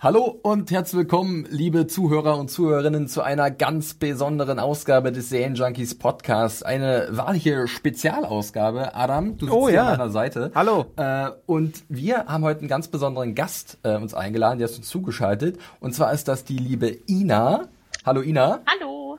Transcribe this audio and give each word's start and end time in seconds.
Hallo 0.00 0.38
und 0.42 0.70
herzlich 0.70 0.96
willkommen, 0.98 1.44
liebe 1.50 1.88
Zuhörer 1.88 2.38
und 2.38 2.52
Zuhörerinnen, 2.52 3.08
zu 3.08 3.20
einer 3.20 3.50
ganz 3.50 3.94
besonderen 3.94 4.60
Ausgabe 4.60 5.10
des 5.10 5.28
Serien 5.28 5.56
Junkies 5.56 5.98
Podcast. 5.98 6.64
Eine 6.64 7.08
wahrliche 7.10 7.66
Spezialausgabe. 7.66 8.94
Adam, 8.94 9.36
du 9.38 9.46
sitzt 9.46 9.56
Oh, 9.58 9.66
hier 9.66 9.74
ja. 9.74 9.86
an 9.88 9.98
meiner 9.98 10.10
Seite. 10.10 10.52
Hallo. 10.54 10.86
Äh, 10.94 11.30
und 11.46 11.82
wir 11.88 12.26
haben 12.26 12.44
heute 12.44 12.60
einen 12.60 12.68
ganz 12.68 12.86
besonderen 12.86 13.34
Gast 13.34 13.78
äh, 13.82 13.96
uns 13.96 14.14
eingeladen, 14.14 14.60
der 14.60 14.68
ist 14.68 14.78
uns 14.78 14.86
zugeschaltet. 14.88 15.58
Und 15.80 15.96
zwar 15.96 16.12
ist 16.12 16.28
das 16.28 16.44
die 16.44 16.58
liebe 16.58 16.96
Ina. 17.08 17.66
Hallo 18.08 18.22
Ina. 18.22 18.60
Hallo. 18.66 19.18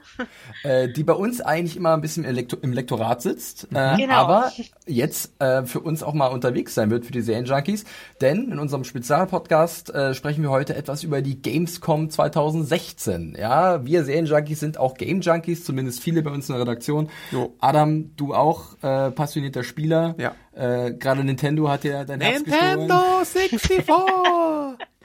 äh, 0.63 0.89
die 0.89 1.03
bei 1.03 1.13
uns 1.13 1.41
eigentlich 1.41 1.77
immer 1.77 1.93
ein 1.93 2.01
bisschen 2.01 2.23
im, 2.23 2.33
Lektor 2.33 2.57
im 2.63 2.73
Lektorat 2.73 3.21
sitzt, 3.21 3.67
äh, 3.71 3.97
Genau. 3.97 4.15
aber 4.15 4.51
jetzt 4.87 5.39
äh, 5.39 5.63
für 5.63 5.81
uns 5.81 6.01
auch 6.01 6.15
mal 6.15 6.25
unterwegs 6.29 6.73
sein 6.73 6.89
wird 6.89 7.05
für 7.05 7.11
die 7.11 7.21
Serienjunkies. 7.21 7.85
Denn 8.19 8.49
in 8.51 8.57
unserem 8.57 8.83
Spezialpodcast 8.83 9.93
äh, 9.93 10.15
sprechen 10.15 10.41
wir 10.41 10.49
heute 10.49 10.75
etwas 10.75 11.03
über 11.03 11.21
die 11.21 11.39
Gamescom 11.39 12.09
2016. 12.09 13.37
Ja, 13.39 13.85
wir 13.85 14.03
Serienjunkies 14.05 14.59
sind 14.59 14.79
auch 14.79 14.95
Game 14.95 15.21
Junkies, 15.21 15.63
zumindest 15.65 15.99
viele 15.99 16.23
bei 16.23 16.31
uns 16.31 16.49
in 16.49 16.53
der 16.55 16.61
Redaktion. 16.63 17.09
Jo. 17.31 17.53
Adam, 17.59 18.15
du 18.15 18.33
auch 18.33 18.73
äh, 18.81 19.11
passionierter 19.11 19.61
Spieler. 19.63 20.15
Ja. 20.17 20.33
Äh, 20.55 20.93
Gerade 20.93 21.23
Nintendo 21.23 21.69
hat 21.69 21.83
ja 21.83 22.05
dein 22.05 22.21
Herz 22.21 22.43
gestohlen. 22.43 22.87
Nintendo 22.87 23.23
64! 23.23 24.87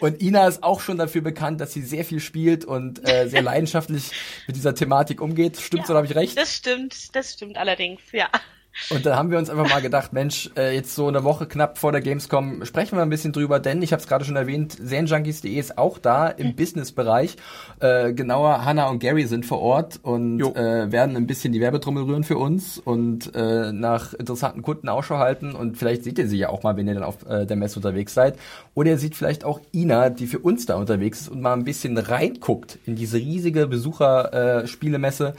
Und 0.00 0.22
Ina 0.22 0.46
ist 0.46 0.62
auch 0.62 0.80
schon 0.80 0.98
dafür 0.98 1.22
bekannt, 1.22 1.60
dass 1.60 1.72
sie 1.72 1.82
sehr 1.82 2.04
viel 2.04 2.20
spielt 2.20 2.64
und 2.64 3.06
äh, 3.08 3.28
sehr 3.28 3.42
leidenschaftlich 3.42 4.10
mit 4.46 4.56
dieser 4.56 4.74
Thematik 4.74 5.20
umgeht. 5.20 5.58
Stimmt's 5.58 5.88
Ja, 5.88 5.94
oder 5.94 6.02
habe 6.02 6.06
ich 6.06 6.14
recht? 6.14 6.36
Das 6.36 6.54
stimmt, 6.54 7.14
das 7.14 7.32
stimmt 7.32 7.56
allerdings, 7.56 8.00
ja. 8.12 8.28
Und 8.88 9.06
da 9.06 9.16
haben 9.16 9.30
wir 9.30 9.38
uns 9.38 9.50
einfach 9.50 9.68
mal 9.68 9.82
gedacht, 9.82 10.12
Mensch, 10.12 10.50
äh, 10.56 10.74
jetzt 10.74 10.94
so 10.94 11.06
eine 11.06 11.22
Woche 11.22 11.46
knapp 11.46 11.78
vor 11.78 11.92
der 11.92 12.00
Gamescom 12.00 12.64
sprechen 12.64 12.96
wir 12.96 13.02
ein 13.02 13.10
bisschen 13.10 13.32
drüber, 13.32 13.60
denn 13.60 13.82
ich 13.82 13.92
habe 13.92 14.00
es 14.00 14.08
gerade 14.08 14.24
schon 14.24 14.36
erwähnt, 14.36 14.76
Serienjunkies.de 14.80 15.52
ist 15.52 15.78
auch 15.78 15.98
da 15.98 16.28
im 16.28 16.56
Businessbereich. 16.56 17.36
Äh, 17.80 18.12
genauer, 18.12 18.64
Hannah 18.64 18.88
und 18.88 18.98
Gary 18.98 19.26
sind 19.26 19.46
vor 19.46 19.60
Ort 19.60 20.00
und 20.02 20.40
äh, 20.40 20.90
werden 20.90 21.16
ein 21.16 21.26
bisschen 21.26 21.52
die 21.52 21.60
Werbetrommel 21.60 22.04
rühren 22.04 22.24
für 22.24 22.38
uns 22.38 22.78
und 22.78 23.34
äh, 23.34 23.72
nach 23.72 24.14
interessanten 24.14 24.62
Kunden 24.62 24.88
Ausschau 24.88 25.18
halten. 25.18 25.54
Und 25.54 25.76
vielleicht 25.76 26.04
seht 26.04 26.18
ihr 26.18 26.28
sie 26.28 26.38
ja 26.38 26.48
auch 26.48 26.62
mal, 26.62 26.76
wenn 26.76 26.88
ihr 26.88 26.94
dann 26.94 27.02
auf 27.04 27.28
äh, 27.28 27.46
der 27.46 27.56
Messe 27.56 27.76
unterwegs 27.76 28.14
seid. 28.14 28.38
Oder 28.74 28.90
ihr 28.90 28.98
seht 28.98 29.14
vielleicht 29.14 29.44
auch 29.44 29.60
Ina, 29.72 30.10
die 30.10 30.26
für 30.26 30.38
uns 30.38 30.66
da 30.66 30.76
unterwegs 30.76 31.22
ist 31.22 31.28
und 31.28 31.40
mal 31.40 31.52
ein 31.52 31.64
bisschen 31.64 31.96
reinguckt 31.96 32.78
in 32.86 32.96
diese 32.96 33.18
riesige 33.18 33.66
Besucherspielemesse. 33.66 35.28
Äh, 35.28 35.32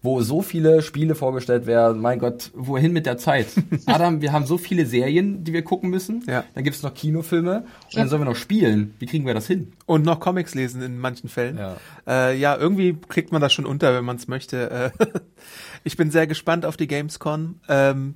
wo 0.00 0.20
so 0.22 0.42
viele 0.42 0.82
Spiele 0.82 1.14
vorgestellt 1.14 1.66
werden. 1.66 2.00
Mein 2.00 2.18
Gott, 2.18 2.50
wohin 2.54 2.92
mit 2.92 3.06
der 3.06 3.18
Zeit? 3.18 3.48
Adam, 3.86 4.20
wir 4.20 4.32
haben 4.32 4.46
so 4.46 4.56
viele 4.56 4.86
Serien, 4.86 5.42
die 5.42 5.52
wir 5.52 5.62
gucken 5.62 5.90
müssen. 5.90 6.22
Ja. 6.26 6.44
Dann 6.54 6.64
gibt's 6.64 6.82
noch 6.82 6.94
Kinofilme 6.94 7.64
und 7.84 7.96
dann 7.96 8.08
sollen 8.08 8.22
wir 8.22 8.26
noch 8.26 8.36
spielen. 8.36 8.94
Wie 8.98 9.06
kriegen 9.06 9.26
wir 9.26 9.34
das 9.34 9.46
hin? 9.46 9.72
Und 9.86 10.04
noch 10.04 10.20
Comics 10.20 10.54
lesen 10.54 10.82
in 10.82 10.98
manchen 10.98 11.28
Fällen. 11.28 11.58
Ja. 11.58 11.76
äh, 12.06 12.38
ja 12.38 12.56
irgendwie 12.56 12.96
kriegt 13.08 13.32
man 13.32 13.40
das 13.40 13.52
schon 13.52 13.66
unter, 13.66 13.94
wenn 13.94 14.04
man 14.04 14.16
es 14.16 14.28
möchte. 14.28 14.70
Äh, 14.70 14.90
ich 15.84 15.96
bin 15.96 16.10
sehr 16.10 16.26
gespannt 16.26 16.64
auf 16.64 16.76
die 16.76 16.86
Gamescom. 16.86 17.60
Ähm, 17.68 18.14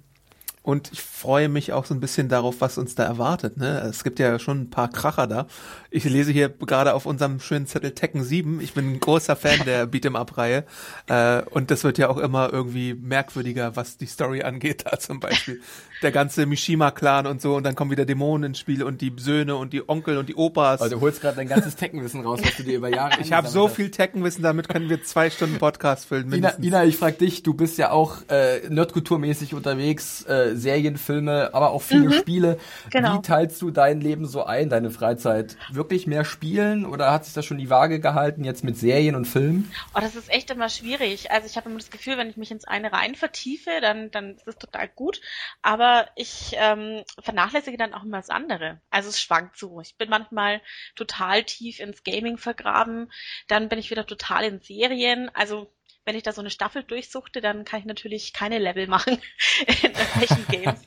und 0.62 0.92
ich 0.92 1.02
freue 1.02 1.48
mich 1.48 1.72
auch 1.72 1.84
so 1.84 1.94
ein 1.94 1.98
bisschen 1.98 2.28
darauf, 2.28 2.60
was 2.60 2.78
uns 2.78 2.94
da 2.94 3.02
erwartet. 3.02 3.56
Ne? 3.56 3.80
Es 3.80 4.04
gibt 4.04 4.20
ja 4.20 4.38
schon 4.38 4.62
ein 4.62 4.70
paar 4.70 4.88
Kracher 4.88 5.26
da. 5.26 5.46
Ich 5.90 6.04
lese 6.04 6.30
hier 6.30 6.48
gerade 6.50 6.94
auf 6.94 7.04
unserem 7.04 7.40
schönen 7.40 7.66
Zettel 7.66 7.92
Tekken 7.92 8.22
7. 8.22 8.60
Ich 8.60 8.72
bin 8.72 8.92
ein 8.92 9.00
großer 9.00 9.34
Fan 9.34 9.64
der 9.64 9.86
Beat'em-Up-Reihe. 9.90 10.64
Äh, 11.08 11.42
und 11.50 11.72
das 11.72 11.82
wird 11.82 11.98
ja 11.98 12.08
auch 12.08 12.18
immer 12.18 12.52
irgendwie 12.52 12.94
merkwürdiger, 12.94 13.74
was 13.74 13.96
die 13.96 14.06
Story 14.06 14.42
angeht. 14.42 14.84
Da 14.86 15.00
zum 15.00 15.18
Beispiel 15.18 15.60
der 16.02 16.12
ganze 16.12 16.46
Mishima-Clan 16.46 17.26
und 17.26 17.40
so. 17.40 17.54
Und 17.54 17.64
dann 17.64 17.74
kommen 17.74 17.90
wieder 17.90 18.04
Dämonen 18.04 18.50
ins 18.50 18.58
Spiel 18.58 18.82
und 18.82 19.00
die 19.00 19.12
Söhne 19.16 19.56
und 19.56 19.72
die 19.72 19.88
Onkel 19.88 20.18
und 20.18 20.28
die 20.28 20.34
Opas. 20.34 20.80
Also 20.80 20.96
du 20.96 21.00
holst 21.00 21.20
gerade 21.20 21.36
dein 21.36 21.48
ganzes 21.48 21.76
Teckenwissen 21.76 22.24
raus, 22.24 22.40
was 22.42 22.56
du 22.56 22.62
dir 22.62 22.76
über 22.76 22.88
Jahre 22.88 23.20
ich 23.20 23.32
habe 23.32 23.48
so 23.48 23.68
viel 23.68 23.90
Tekken-Wissen, 23.90 24.42
damit 24.42 24.68
können 24.68 24.88
wir 24.88 25.02
zwei 25.04 25.30
Stunden 25.30 25.58
Podcast 25.58 26.06
füllen. 26.06 26.26
Ina, 26.26 26.30
Mindestens. 26.30 26.66
Ina, 26.66 26.84
ich 26.84 26.96
frag 26.96 27.18
dich, 27.18 27.42
du 27.42 27.54
bist 27.54 27.78
ja 27.78 27.90
auch 27.90 28.28
äh, 28.28 28.68
nerdkulturmäßig 28.68 29.54
unterwegs, 29.54 30.24
äh, 30.26 30.56
Serien, 30.56 30.96
Filme, 30.96 31.50
aber 31.52 31.70
auch 31.70 31.82
viele 31.82 32.12
Spiele. 32.12 32.58
genau. 32.90 33.18
Wie 33.18 33.22
teilst 33.22 33.60
du 33.62 33.70
dein 33.70 34.00
Leben 34.00 34.26
so 34.26 34.44
ein, 34.44 34.68
deine 34.68 34.90
Freizeit? 34.90 35.56
Wirklich 35.70 36.06
mehr 36.06 36.24
spielen 36.24 36.84
oder 36.84 37.12
hat 37.12 37.24
sich 37.24 37.34
das 37.34 37.44
schon 37.44 37.58
die 37.58 37.70
Waage 37.70 38.00
gehalten 38.00 38.44
jetzt 38.44 38.64
mit 38.64 38.76
Serien 38.78 39.14
und 39.14 39.26
Filmen? 39.26 39.70
Oh, 39.94 40.00
das 40.00 40.16
ist 40.16 40.30
echt 40.30 40.50
immer 40.50 40.68
schwierig. 40.68 41.30
Also 41.30 41.46
ich 41.46 41.56
habe 41.56 41.68
immer 41.68 41.78
das 41.78 41.90
Gefühl, 41.90 42.16
wenn 42.18 42.28
ich 42.28 42.36
mich 42.36 42.50
ins 42.50 42.64
eine 42.64 42.92
rein 42.92 43.14
vertiefe, 43.14 43.70
dann, 43.80 44.10
dann 44.10 44.36
ist 44.36 44.46
es 44.46 44.56
total 44.56 44.88
gut. 44.88 45.20
Aber 45.62 45.91
ich 46.16 46.52
ähm, 46.54 47.04
vernachlässige 47.20 47.76
dann 47.76 47.94
auch 47.94 48.04
immer 48.04 48.18
das 48.18 48.30
andere. 48.30 48.80
Also 48.90 49.08
es 49.08 49.20
schwankt 49.20 49.56
so. 49.56 49.80
Ich 49.80 49.96
bin 49.96 50.10
manchmal 50.10 50.60
total 50.94 51.44
tief 51.44 51.80
ins 51.80 52.04
Gaming 52.04 52.38
vergraben, 52.38 53.10
dann 53.48 53.68
bin 53.68 53.78
ich 53.78 53.90
wieder 53.90 54.06
total 54.06 54.44
in 54.44 54.60
Serien. 54.60 55.30
Also 55.34 55.72
wenn 56.04 56.16
ich 56.16 56.22
da 56.22 56.32
so 56.32 56.40
eine 56.40 56.50
Staffel 56.50 56.82
durchsuchte, 56.82 57.40
dann 57.40 57.64
kann 57.64 57.80
ich 57.80 57.86
natürlich 57.86 58.32
keine 58.32 58.58
Level 58.58 58.86
machen 58.86 59.20
in 59.66 59.92
irgendwelchen 59.92 60.46
Games. 60.50 60.82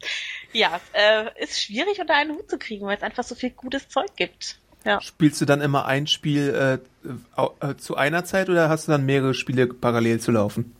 Ja, 0.51 0.79
äh, 0.93 1.41
ist 1.41 1.61
schwierig 1.61 1.99
unter 1.99 2.16
einen 2.16 2.31
Hut 2.31 2.49
zu 2.49 2.57
kriegen, 2.57 2.85
weil 2.85 2.97
es 2.97 3.03
einfach 3.03 3.23
so 3.23 3.35
viel 3.35 3.51
gutes 3.51 3.87
Zeug 3.89 4.16
gibt. 4.16 4.59
Ja. 4.85 5.01
Spielst 5.01 5.41
du 5.41 5.46
dann 5.46 5.62
immer 5.62 5.85
ein 5.85 6.06
Spiel 6.06 6.79
äh, 7.03 7.09
äh, 7.41 7.75
zu 7.75 7.96
einer 7.96 8.23
Zeit 8.23 8.50
oder 8.50 8.69
hast 8.69 8.88
du 8.88 8.91
dann 8.91 9.03
mehrere 9.03 9.34
Spiele 9.34 9.66
parallel 9.66 10.19
zu 10.19 10.31
laufen? 10.31 10.75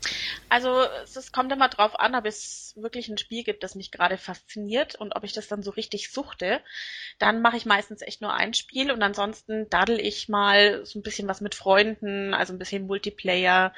Also 0.48 0.84
es, 1.04 1.16
es 1.16 1.32
kommt 1.32 1.52
immer 1.52 1.70
drauf 1.70 2.00
an, 2.00 2.14
ob 2.14 2.26
es 2.28 2.74
wirklich 2.76 3.10
ein 3.10 3.18
Spiel 3.18 3.44
gibt, 3.44 3.64
das 3.64 3.74
mich 3.74 3.92
gerade 3.92 4.18
fasziniert 4.18 4.94
und 4.94 5.16
ob 5.16 5.24
ich 5.24 5.34
das 5.34 5.48
dann 5.48 5.64
so 5.64 5.72
richtig 5.72 6.12
suchte. 6.12 6.62
Dann 7.18 7.42
mache 7.42 7.58
ich 7.58 7.66
meistens 7.66 8.04
echt 8.04 8.22
nur 8.22 8.32
ein 8.32 8.54
Spiel 8.54 8.92
und 8.92 9.02
ansonsten 9.02 9.68
daddel 9.72 10.00
ich 10.00 10.30
mal 10.30 10.86
so 10.86 11.00
ein 11.00 11.04
bisschen 11.04 11.28
was 11.28 11.42
mit 11.42 11.56
Freunden, 11.56 12.36
also 12.36 12.54
ein 12.54 12.60
bisschen 12.60 12.86
Multiplayer, 12.86 13.74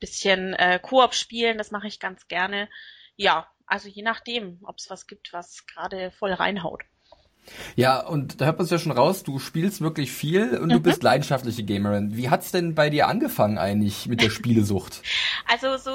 bisschen 0.00 0.52
äh, 0.52 0.80
Koop 0.82 1.14
spielen, 1.14 1.56
das 1.56 1.70
mache 1.70 1.86
ich 1.86 1.98
ganz 1.98 2.28
gerne. 2.28 2.68
Ja, 3.16 3.48
also 3.64 3.88
je 3.88 4.02
nachdem, 4.02 4.58
ob 4.64 4.76
es 4.76 4.90
was 4.90 5.06
gibt, 5.06 5.32
was 5.32 5.66
gerade 5.66 6.10
voll 6.10 6.34
reinhaut. 6.34 6.82
Ja, 7.76 8.00
und 8.00 8.40
da 8.40 8.46
hört 8.46 8.58
man 8.58 8.64
es 8.64 8.70
ja 8.70 8.78
schon 8.78 8.92
raus, 8.92 9.24
du 9.24 9.38
spielst 9.38 9.80
wirklich 9.80 10.12
viel 10.12 10.56
und 10.58 10.68
du 10.70 10.76
Mhm. 10.78 10.82
bist 10.82 11.02
leidenschaftliche 11.02 11.64
Gamerin. 11.64 12.16
Wie 12.16 12.30
hat's 12.30 12.52
denn 12.52 12.74
bei 12.74 12.88
dir 12.88 13.08
angefangen 13.08 13.58
eigentlich 13.58 14.06
mit 14.06 14.20
der 14.22 14.30
Spielesucht? 14.30 15.02
Also 15.48 15.76
so 15.76 15.90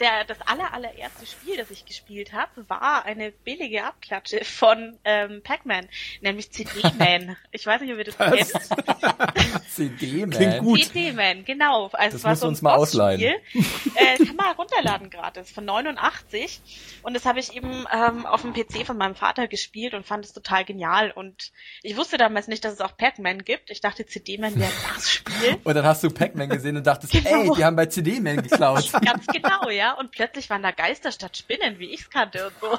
der 0.00 0.24
das 0.26 0.40
aller 0.46 0.72
allererste 0.72 1.26
Spiel, 1.26 1.56
das 1.56 1.70
ich 1.70 1.84
gespielt 1.84 2.32
habe, 2.32 2.66
war 2.68 3.04
eine 3.04 3.30
billige 3.44 3.84
Abklatsche 3.84 4.42
von 4.44 4.96
ähm, 5.04 5.42
Pac-Man, 5.44 5.86
nämlich 6.22 6.50
CD-Man. 6.50 7.36
ich 7.50 7.66
weiß 7.66 7.82
nicht, 7.82 7.92
ob 7.92 7.98
ihr 7.98 8.04
das 8.04 8.16
kennt. 8.16 8.52
CD, 9.68 10.20
man. 10.20 10.30
Klingt 10.30 10.58
gut. 10.60 10.84
CD-Man, 10.84 11.44
genau. 11.44 11.86
Also 11.92 11.96
Das 11.96 12.14
es 12.14 12.24
musst 12.24 12.40
so 12.40 12.46
du 12.46 12.48
ein 12.48 12.48
uns 12.50 12.62
mal 12.62 12.76
Bossspiel. 12.76 13.34
äh, 13.96 14.24
kann 14.24 14.36
man 14.36 14.54
runterladen 14.56 15.10
gratis 15.10 15.50
von 15.50 15.64
89 15.64 16.60
und 17.02 17.14
das 17.14 17.24
habe 17.26 17.40
ich 17.40 17.54
eben 17.54 17.84
ähm, 17.92 18.24
auf 18.24 18.42
dem 18.42 18.52
PC 18.54 18.86
von 18.86 18.96
meinem 18.96 19.14
Vater 19.14 19.46
gespielt 19.48 19.94
und 19.94 20.06
fand 20.06 20.24
es 20.24 20.32
total 20.32 20.64
genial 20.64 20.91
und 21.14 21.52
ich 21.82 21.96
wusste 21.96 22.16
damals 22.18 22.48
nicht, 22.48 22.64
dass 22.64 22.72
es 22.74 22.80
auch 22.80 22.96
Pac-Man 22.96 23.44
gibt. 23.44 23.70
Ich 23.70 23.80
dachte, 23.80 24.06
CD-Man 24.06 24.58
wäre 24.58 24.70
das 24.94 25.10
Spiel. 25.10 25.56
Und 25.64 25.74
dann 25.74 25.84
hast 25.84 26.02
du 26.04 26.10
Pac-Man 26.10 26.48
gesehen 26.48 26.76
und 26.76 26.86
dachtest, 26.86 27.12
Genau. 27.24 27.30
ey, 27.30 27.50
die 27.56 27.64
haben 27.64 27.76
bei 27.76 27.86
CD-Man 27.86 28.42
geklaut. 28.42 28.90
Ganz 29.04 29.26
genau, 29.26 29.70
ja. 29.70 29.92
Und 29.94 30.10
plötzlich 30.12 30.50
waren 30.50 30.62
da 30.62 30.70
Geister 30.70 31.10
statt 31.12 31.36
Spinnen, 31.36 31.78
wie 31.78 31.86
ich 31.92 32.00
es 32.02 32.10
kannte 32.10 32.46
und 32.48 32.54
so. 32.60 32.78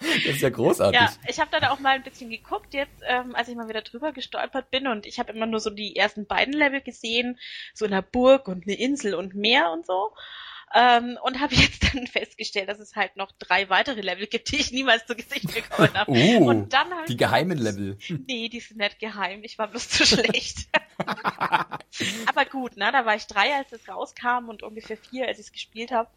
Das 0.00 0.34
ist 0.34 0.42
ja 0.42 0.50
großartig. 0.50 1.00
Ja, 1.00 1.10
ich 1.26 1.40
habe 1.40 1.50
dann 1.50 1.64
auch 1.64 1.78
mal 1.78 1.94
ein 1.94 2.02
bisschen 2.02 2.28
geguckt 2.28 2.74
jetzt, 2.74 3.00
ähm, 3.08 3.34
als 3.34 3.48
ich 3.48 3.56
mal 3.56 3.68
wieder 3.68 3.80
drüber 3.82 4.12
gestolpert 4.12 4.70
bin 4.70 4.86
und 4.86 5.06
ich 5.06 5.18
habe 5.18 5.32
immer 5.32 5.46
nur 5.46 5.60
so 5.60 5.70
die 5.70 5.96
ersten 5.96 6.26
beiden 6.26 6.52
Level 6.52 6.82
gesehen, 6.82 7.38
so 7.72 7.86
eine 7.86 8.02
Burg 8.02 8.48
und 8.48 8.66
eine 8.66 8.76
Insel 8.78 9.14
und 9.14 9.34
Meer 9.34 9.70
und 9.72 9.86
so. 9.86 10.12
Ähm, 10.74 11.18
und 11.22 11.40
habe 11.40 11.54
jetzt 11.54 11.94
dann 11.94 12.06
festgestellt, 12.06 12.68
dass 12.68 12.80
es 12.80 12.96
halt 12.96 13.16
noch 13.16 13.30
drei 13.38 13.70
weitere 13.70 14.00
Level 14.00 14.26
gibt, 14.26 14.50
die 14.50 14.56
ich 14.56 14.72
niemals 14.72 15.06
zu 15.06 15.14
Gesicht 15.14 15.54
bekommen 15.54 15.94
habe. 15.94 16.10
Oh, 16.10 16.48
und 16.48 16.72
dann 16.72 16.90
hab 16.90 17.06
die 17.06 17.16
geheimen 17.16 17.58
Level. 17.58 17.96
Nee, 18.26 18.48
die 18.48 18.60
sind 18.60 18.78
nicht 18.78 18.98
geheim. 18.98 19.44
Ich 19.44 19.56
war 19.58 19.68
bloß 19.68 19.88
zu 19.88 20.04
schlecht. 20.06 20.68
aber 22.26 22.44
gut, 22.44 22.76
ne, 22.76 22.90
da 22.92 23.06
war 23.06 23.14
ich 23.14 23.26
drei, 23.26 23.54
als 23.54 23.72
es 23.72 23.88
rauskam 23.88 24.48
und 24.48 24.62
ungefähr 24.62 24.96
vier, 24.96 25.28
als 25.28 25.38
ich 25.38 25.46
es 25.46 25.52
gespielt 25.52 25.92
habe. 25.92 26.08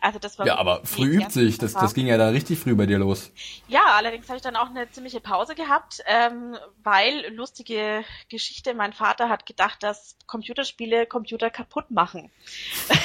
Also 0.00 0.18
das 0.18 0.38
war 0.38 0.46
ja, 0.46 0.56
aber 0.56 0.84
früh 0.84 1.16
übt 1.16 1.30
sich. 1.30 1.58
Das, 1.58 1.74
das 1.74 1.94
ging 1.94 2.06
ja 2.06 2.16
da 2.16 2.30
richtig 2.30 2.58
früh 2.58 2.74
bei 2.74 2.86
dir 2.86 2.98
los. 2.98 3.32
Ja, 3.68 3.84
allerdings 3.96 4.28
habe 4.28 4.36
ich 4.36 4.42
dann 4.42 4.56
auch 4.56 4.70
eine 4.70 4.90
ziemliche 4.90 5.20
Pause 5.20 5.54
gehabt, 5.54 6.02
ähm, 6.06 6.56
weil 6.82 7.34
lustige 7.34 8.04
Geschichte. 8.28 8.74
Mein 8.74 8.92
Vater 8.92 9.28
hat 9.28 9.46
gedacht, 9.46 9.82
dass 9.82 10.16
Computerspiele 10.26 11.06
Computer 11.06 11.50
kaputt 11.50 11.90
machen. 11.90 12.30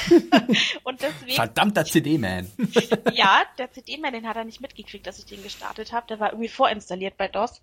und 0.84 1.02
deswegen. 1.02 1.32
Verdammter 1.32 1.84
CD-Man. 1.84 2.50
ja, 3.12 3.42
der 3.58 3.70
CD-Man, 3.72 4.12
den 4.12 4.28
hat 4.28 4.36
er 4.36 4.44
nicht 4.44 4.60
mitgekriegt, 4.60 5.06
dass 5.06 5.18
ich 5.18 5.26
den 5.26 5.42
gestartet 5.42 5.92
habe. 5.92 6.06
Der 6.06 6.20
war 6.20 6.30
irgendwie 6.30 6.48
vorinstalliert 6.48 7.16
bei 7.16 7.28
DOS. 7.28 7.60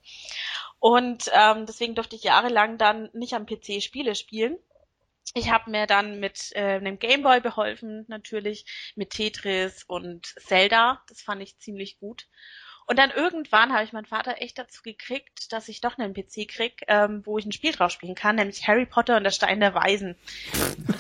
Und 0.80 1.32
ähm, 1.34 1.66
deswegen 1.66 1.96
durfte 1.96 2.18
ich 2.18 2.24
jahrelang 2.24 2.78
dann 2.78 3.10
nicht 3.14 3.36
am 3.36 3.46
PC 3.46 3.53
Spiele 3.82 4.16
spielen. 4.16 4.58
Ich 5.36 5.50
habe 5.50 5.72
mir 5.72 5.88
dann 5.88 6.20
mit 6.20 6.52
äh, 6.54 6.76
einem 6.76 7.00
Gameboy 7.00 7.42
beholfen, 7.42 8.06
natürlich, 8.08 8.66
mit 8.96 9.12
Tetris 9.12 9.84
und 9.84 10.36
Zelda. 10.40 11.02
Das 11.08 11.22
fand 11.22 11.42
ich 11.42 11.58
ziemlich 11.58 11.98
gut. 12.00 12.28
Und 12.86 13.00
dann 13.00 13.12
irgendwann 13.12 13.72
habe 13.72 13.84
ich 13.84 13.94
meinen 13.94 14.06
Vater 14.06 14.42
echt 14.42 14.58
dazu 14.58 14.82
gekriegt, 14.84 15.54
dass 15.54 15.70
ich 15.70 15.82
doch 15.82 15.98
einen 15.98 16.14
PC 16.14 16.48
krieg, 16.48 16.84
ähm, 16.88 17.22
wo 17.26 17.38
ich 17.38 17.46
ein 17.46 17.52
Spiel 17.52 17.72
drauf 17.72 17.92
spielen 17.92 18.16
kann, 18.16 18.36
nämlich 18.36 18.68
Harry 18.68 18.86
Potter 18.86 19.18
und 19.18 19.24
der 19.24 19.32
Stein 19.32 19.60
der 19.60 19.74
Weisen. 19.74 20.16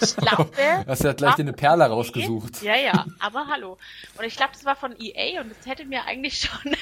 Ich 0.01 0.15
glaube, 0.18 0.50
hast 0.88 1.03
ja 1.03 1.13
gleich 1.13 1.38
eine 1.39 1.53
Perle 1.53 1.85
rausgesucht. 1.85 2.62
Ja, 2.62 2.75
ja, 2.75 3.06
aber 3.19 3.47
hallo. 3.47 3.77
Und 4.18 4.25
ich 4.25 4.35
glaube, 4.35 4.53
das 4.53 4.65
war 4.65 4.75
von 4.75 4.95
EA 5.00 5.41
und 5.41 5.51
es 5.51 5.65
hätte 5.68 5.85
mir 5.85 6.06
eigentlich 6.06 6.39
schon 6.63 6.75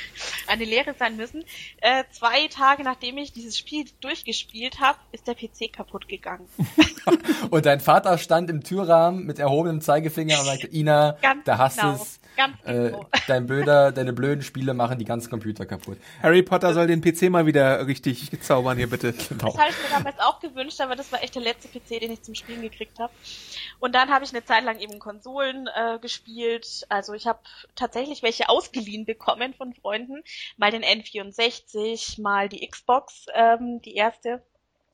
eine 0.47 0.65
Lehre 0.65 0.93
sein 0.97 1.17
müssen. 1.17 1.43
Äh, 1.81 2.03
zwei 2.11 2.47
Tage 2.47 2.83
nachdem 2.83 3.17
ich 3.17 3.33
dieses 3.33 3.57
Spiel 3.57 3.85
durchgespielt 4.01 4.79
habe, 4.79 4.97
ist 5.11 5.27
der 5.27 5.35
PC 5.35 5.73
kaputt 5.73 6.07
gegangen. 6.07 6.47
und 7.49 7.65
dein 7.65 7.79
Vater 7.79 8.17
stand 8.17 8.49
im 8.49 8.63
Türrahmen 8.63 9.25
mit 9.25 9.39
erhobenem 9.39 9.81
Zeigefinger 9.81 10.39
und 10.39 10.45
sagte, 10.45 10.67
Ina, 10.67 11.17
Ganz 11.21 11.43
da 11.45 11.57
hast 11.57 11.79
genau. 11.79 11.93
es 11.93 12.20
Ganz 12.41 12.57
äh, 12.65 12.89
genau. 12.89 13.05
dein 13.27 13.45
blöder, 13.45 13.91
deine 13.91 14.13
blöden 14.13 14.41
Spiele 14.41 14.73
machen 14.73 14.97
die 14.97 15.05
ganzen 15.05 15.29
Computer 15.29 15.65
kaputt. 15.67 15.97
Harry 16.23 16.41
Potter 16.41 16.73
soll 16.73 16.87
den 16.87 17.01
PC 17.01 17.29
mal 17.29 17.45
wieder 17.45 17.85
richtig 17.85 18.41
zaubern 18.41 18.77
hier 18.77 18.89
bitte. 18.89 19.13
Genau. 19.13 19.51
Das 19.51 19.57
habe 19.57 19.69
ich 19.69 19.77
mir 19.77 19.89
damals 19.89 20.19
auch 20.19 20.39
gewünscht, 20.39 20.81
aber 20.81 20.95
das 20.95 21.11
war 21.11 21.21
echt 21.23 21.35
der 21.35 21.43
letzte 21.43 21.67
PC, 21.67 21.99
den 22.01 22.11
ich 22.11 22.23
zum 22.23 22.33
Spielen 22.33 22.61
gekriegt 22.61 22.97
habe. 22.99 23.13
Und 23.79 23.93
dann 23.93 24.09
habe 24.09 24.25
ich 24.25 24.31
eine 24.31 24.43
Zeit 24.43 24.63
lang 24.63 24.79
eben 24.79 24.97
Konsolen 24.97 25.67
äh, 25.67 25.99
gespielt. 25.99 26.85
Also 26.89 27.13
ich 27.13 27.27
habe 27.27 27.39
tatsächlich 27.75 28.23
welche 28.23 28.49
ausgeliehen 28.49 29.05
bekommen 29.05 29.53
von 29.53 29.73
Freunden. 29.73 30.23
Mal 30.57 30.71
den 30.71 30.83
N64, 30.83 32.21
mal 32.21 32.49
die 32.49 32.67
Xbox, 32.67 33.27
ähm, 33.35 33.81
die 33.83 33.95
erste. 33.95 34.43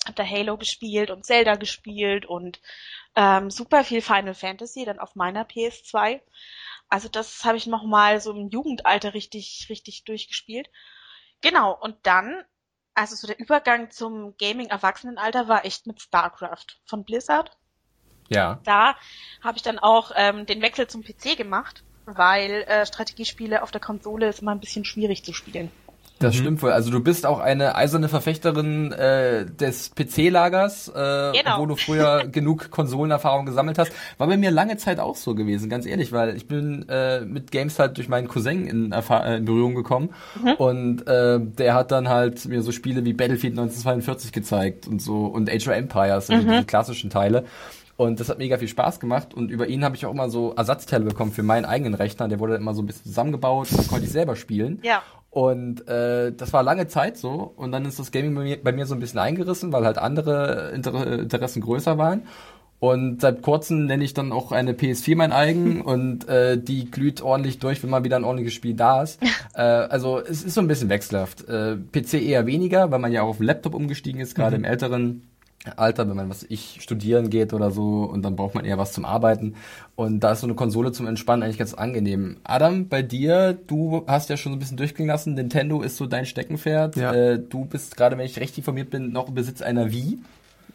Hab 0.05 0.15
da 0.15 0.23
Halo 0.23 0.57
gespielt 0.57 1.11
und 1.11 1.25
Zelda 1.25 1.55
gespielt 1.55 2.25
und 2.25 2.61
ähm, 3.15 3.49
super 3.49 3.83
viel 3.83 4.01
Final 4.01 4.35
Fantasy 4.35 4.85
dann 4.85 4.99
auf 4.99 5.15
meiner 5.15 5.43
PS2. 5.43 6.21
Also 6.89 7.09
das 7.09 7.43
habe 7.43 7.57
ich 7.57 7.67
noch 7.67 7.83
mal 7.83 8.21
so 8.21 8.31
im 8.31 8.49
Jugendalter 8.49 9.13
richtig, 9.13 9.67
richtig 9.69 10.03
durchgespielt. 10.05 10.69
Genau, 11.41 11.77
und 11.79 11.95
dann, 12.03 12.43
also 12.93 13.15
so 13.15 13.27
der 13.27 13.39
Übergang 13.39 13.91
zum 13.91 14.35
Gaming-Erwachsenenalter 14.37 15.47
war 15.47 15.65
echt 15.65 15.85
mit 15.87 16.01
StarCraft 16.01 16.79
von 16.85 17.03
Blizzard. 17.03 17.57
Ja. 18.29 18.59
Da 18.63 18.95
habe 19.41 19.57
ich 19.57 19.63
dann 19.63 19.79
auch 19.79 20.11
ähm, 20.15 20.45
den 20.45 20.61
Wechsel 20.61 20.87
zum 20.87 21.03
PC 21.03 21.37
gemacht, 21.37 21.83
weil 22.05 22.63
äh, 22.63 22.85
Strategiespiele 22.85 23.63
auf 23.63 23.71
der 23.71 23.81
Konsole 23.81 24.27
ist 24.27 24.41
immer 24.41 24.51
ein 24.51 24.59
bisschen 24.59 24.85
schwierig 24.85 25.23
zu 25.23 25.33
spielen. 25.33 25.71
Das 26.19 26.35
mhm. 26.35 26.39
stimmt 26.39 26.61
wohl. 26.63 26.71
Also 26.71 26.91
du 26.91 26.99
bist 26.99 27.25
auch 27.25 27.39
eine 27.39 27.75
eiserne 27.75 28.09
Verfechterin 28.09 28.91
äh, 28.91 29.45
des 29.45 29.91
PC-Lagers, 29.95 30.89
äh, 30.89 30.91
genau. 31.37 31.59
wo 31.59 31.65
du 31.65 31.75
früher 31.75 32.27
genug 32.31 32.71
Konsolenerfahrung 32.71 33.45
gesammelt 33.45 33.77
hast. 33.77 33.91
War 34.17 34.27
bei 34.27 34.37
mir 34.37 34.51
lange 34.51 34.77
Zeit 34.77 34.99
auch 34.99 35.15
so 35.15 35.35
gewesen, 35.35 35.69
ganz 35.69 35.85
ehrlich, 35.85 36.11
weil 36.11 36.35
ich 36.35 36.47
bin 36.47 36.87
äh, 36.89 37.21
mit 37.21 37.51
Games 37.51 37.77
halt 37.77 37.97
durch 37.97 38.09
meinen 38.09 38.27
Cousin 38.27 38.65
in, 38.65 38.91
äh, 38.91 39.37
in 39.37 39.45
Berührung 39.45 39.75
gekommen 39.75 40.09
mhm. 40.41 40.53
und 40.53 41.07
äh, 41.07 41.39
der 41.39 41.75
hat 41.75 41.91
dann 41.91 42.09
halt 42.09 42.45
mir 42.45 42.61
so 42.61 42.71
Spiele 42.71 43.05
wie 43.05 43.13
Battlefield 43.13 43.53
1942 43.53 44.31
gezeigt 44.31 44.87
und 44.87 45.01
so 45.01 45.25
und 45.25 45.49
Age 45.49 45.67
of 45.67 45.73
Empires, 45.73 46.29
also 46.29 46.47
mhm. 46.47 46.59
die 46.59 46.65
klassischen 46.65 47.09
Teile. 47.09 47.45
Und 47.97 48.19
das 48.19 48.29
hat 48.29 48.37
mega 48.37 48.57
viel 48.59 48.67
Spaß 48.67 48.99
gemacht. 48.99 49.33
Und 49.33 49.49
über 49.49 49.67
ihn 49.67 49.83
habe 49.83 49.95
ich 49.95 50.05
auch 50.05 50.11
immer 50.11 50.29
so 50.29 50.53
Ersatzteile 50.55 51.03
bekommen 51.03 51.31
für 51.31 51.43
meinen 51.43 51.65
eigenen 51.65 51.95
Rechner. 51.95 52.27
Der 52.27 52.39
wurde 52.39 52.55
immer 52.55 52.75
so 52.75 52.83
ein 52.83 52.85
bisschen 52.85 53.05
zusammengebaut 53.05 53.69
und 53.71 53.87
konnte 53.87 54.05
ich 54.05 54.11
selber 54.11 54.35
spielen. 54.35 54.79
Ja. 54.83 55.01
Und 55.31 55.87
äh, 55.87 56.31
das 56.31 56.53
war 56.53 56.61
lange 56.61 56.87
Zeit 56.87 57.17
so. 57.17 57.53
Und 57.55 57.71
dann 57.71 57.85
ist 57.85 57.97
das 57.97 58.11
Gaming 58.11 58.35
bei 58.35 58.43
mir, 58.43 58.63
bei 58.63 58.71
mir 58.71 58.85
so 58.85 58.93
ein 58.93 58.99
bisschen 58.99 59.19
eingerissen, 59.19 59.73
weil 59.73 59.83
halt 59.83 59.97
andere 59.97 60.71
Inter 60.75 61.19
Interessen 61.19 61.61
größer 61.61 61.97
waren. 61.97 62.21
Und 62.79 63.21
seit 63.21 63.41
kurzem 63.41 63.87
nenne 63.87 64.03
ich 64.03 64.13
dann 64.13 64.31
auch 64.31 64.51
eine 64.51 64.73
PS4 64.73 65.15
mein 65.15 65.31
eigen 65.31 65.81
und 65.85 66.27
äh, 66.29 66.61
die 66.61 66.91
glüht 66.91 67.21
ordentlich 67.21 67.57
durch, 67.57 67.81
wenn 67.81 67.89
mal 67.89 68.03
wieder 68.03 68.17
ein 68.17 68.23
ordentliches 68.23 68.53
Spiel 68.53 68.75
da 68.75 69.01
ist. 69.01 69.19
äh, 69.55 69.61
also 69.61 70.19
es 70.19 70.43
ist 70.43 70.53
so 70.53 70.61
ein 70.61 70.67
bisschen 70.67 70.89
wechselhaft. 70.89 71.47
Äh, 71.49 71.77
PC 71.77 72.15
eher 72.15 72.45
weniger, 72.45 72.91
weil 72.91 72.99
man 72.99 73.11
ja 73.11 73.23
auch 73.23 73.29
auf 73.29 73.37
dem 73.37 73.47
Laptop 73.47 73.73
umgestiegen 73.73 74.21
ist, 74.21 74.35
gerade 74.35 74.57
mhm. 74.57 74.65
im 74.65 74.69
älteren 74.69 75.23
Alter, 75.75 76.07
wenn 76.07 76.15
man 76.15 76.29
was 76.29 76.45
ich 76.47 76.77
studieren 76.81 77.29
geht 77.29 77.53
oder 77.53 77.71
so 77.71 78.03
und 78.03 78.21
dann 78.23 78.35
braucht 78.35 78.55
man 78.55 78.63
eher 78.63 78.77
was 78.77 78.93
zum 78.93 79.05
Arbeiten 79.05 79.55
und 79.95 80.21
da 80.21 80.31
ist 80.31 80.41
so 80.41 80.47
eine 80.47 80.55
Konsole 80.55 80.91
zum 80.91 81.07
Entspannen 81.07 81.43
eigentlich 81.43 81.57
ganz 81.57 81.73
angenehm. 81.73 82.37
Adam, 82.43 82.87
bei 82.87 83.01
dir, 83.01 83.57
du 83.67 84.03
hast 84.07 84.29
ja 84.29 84.37
schon 84.37 84.53
so 84.53 84.55
ein 84.55 84.59
bisschen 84.59 84.77
durchklingen 84.77 85.09
lassen, 85.09 85.33
Nintendo 85.33 85.81
ist 85.81 85.97
so 85.97 86.05
dein 86.05 86.25
Steckenpferd. 86.25 86.95
Ja. 86.95 87.13
Äh, 87.13 87.39
du 87.39 87.65
bist 87.65 87.97
gerade, 87.97 88.17
wenn 88.17 88.25
ich 88.25 88.39
recht 88.39 88.57
informiert 88.57 88.89
bin, 88.89 89.11
noch 89.11 89.27
im 89.27 89.33
Besitz 89.33 89.61
einer 89.61 89.91
Wii. 89.91 90.19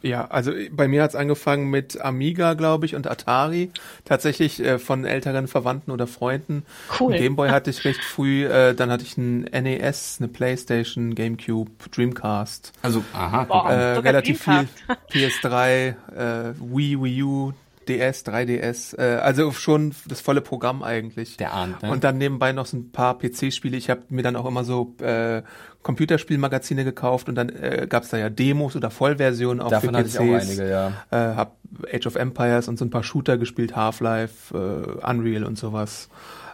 Ja, 0.02 0.26
also 0.26 0.52
bei 0.72 0.88
mir 0.88 1.02
hat's 1.02 1.14
angefangen 1.14 1.70
mit 1.70 2.00
Amiga, 2.00 2.54
glaube 2.54 2.86
ich, 2.86 2.94
und 2.94 3.06
Atari. 3.06 3.70
Tatsächlich 4.04 4.60
äh, 4.60 4.78
von 4.78 5.04
älteren 5.04 5.46
Verwandten 5.46 5.92
oder 5.92 6.06
Freunden. 6.06 6.64
Cool. 6.98 7.16
Gameboy 7.16 7.50
hatte 7.50 7.70
ich 7.70 7.84
recht 7.84 8.02
früh, 8.02 8.44
äh, 8.44 8.74
dann 8.74 8.90
hatte 8.90 9.04
ich 9.04 9.16
ein 9.16 9.42
NES, 9.42 10.16
eine 10.18 10.28
Playstation, 10.28 11.14
Gamecube, 11.14 11.70
Dreamcast. 11.90 12.72
Also, 12.82 13.04
aha. 13.12 13.44
Boah, 13.44 13.70
äh, 13.70 13.98
relativ 13.98 14.44
Dreamcast. 14.44 14.72
viel 15.08 15.28
PS3, 15.28 15.94
äh, 16.16 16.54
Wii, 16.58 17.00
Wii 17.00 17.22
U, 17.22 17.52
DS, 17.88 18.24
3DS, 18.24 18.98
äh, 18.98 19.16
also 19.16 19.52
schon 19.52 19.94
das 20.06 20.20
volle 20.20 20.40
Programm 20.40 20.82
eigentlich. 20.82 21.36
Der 21.36 21.52
Ahnt, 21.52 21.82
ne? 21.82 21.90
Und 21.90 22.04
dann 22.04 22.18
nebenbei 22.18 22.52
noch 22.52 22.66
so 22.66 22.76
ein 22.76 22.92
paar 22.92 23.18
PC-Spiele. 23.18 23.76
Ich 23.76 23.90
habe 23.90 24.02
mir 24.08 24.22
dann 24.22 24.36
auch 24.36 24.46
immer 24.46 24.64
so 24.64 24.94
äh, 25.00 25.42
Computerspielmagazine 25.82 26.84
gekauft 26.84 27.28
und 27.28 27.34
dann 27.34 27.48
äh, 27.48 27.86
gab 27.88 28.04
es 28.04 28.10
da 28.10 28.18
ja 28.18 28.30
Demos 28.30 28.76
oder 28.76 28.90
Vollversionen 28.90 29.60
auch 29.60 29.70
Davon 29.70 29.94
für 29.94 30.02
PCs. 30.02 30.18
Hatte 30.18 30.24
ich 30.24 30.30
auch 30.30 30.48
einige, 30.48 30.70
ja. 30.70 30.92
Äh, 31.10 31.34
hab 31.34 31.56
Age 31.92 32.06
of 32.06 32.16
Empires 32.16 32.68
und 32.68 32.78
so 32.78 32.84
ein 32.84 32.90
paar 32.90 33.02
Shooter 33.02 33.38
gespielt, 33.38 33.74
Half-Life, 33.74 34.56
äh, 34.56 35.06
Unreal 35.10 35.44
und 35.44 35.58
sowas. 35.58 36.08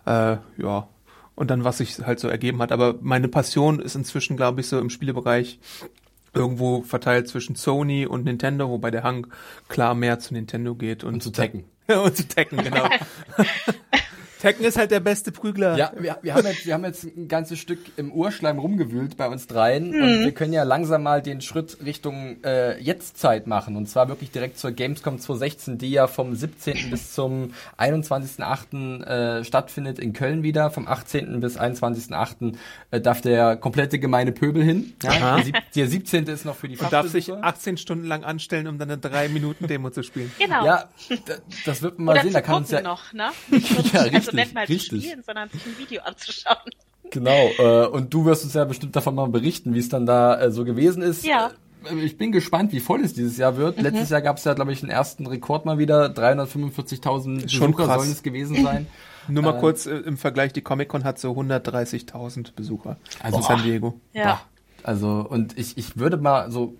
Äh, 0.06 0.36
ja. 0.56 0.88
Und 1.34 1.50
dann, 1.50 1.62
was 1.62 1.78
sich 1.78 1.98
halt 2.04 2.18
so 2.18 2.28
ergeben 2.28 2.60
hat. 2.60 2.72
Aber 2.72 2.96
meine 3.00 3.28
Passion 3.28 3.78
ist 3.80 3.94
inzwischen, 3.94 4.36
glaube 4.36 4.60
ich, 4.60 4.68
so 4.68 4.78
im 4.80 4.90
Spielebereich 4.90 5.60
irgendwo 6.34 6.82
verteilt 6.82 7.28
zwischen 7.28 7.56
Sony 7.56 8.06
und 8.06 8.24
Nintendo, 8.24 8.68
wobei 8.68 8.90
der 8.90 9.02
Hang 9.02 9.26
klar 9.68 9.94
mehr 9.94 10.18
zu 10.18 10.34
Nintendo 10.34 10.74
geht 10.74 11.04
und, 11.04 11.14
und 11.14 11.22
zu 11.22 11.30
Tekken. 11.30 11.64
und 12.04 12.16
zu 12.16 12.26
Tekken, 12.26 12.62
genau. 12.62 12.88
Tekken 14.40 14.64
ist 14.64 14.78
halt 14.78 14.90
der 14.90 15.00
beste 15.00 15.32
Prügler. 15.32 15.76
Ja, 15.76 15.92
wir, 15.98 16.18
wir, 16.22 16.34
haben 16.34 16.46
jetzt, 16.46 16.66
wir 16.66 16.74
haben 16.74 16.84
jetzt 16.84 17.04
ein 17.04 17.28
ganzes 17.28 17.58
Stück 17.58 17.78
im 17.96 18.12
Urschleim 18.12 18.58
rumgewühlt 18.58 19.16
bei 19.16 19.28
uns 19.28 19.46
dreien 19.46 19.90
mhm. 19.90 20.02
und 20.02 20.24
wir 20.24 20.32
können 20.32 20.52
ja 20.52 20.62
langsam 20.62 21.02
mal 21.02 21.22
den 21.22 21.40
Schritt 21.40 21.78
Richtung 21.84 22.42
äh, 22.44 22.80
Jetztzeit 22.80 23.46
machen 23.46 23.76
und 23.76 23.88
zwar 23.88 24.08
wirklich 24.08 24.30
direkt 24.30 24.58
zur 24.58 24.72
Gamescom 24.72 25.18
2016, 25.18 25.78
die 25.78 25.90
ja 25.90 26.06
vom 26.06 26.34
17. 26.34 26.90
bis 26.90 27.12
zum 27.12 27.52
21.8. 27.78 29.04
Äh, 29.04 29.44
stattfindet 29.44 29.98
in 29.98 30.12
Köln 30.12 30.42
wieder. 30.42 30.70
Vom 30.70 30.86
18. 30.86 31.40
bis 31.40 31.58
21.8. 31.58 32.54
Äh, 32.90 33.00
darf 33.00 33.20
der 33.20 33.56
komplette 33.56 33.98
gemeine 33.98 34.32
Pöbel 34.32 34.62
hin. 34.62 34.94
Ja? 35.02 35.40
Der, 35.40 35.62
der 35.74 35.88
17. 35.88 36.26
ist 36.26 36.44
noch 36.44 36.56
für 36.56 36.68
die 36.68 36.76
Und 36.76 36.92
darf 36.92 37.08
sich 37.08 37.32
18 37.32 37.76
Stunden 37.76 38.04
lang 38.04 38.24
anstellen, 38.24 38.66
um 38.66 38.78
dann 38.78 38.90
eine 38.90 39.00
3-Minuten-Demo 39.00 39.90
zu 39.90 40.02
spielen. 40.02 40.32
Genau. 40.38 40.64
Ja, 40.64 40.88
das 41.64 41.82
wird 41.82 41.98
man 41.98 42.06
mal 42.06 42.12
Oder 42.12 42.22
sehen. 42.22 42.32
Da 42.32 42.40
kann 42.40 42.56
uns 42.56 42.70
ja 42.70 42.80
noch, 42.80 43.12
ne? 43.12 43.30
ja, 43.92 44.02
richtig 44.02 44.27
nicht 44.32 44.54
mal 44.54 44.64
richtig. 44.64 44.88
zu 44.88 45.00
spielen, 45.00 45.22
sondern 45.22 45.48
sich 45.50 45.64
ein 45.66 45.78
Video 45.78 46.02
anzuschauen. 46.02 46.56
Genau, 47.10 47.48
äh, 47.58 47.86
und 47.86 48.12
du 48.12 48.26
wirst 48.26 48.44
uns 48.44 48.52
ja 48.52 48.64
bestimmt 48.64 48.94
davon 48.94 49.14
mal 49.14 49.28
berichten, 49.28 49.72
wie 49.72 49.78
es 49.78 49.88
dann 49.88 50.04
da 50.04 50.38
äh, 50.38 50.50
so 50.50 50.66
gewesen 50.66 51.02
ist. 51.02 51.24
Ja. 51.24 51.52
Äh, 51.90 52.00
ich 52.00 52.18
bin 52.18 52.32
gespannt, 52.32 52.72
wie 52.72 52.80
voll 52.80 53.00
es 53.02 53.14
dieses 53.14 53.38
Jahr 53.38 53.56
wird. 53.56 53.78
Mhm. 53.78 53.84
Letztes 53.84 54.10
Jahr 54.10 54.20
gab 54.20 54.36
es 54.36 54.44
ja, 54.44 54.54
glaube 54.54 54.72
ich, 54.72 54.80
den 54.80 54.90
ersten 54.90 55.26
Rekord 55.26 55.64
mal 55.64 55.78
wieder. 55.78 56.06
345.000 56.06 57.46
Besucher 57.46 57.86
sollen 57.86 58.10
es 58.10 58.22
gewesen 58.22 58.62
sein. 58.62 58.86
Nur 59.28 59.42
mal 59.42 59.56
äh, 59.56 59.60
kurz 59.60 59.86
äh, 59.86 59.96
im 59.96 60.16
Vergleich, 60.16 60.52
die 60.52 60.62
Comic-Con 60.62 61.04
hat 61.04 61.18
so 61.18 61.32
130.000 61.32 62.52
Besucher 62.54 62.96
also 63.22 63.38
in 63.38 63.42
San 63.42 63.62
Diego. 63.62 64.00
Ja. 64.12 64.24
Boah. 64.24 64.40
Also, 64.82 65.26
und 65.28 65.58
ich, 65.58 65.76
ich 65.76 65.98
würde 65.98 66.16
mal 66.18 66.50
so 66.50 66.76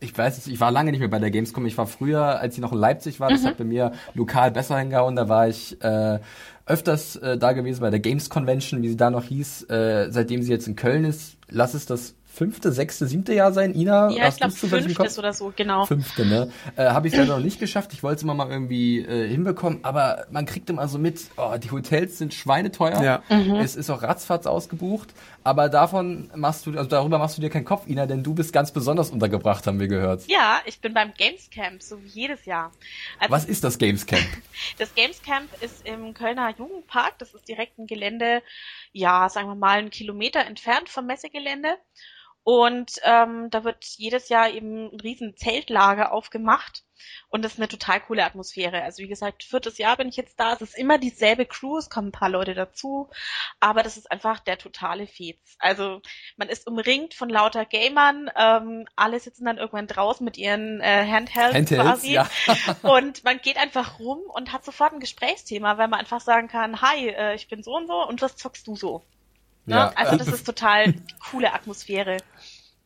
ich 0.00 0.16
weiß 0.16 0.38
es, 0.38 0.46
ich 0.46 0.60
war 0.60 0.70
lange 0.70 0.90
nicht 0.90 1.00
mehr 1.00 1.08
bei 1.08 1.18
der 1.18 1.30
Gamescom. 1.30 1.64
Ich 1.66 1.78
war 1.78 1.86
früher, 1.86 2.38
als 2.38 2.54
ich 2.54 2.60
noch 2.60 2.72
in 2.72 2.78
Leipzig 2.78 3.20
war, 3.20 3.30
das 3.30 3.42
mhm. 3.42 3.46
hat 3.46 3.58
bei 3.58 3.64
mir 3.64 3.92
lokal 4.14 4.50
besser 4.50 4.78
hingehauen. 4.78 5.16
Da 5.16 5.28
war 5.28 5.48
ich 5.48 5.82
äh, 5.82 6.18
öfters 6.66 7.16
äh, 7.16 7.36
da 7.36 7.52
gewesen 7.52 7.80
bei 7.80 7.90
der 7.90 8.00
Games 8.00 8.30
Convention, 8.30 8.82
wie 8.82 8.88
sie 8.88 8.96
da 8.96 9.10
noch 9.10 9.24
hieß. 9.24 9.68
Äh, 9.70 10.10
seitdem 10.10 10.42
sie 10.42 10.50
jetzt 10.50 10.66
in 10.66 10.76
Köln 10.76 11.04
ist, 11.04 11.36
lass 11.48 11.74
es 11.74 11.86
das 11.86 12.14
fünfte, 12.34 12.72
sechste, 12.72 13.06
siebte 13.06 13.32
Jahr 13.32 13.52
sein. 13.52 13.74
Ina, 13.74 14.10
ja, 14.10 14.28
ich 14.28 14.36
glaube 14.36 14.52
fünftes 14.52 15.18
oder 15.18 15.32
so, 15.32 15.52
genau. 15.54 15.86
Fünfte, 15.86 16.26
ne? 16.26 16.50
Äh, 16.76 16.86
Habe 16.86 17.06
ich 17.06 17.14
leider 17.14 17.36
noch 17.36 17.44
nicht 17.44 17.60
geschafft. 17.60 17.92
Ich 17.92 18.02
wollte 18.02 18.16
es 18.16 18.22
immer 18.24 18.34
mal 18.34 18.50
irgendwie 18.50 18.98
äh, 18.98 19.28
hinbekommen, 19.28 19.80
aber 19.82 20.26
man 20.30 20.44
kriegt 20.44 20.68
immer 20.68 20.88
so 20.88 20.98
mit, 20.98 21.20
oh, 21.36 21.54
die 21.62 21.70
Hotels 21.70 22.18
sind 22.18 22.34
schweineteuer. 22.34 23.02
Ja. 23.02 23.22
Mhm. 23.30 23.54
Es 23.56 23.76
ist 23.76 23.88
auch 23.88 24.02
ratzfatz 24.02 24.46
ausgebucht. 24.46 25.14
Aber 25.44 25.68
davon 25.68 26.30
machst 26.34 26.64
du, 26.64 26.70
also 26.70 26.88
darüber 26.88 27.18
machst 27.18 27.36
du 27.36 27.42
dir 27.42 27.50
keinen 27.50 27.66
Kopf, 27.66 27.86
Ina, 27.86 28.06
denn 28.06 28.22
du 28.22 28.34
bist 28.34 28.50
ganz 28.52 28.72
besonders 28.72 29.10
untergebracht, 29.10 29.66
haben 29.66 29.78
wir 29.78 29.88
gehört. 29.88 30.26
Ja, 30.26 30.62
ich 30.64 30.80
bin 30.80 30.94
beim 30.94 31.12
Gamescamp, 31.12 31.82
so 31.82 32.02
wie 32.02 32.08
jedes 32.08 32.46
Jahr. 32.46 32.72
Also, 33.18 33.30
Was 33.30 33.44
ist 33.44 33.62
das 33.62 33.76
Gamescamp? 33.76 34.24
das 34.78 34.94
Gamescamp 34.94 35.50
ist 35.60 35.86
im 35.86 36.14
Kölner 36.14 36.54
Jugendpark. 36.56 37.18
Das 37.18 37.34
ist 37.34 37.46
direkt 37.46 37.78
ein 37.78 37.86
Gelände, 37.86 38.42
ja, 38.92 39.28
sagen 39.28 39.48
wir 39.48 39.54
mal, 39.54 39.78
einen 39.78 39.90
Kilometer 39.90 40.40
entfernt 40.40 40.88
vom 40.88 41.04
Messegelände. 41.04 41.76
Und 42.42 43.00
ähm, 43.02 43.50
da 43.50 43.64
wird 43.64 43.84
jedes 43.84 44.30
Jahr 44.30 44.50
eben 44.50 44.94
ein 44.94 45.00
riesen 45.00 45.36
Zeltlager 45.36 46.12
aufgemacht. 46.12 46.83
Und 47.28 47.44
das 47.44 47.54
ist 47.54 47.58
eine 47.58 47.68
total 47.68 48.00
coole 48.00 48.24
Atmosphäre. 48.24 48.82
Also 48.82 49.02
wie 49.02 49.08
gesagt, 49.08 49.44
viertes 49.44 49.78
Jahr 49.78 49.96
bin 49.96 50.08
ich 50.08 50.16
jetzt 50.16 50.38
da. 50.38 50.52
Es 50.52 50.60
ist 50.60 50.78
immer 50.78 50.98
dieselbe 50.98 51.46
Crew, 51.46 51.78
es 51.78 51.90
kommen 51.90 52.08
ein 52.08 52.12
paar 52.12 52.28
Leute 52.28 52.54
dazu. 52.54 53.10
Aber 53.60 53.82
das 53.82 53.96
ist 53.96 54.10
einfach 54.10 54.40
der 54.40 54.58
totale 54.58 55.06
Fez. 55.06 55.38
Also 55.58 56.00
man 56.36 56.48
ist 56.48 56.66
umringt 56.66 57.14
von 57.14 57.28
lauter 57.28 57.64
Gamern. 57.64 58.30
Ähm, 58.36 58.86
alle 58.96 59.20
sitzen 59.20 59.44
dann 59.44 59.58
irgendwann 59.58 59.86
draußen 59.86 60.24
mit 60.24 60.36
ihren 60.36 60.80
äh, 60.80 61.06
Handhelds, 61.06 61.54
Handhelds 61.54 61.82
quasi. 61.82 62.12
Ja. 62.12 62.28
und 62.82 63.24
man 63.24 63.38
geht 63.38 63.56
einfach 63.56 63.98
rum 63.98 64.20
und 64.28 64.52
hat 64.52 64.64
sofort 64.64 64.92
ein 64.92 65.00
Gesprächsthema, 65.00 65.78
weil 65.78 65.88
man 65.88 66.00
einfach 66.00 66.20
sagen 66.20 66.48
kann, 66.48 66.80
hi, 66.80 67.08
äh, 67.08 67.34
ich 67.34 67.48
bin 67.48 67.62
so 67.62 67.76
und 67.76 67.86
so 67.86 68.06
und 68.06 68.22
was 68.22 68.36
zockst 68.36 68.66
du 68.66 68.76
so? 68.76 69.02
Ne? 69.66 69.76
Ja. 69.76 69.92
Also 69.96 70.16
das 70.16 70.28
ist 70.28 70.44
total 70.46 70.92
die 70.92 71.14
coole 71.30 71.52
Atmosphäre. 71.52 72.18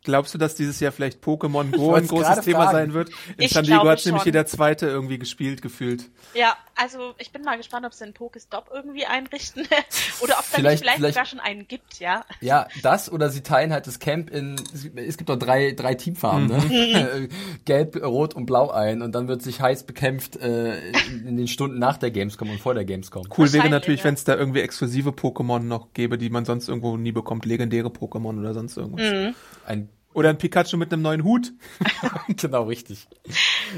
Glaubst 0.09 0.33
du, 0.33 0.39
dass 0.39 0.55
dieses 0.55 0.81
Jahr 0.81 0.91
vielleicht 0.91 1.23
Pokémon 1.23 1.71
Go 1.71 1.93
ein 1.93 2.07
großes 2.07 2.41
Thema 2.41 2.63
fragen. 2.63 2.73
sein 2.73 2.95
wird? 2.95 3.11
In 3.37 3.45
ich 3.45 3.51
San 3.51 3.67
Diego 3.67 3.87
hat 3.87 4.03
nämlich 4.07 4.25
jeder 4.25 4.47
Zweite 4.47 4.87
irgendwie 4.87 5.19
gespielt, 5.19 5.61
gefühlt. 5.61 6.09
Ja, 6.33 6.57
also 6.77 7.13
ich 7.19 7.31
bin 7.31 7.43
mal 7.43 7.59
gespannt, 7.59 7.85
ob 7.85 7.93
sie 7.93 8.05
einen 8.05 8.15
Pokestop 8.15 8.71
irgendwie 8.73 9.05
einrichten 9.05 9.65
oder 10.23 10.39
ob 10.39 10.45
es 10.45 10.51
da 10.51 10.57
vielleicht, 10.57 10.83
vielleicht, 10.83 10.97
vielleicht 10.97 11.15
sogar 11.15 11.27
schon 11.27 11.41
einen 11.41 11.69
gibt, 11.69 11.99
ja. 11.99 12.25
Ja, 12.41 12.69
das 12.83 13.13
oder 13.13 13.29
sie 13.29 13.43
teilen 13.43 13.71
halt 13.71 13.87
das 13.87 13.99
Camp 13.99 14.31
in, 14.31 14.57
es 14.97 15.19
gibt 15.19 15.29
doch 15.29 15.39
drei, 15.39 15.73
drei 15.73 15.95
Teamfarben, 15.95 16.47
ne? 16.47 16.57
Mhm. 16.57 17.29
Gelb, 17.67 18.03
Rot 18.03 18.33
und 18.33 18.47
Blau 18.47 18.71
ein 18.71 19.03
und 19.03 19.15
dann 19.15 19.29
wird 19.29 19.43
sich 19.43 19.61
heiß 19.61 19.83
bekämpft 19.85 20.37
äh, 20.37 20.91
in 21.27 21.37
den 21.37 21.49
Stunden 21.49 21.79
nach 21.79 21.99
der 21.99 22.11
Gamescom 22.11 22.49
und 22.49 22.61
vor 22.61 22.73
der 22.73 22.87
Gamescom. 22.87 23.27
Cool 23.37 23.53
wäre 23.53 23.69
natürlich, 23.69 24.01
ja. 24.01 24.05
wenn 24.05 24.15
es 24.15 24.25
da 24.25 24.37
irgendwie 24.37 24.61
exklusive 24.61 25.11
Pokémon 25.11 25.59
noch 25.59 25.93
gäbe, 25.93 26.17
die 26.17 26.31
man 26.31 26.47
sonst 26.47 26.67
irgendwo 26.67 26.97
nie 26.97 27.13
bekommt, 27.13 27.45
legendäre 27.45 27.89
Pokémon 27.89 28.41
oder 28.41 28.55
sonst 28.55 28.79
irgendwas. 28.79 29.13
Mhm. 29.13 29.35
Ein 29.67 29.91
oder 30.15 30.31
ein 30.31 30.39
Pikachu 30.39 30.77
mit 30.77 30.93
einem 30.93 31.03
neuen 31.03 31.25
Hut. 31.25 31.53
genau, 32.29 32.65
richtig. 32.65 33.07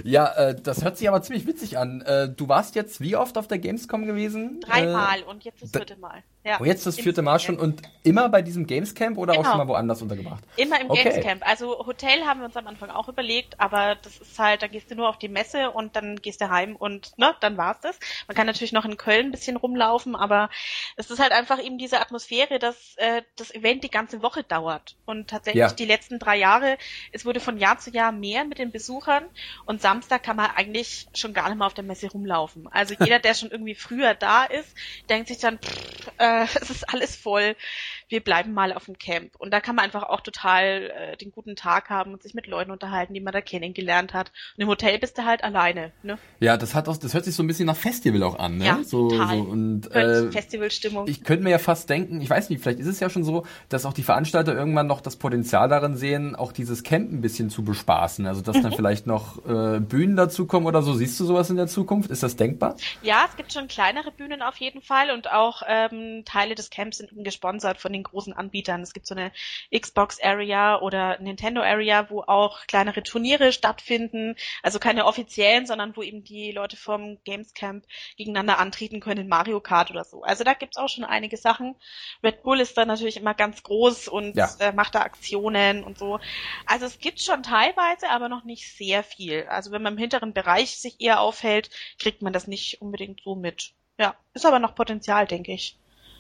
Ja, 0.05 0.33
äh, 0.35 0.55
das 0.61 0.85
hört 0.85 0.97
sich 0.97 1.09
aber 1.09 1.23
ziemlich 1.23 1.47
witzig 1.47 1.79
an. 1.79 2.01
Äh, 2.03 2.29
du 2.29 2.49
warst 2.49 2.75
jetzt 2.75 3.01
wie 3.01 3.17
oft 3.17 3.39
auf 3.39 3.49
der 3.49 3.59
Gamescom 3.59 4.07
gewesen? 4.07 4.61
Dreimal 4.61 5.21
äh, 5.21 5.25
und 5.25 5.45
jetzt 5.45 5.63
das 5.63 5.71
vierte 5.71 5.97
Mal. 5.97 6.23
Ja, 6.43 6.57
und 6.57 6.67
jetzt 6.67 6.87
das 6.87 6.97
vierte 6.97 7.21
Mal 7.21 7.39
schon 7.39 7.59
und 7.59 7.83
immer 8.03 8.31
bei 8.31 8.41
diesem 8.41 8.67
Gamescamp 8.67 9.19
oder 9.19 9.35
genau. 9.35 9.45
auch 9.45 9.51
schon 9.51 9.59
mal 9.59 9.69
woanders 9.69 10.01
untergebracht? 10.01 10.43
Immer 10.57 10.81
im 10.81 10.91
okay. 10.91 11.05
Gamescamp. 11.05 11.47
Also 11.47 11.87
Hotel 11.87 12.25
haben 12.25 12.41
wir 12.41 12.47
uns 12.47 12.57
am 12.57 12.67
Anfang 12.67 12.89
auch 12.89 13.11
überlegt, 13.11 13.61
aber 13.61 13.97
das 13.97 14.17
ist 14.19 14.39
halt, 14.39 14.63
da 14.63 14.67
gehst 14.67 14.91
du 14.91 14.95
nur 14.95 15.11
auf 15.11 15.19
die 15.19 15.29
Messe 15.29 15.71
und 15.71 15.97
dann 15.97 16.17
gehst 16.17 16.41
du 16.41 16.49
heim 16.49 16.77
und 16.77 17.19
ne, 17.19 17.35
dann 17.41 17.59
war's 17.59 17.81
das. 17.83 17.99
Man 18.27 18.35
kann 18.35 18.47
natürlich 18.47 18.73
noch 18.73 18.87
in 18.87 18.97
Köln 18.97 19.27
ein 19.27 19.31
bisschen 19.33 19.57
rumlaufen, 19.57 20.17
aber 20.17 20.49
es 20.97 21.11
ist 21.11 21.19
halt 21.19 21.33
einfach 21.33 21.63
eben 21.63 21.77
diese 21.77 22.01
Atmosphäre, 22.01 22.59
dass 22.59 22.95
äh, 22.97 23.21
das 23.37 23.55
Event 23.55 23.85
die 23.85 23.91
ganze 23.91 24.23
Woche 24.23 24.43
dauert. 24.43 24.97
Und 25.05 25.29
tatsächlich 25.29 25.61
ja. 25.61 25.73
die 25.73 25.85
letzten 25.85 26.19
drei 26.19 26.39
Jahre, 26.39 26.79
es 27.13 27.27
wurde 27.27 27.41
von 27.41 27.59
Jahr 27.59 27.79
zu 27.79 27.91
Jahr 27.91 28.13
mehr 28.13 28.47
mit 28.47 28.59
den 28.59 28.71
Besuchern 28.71 29.25
und 29.67 29.80
Samstag 29.81 30.23
kann 30.23 30.37
man 30.37 30.51
eigentlich 30.51 31.07
schon 31.15 31.35
gar 31.35 31.49
nicht 31.49 31.59
mehr 31.59 31.67
auf 31.67 31.75
der 31.75 31.85
Messe 31.85 32.09
rumlaufen. 32.11 32.69
Also 32.69 32.95
jeder, 32.99 33.19
der 33.21 33.35
schon 33.35 33.51
irgendwie 33.51 33.75
früher 33.75 34.15
da 34.15 34.45
ist, 34.45 34.75
denkt 35.09 35.29
sich 35.29 35.39
dann, 35.39 35.59
pff, 35.59 36.11
äh, 36.19 36.31
äh, 36.41 36.47
es 36.61 36.71
ist 36.71 36.89
alles 36.93 37.17
voll 37.17 37.57
wir 38.11 38.21
bleiben 38.21 38.53
mal 38.53 38.73
auf 38.73 38.87
dem 38.87 38.99
Camp. 38.99 39.37
Und 39.37 39.53
da 39.53 39.61
kann 39.61 39.77
man 39.77 39.85
einfach 39.85 40.03
auch 40.03 40.21
total 40.21 40.91
äh, 40.91 41.17
den 41.17 41.31
guten 41.31 41.57
Tag 41.57 41.91
haben 41.91 42.13
und 42.13 42.23
sich 42.23 42.35
mit 42.35 42.47
Leuten 42.47 42.71
unterhalten, 42.71 43.15
die 43.15 43.21
man 43.21 43.33
da 43.33 43.41
kennengelernt 43.41 44.13
hat. 44.13 44.33
Und 44.57 44.63
im 44.63 44.69
Hotel 44.69 44.99
bist 44.99 45.17
du 45.17 45.25
halt 45.25 45.45
alleine. 45.45 45.93
Ne? 46.03 46.19
Ja, 46.41 46.57
das 46.57 46.75
hat 46.75 46.89
auch, 46.89 46.97
das 46.97 47.15
hört 47.15 47.25
sich 47.25 47.35
so 47.35 47.43
ein 47.43 47.47
bisschen 47.47 47.67
nach 47.67 47.77
Festival 47.77 48.23
auch 48.23 48.39
an, 48.39 48.59
ne? 48.59 48.67
Ja, 48.67 48.81
so, 48.85 49.09
total. 49.09 49.37
So, 49.37 49.43
und, 49.43 49.95
äh, 49.95 50.31
Festivalstimmung. 50.31 51.07
Ich 51.09 51.25
könnte 51.25 51.45
mir 51.45 51.51
ja 51.51 51.59
fast 51.59 51.89
denken, 51.89 52.21
ich 52.21 52.29
weiß 52.29 52.51
nicht, 52.51 52.63
vielleicht 52.63 52.81
ist 52.81 52.87
es 52.87 53.01
ja 53.01 53.09
schon 53.11 53.25
so, 53.25 53.47
dass 53.69 53.87
auch 53.87 53.93
die 53.93 54.03
Veranstalter 54.03 54.55
irgendwann 54.55 54.87
noch 54.87 55.01
das 55.01 55.17
Potenzial 55.17 55.69
darin 55.69 55.97
sehen, 55.97 56.35
auch 56.35 56.53
dieses 56.53 56.83
Camp 56.83 57.13
ein 57.13 57.21
bisschen 57.21 57.51
zu 57.51 57.63
bespaßen. 57.63 58.27
Also 58.27 58.41
dass 58.41 58.57
mhm. 58.57 58.63
dann 58.63 58.73
vielleicht 58.73 59.07
noch 59.07 59.45
äh, 59.47 59.81
Bühnen 59.81 60.17
dazukommen 60.17 60.67
oder 60.67 60.83
so. 60.83 60.95
Siehst 60.95 61.19
du 61.21 61.25
sowas 61.25 61.51
in 61.51 61.57
der 61.57 61.69
Zukunft? 61.69 62.11
Ist 62.11 62.23
das 62.23 62.37
denkbar? 62.37 62.77
Ja, 63.03 63.25
es 63.29 63.37
gibt 63.37 63.53
schon 63.53 63.69
kleinere 63.69 64.11
Bühnen 64.11 64.43
auf 64.43 64.57
jeden 64.57 64.83
Fall 64.83 65.11
und 65.11 65.31
auch 65.31 65.63
ähm, 65.67 66.25
Teile 66.25 66.55
des 66.55 66.71
Camps 66.71 66.99
sind 66.99 67.11
gesponsert 67.25 67.79
von 67.79 67.93
den 67.93 68.00
den 68.01 68.05
großen 68.05 68.33
Anbietern. 68.33 68.83
Es 68.83 68.93
gibt 68.93 69.07
so 69.07 69.15
eine 69.15 69.33
Xbox 69.77 70.21
Area 70.23 70.81
oder 70.81 71.19
Nintendo 71.21 71.63
Area, 71.63 72.09
wo 72.11 72.23
auch 72.23 72.67
kleinere 72.67 73.03
Turniere 73.03 73.53
stattfinden. 73.53 74.37
Also 74.63 74.79
keine 74.79 75.07
offiziellen, 75.07 75.67
sondern 75.67 75.97
wo 75.97 76.03
eben 76.03 76.25
die 76.25 76.53
Leute 76.53 76.77
vom 76.77 77.19
Gamescamp 77.25 77.85
gegeneinander 78.17 78.59
antreten 78.59 79.01
können 79.01 79.23
in 79.23 79.29
Mario 79.29 79.61
Kart 79.61 79.91
oder 79.91 80.05
so. 80.05 80.23
Also 80.23 80.45
da 80.45 80.55
gibt's 80.55 80.77
auch 80.77 80.89
schon 80.89 81.05
einige 81.05 81.37
Sachen. 81.37 81.77
Red 82.23 82.43
Bull 82.43 82.61
ist 82.61 82.77
da 82.77 82.85
natürlich 82.85 83.17
immer 83.17 83.35
ganz 83.35 83.63
groß 83.63 84.09
und 84.09 84.37
ja. 84.37 84.49
äh, 84.59 84.73
macht 84.73 84.95
da 84.95 85.03
Aktionen 85.03 85.85
und 85.85 85.99
so. 85.99 86.19
Also 86.67 86.87
es 86.87 86.99
gibt 86.99 87.21
schon 87.21 87.43
teilweise, 87.43 88.09
aber 88.11 88.29
noch 88.29 88.45
nicht 88.45 88.77
sehr 88.77 89.03
viel. 89.03 89.45
Also 89.45 89.71
wenn 89.71 89.83
man 89.83 89.95
im 89.95 89.99
hinteren 89.99 90.33
Bereich 90.33 90.77
sich 90.77 91.01
eher 91.01 91.21
aufhält, 91.21 91.71
kriegt 91.99 92.23
man 92.23 92.33
das 92.33 92.47
nicht 92.47 92.81
unbedingt 92.81 93.21
so 93.23 93.35
mit. 93.35 93.73
Ja, 93.99 94.17
ist 94.33 94.47
aber 94.47 94.59
noch 94.59 94.75
Potenzial, 94.75 95.27
denke 95.27 95.53
ich. 95.53 95.77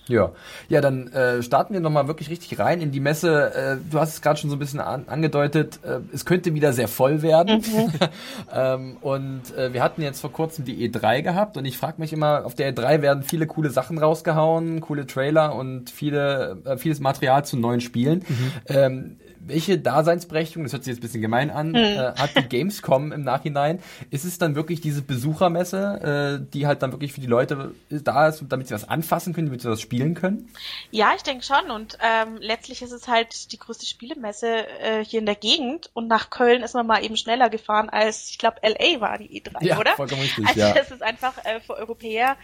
Ja, 0.08 0.32
ja, 0.68 0.80
dann 0.80 1.08
äh, 1.12 1.42
starten 1.42 1.72
wir 1.72 1.80
nochmal 1.80 2.08
wirklich 2.08 2.30
richtig 2.30 2.58
rein 2.58 2.80
in 2.80 2.90
die 2.90 3.00
Messe. 3.00 3.54
Äh, 3.54 3.76
du 3.90 4.00
hast 4.00 4.14
es 4.14 4.22
gerade 4.22 4.38
schon 4.38 4.50
so 4.50 4.56
ein 4.56 4.58
bisschen 4.58 4.80
an, 4.80 5.04
angedeutet, 5.06 5.80
äh, 5.84 6.00
es 6.12 6.24
könnte 6.24 6.54
wieder 6.54 6.72
sehr 6.72 6.88
voll 6.88 7.22
werden. 7.22 7.58
Mhm. 7.60 7.92
ähm, 8.52 8.96
und 9.00 9.56
äh, 9.56 9.72
wir 9.72 9.82
hatten 9.82 10.02
jetzt 10.02 10.20
vor 10.20 10.32
kurzem 10.32 10.64
die 10.64 10.88
E3 10.88 11.22
gehabt 11.22 11.56
und 11.56 11.64
ich 11.64 11.78
frage 11.78 12.00
mich 12.00 12.12
immer, 12.12 12.44
auf 12.44 12.54
der 12.54 12.74
E3 12.74 13.02
werden 13.02 13.22
viele 13.22 13.46
coole 13.46 13.70
Sachen 13.70 13.98
rausgehauen, 13.98 14.80
coole 14.80 15.06
Trailer 15.06 15.54
und 15.54 15.90
viele, 15.90 16.58
äh, 16.64 16.76
vieles 16.76 17.00
Material 17.00 17.44
zu 17.44 17.56
neuen 17.56 17.80
Spielen. 17.80 18.24
Mhm. 18.28 18.52
Ähm, 18.66 19.16
welche 19.40 19.78
Daseinsberechtigung, 19.78 20.64
das 20.64 20.72
hört 20.72 20.84
sich 20.84 20.92
jetzt 20.92 20.98
ein 20.98 21.02
bisschen 21.02 21.22
gemein 21.22 21.50
an, 21.50 21.74
hm. 21.74 21.76
äh, 21.76 22.12
hat 22.16 22.36
die 22.36 22.42
Gamescom 22.42 23.12
im 23.12 23.22
Nachhinein? 23.22 23.80
Ist 24.10 24.24
es 24.24 24.38
dann 24.38 24.54
wirklich 24.54 24.80
diese 24.80 25.02
Besuchermesse, 25.02 26.40
äh, 26.40 26.52
die 26.52 26.66
halt 26.66 26.82
dann 26.82 26.92
wirklich 26.92 27.12
für 27.12 27.20
die 27.20 27.26
Leute 27.26 27.74
da 27.88 28.28
ist, 28.28 28.44
damit 28.48 28.68
sie 28.68 28.74
was 28.74 28.88
anfassen 28.88 29.32
können, 29.32 29.48
damit 29.48 29.62
sie 29.62 29.70
was 29.70 29.80
spielen 29.80 30.14
können? 30.14 30.48
Ja, 30.90 31.12
ich 31.16 31.22
denke 31.22 31.44
schon. 31.44 31.70
Und 31.70 31.98
ähm, 32.02 32.36
letztlich 32.38 32.82
ist 32.82 32.92
es 32.92 33.08
halt 33.08 33.52
die 33.52 33.58
größte 33.58 33.86
Spielemesse 33.86 34.66
äh, 34.80 35.04
hier 35.04 35.20
in 35.20 35.26
der 35.26 35.34
Gegend. 35.34 35.90
Und 35.94 36.08
nach 36.08 36.30
Köln 36.30 36.62
ist 36.62 36.74
man 36.74 36.86
mal 36.86 37.04
eben 37.04 37.16
schneller 37.16 37.50
gefahren 37.50 37.88
als, 37.88 38.30
ich 38.30 38.38
glaube, 38.38 38.56
LA 38.62 39.00
war 39.00 39.18
die 39.18 39.42
E3, 39.42 39.64
ja, 39.64 39.78
oder? 39.78 39.92
Vollkommen 39.92 40.22
richtig, 40.22 40.46
also 40.46 40.60
ja. 40.60 40.74
es 40.76 40.90
ist 40.90 41.02
einfach 41.02 41.32
äh, 41.44 41.60
für 41.60 41.76
Europäer 41.76 42.36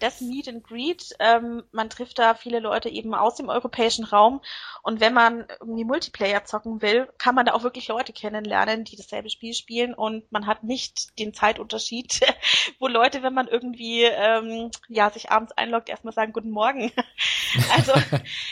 das 0.00 0.20
Meet 0.20 0.48
and 0.48 0.64
Greet. 0.64 1.14
Ähm, 1.18 1.62
man 1.72 1.90
trifft 1.90 2.18
da 2.18 2.34
viele 2.34 2.60
Leute 2.60 2.88
eben 2.88 3.14
aus 3.14 3.36
dem 3.36 3.48
europäischen 3.48 4.04
Raum. 4.04 4.40
Und 4.82 5.00
wenn 5.00 5.14
man 5.14 5.46
irgendwie 5.60 5.84
Multiplayer 5.84 6.44
zocken 6.44 6.82
will, 6.82 7.08
kann 7.18 7.34
man 7.34 7.46
da 7.46 7.52
auch 7.52 7.62
wirklich 7.62 7.88
Leute 7.88 8.12
kennenlernen, 8.12 8.84
die 8.84 8.96
dasselbe 8.96 9.30
Spiel 9.30 9.54
spielen. 9.54 9.94
Und 9.94 10.30
man 10.30 10.46
hat 10.46 10.64
nicht 10.64 11.18
den 11.18 11.34
Zeitunterschied, 11.34 12.20
wo 12.78 12.88
Leute, 12.88 13.22
wenn 13.22 13.34
man 13.34 13.48
irgendwie 13.48 14.02
ähm, 14.02 14.70
ja 14.88 15.10
sich 15.10 15.30
abends 15.30 15.52
einloggt, 15.52 15.88
erstmal 15.88 16.14
sagen 16.14 16.32
Guten 16.32 16.50
Morgen. 16.50 16.92
also 17.76 17.92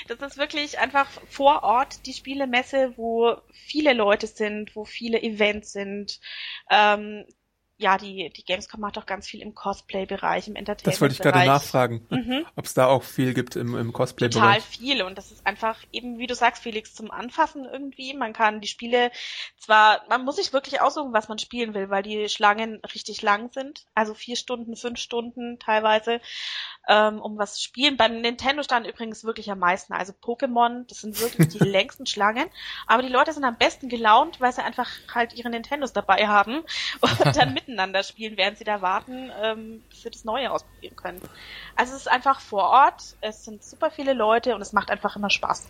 das 0.09 0.33
ist 0.33 0.39
wirklich 0.39 0.79
einfach 0.79 1.09
vor 1.29 1.63
Ort 1.63 2.07
die 2.07 2.13
Spielemesse, 2.13 2.95
wo 2.97 3.37
viele 3.53 3.93
Leute 3.93 4.27
sind, 4.27 4.75
wo 4.77 4.85
viele 4.85 5.23
Events 5.23 5.73
sind. 5.73 6.21
Ähm, 6.71 7.25
ja, 7.83 7.99
die, 7.99 8.31
die 8.31 8.45
Gamescom 8.45 8.81
macht 8.81 8.97
auch 8.97 9.07
ganz 9.07 9.29
viel 9.29 9.43
im 9.43 9.55
Cosplay-Bereich, 9.55 10.49
im 10.49 10.57
Entertainment-Bereich. 10.57 10.95
Das 10.95 11.01
wollte 11.01 11.15
ich 11.15 11.21
gerade 11.21 11.45
nachfragen, 11.45 12.07
mhm. 12.09 12.47
ob 12.57 12.65
es 12.65 12.75
da 12.75 12.87
auch 12.87 13.03
viel 13.03 13.35
gibt 13.35 13.57
im, 13.57 13.77
im 13.77 13.93
Cosplay-Bereich. 13.93 14.41
Total 14.41 14.61
viel 14.61 15.03
und 15.03 15.19
das 15.19 15.33
ist 15.33 15.47
einfach 15.47 15.79
eben, 15.91 16.19
wie 16.19 16.27
du 16.27 16.35
sagst, 16.35 16.63
Felix, 16.63 16.95
zum 16.95 17.11
Anfassen 17.11 17.65
irgendwie. 17.65 18.15
Man 18.15 18.33
kann 18.33 18.61
die 18.61 18.69
Spiele 18.69 19.11
zwar, 19.59 20.03
man 20.09 20.25
muss 20.25 20.37
sich 20.37 20.53
wirklich 20.53 20.81
aussuchen, 20.81 21.13
was 21.13 21.29
man 21.29 21.39
spielen 21.39 21.75
will, 21.75 21.91
weil 21.91 22.03
die 22.03 22.29
Schlangen 22.29 22.81
richtig 22.95 23.21
lang 23.23 23.51
sind, 23.53 23.85
also 23.95 24.15
vier 24.15 24.37
Stunden, 24.37 24.77
fünf 24.77 24.99
Stunden 24.99 25.59
teilweise. 25.59 26.21
Ähm, 26.89 27.21
um 27.21 27.39
was 27.39 27.55
zu 27.55 27.63
spielen. 27.63 27.97
Beim 27.97 28.21
Nintendo 28.21 28.63
stand 28.63 28.87
übrigens 28.87 29.25
wirklich 29.25 29.51
am 29.51 29.59
meisten. 29.59 29.93
Also 29.93 30.13
Pokémon, 30.13 30.85
das 30.89 30.99
sind 30.99 31.21
wirklich 31.21 31.49
die 31.49 31.59
längsten 31.65 32.07
Schlangen. 32.07 32.47
Aber 32.87 33.03
die 33.03 33.09
Leute 33.09 33.33
sind 33.33 33.45
am 33.45 33.57
besten 33.57 33.89
gelaunt, 33.89 34.41
weil 34.41 34.53
sie 34.53 34.63
einfach 34.63 34.89
halt 35.15 35.35
ihre 35.35 35.51
Nintendos 35.51 35.93
dabei 35.93 36.27
haben 36.27 36.63
und 37.01 37.37
dann 37.37 37.55
miteinander 37.55 38.03
spielen, 38.03 38.37
während 38.37 38.59
sie 38.59 38.65
da 38.65 38.83
warten, 38.83 39.31
ähm, 39.43 39.83
bis 39.91 40.03
sie 40.03 40.11
das 40.11 40.25
Neue 40.25 40.51
ausprobieren 40.51 40.97
können. 40.97 41.21
Also 41.77 41.95
es 41.95 42.03
ist 42.03 42.11
einfach 42.11 42.41
vor 42.41 42.65
Ort, 42.65 43.17
es 43.21 43.45
sind 43.45 43.63
super 43.63 43.91
viele 43.91 44.13
Leute 44.13 44.55
und 44.55 44.61
es 44.61 44.73
macht 44.73 44.91
einfach 44.91 45.17
immer 45.17 45.31
Spaß. 45.31 45.69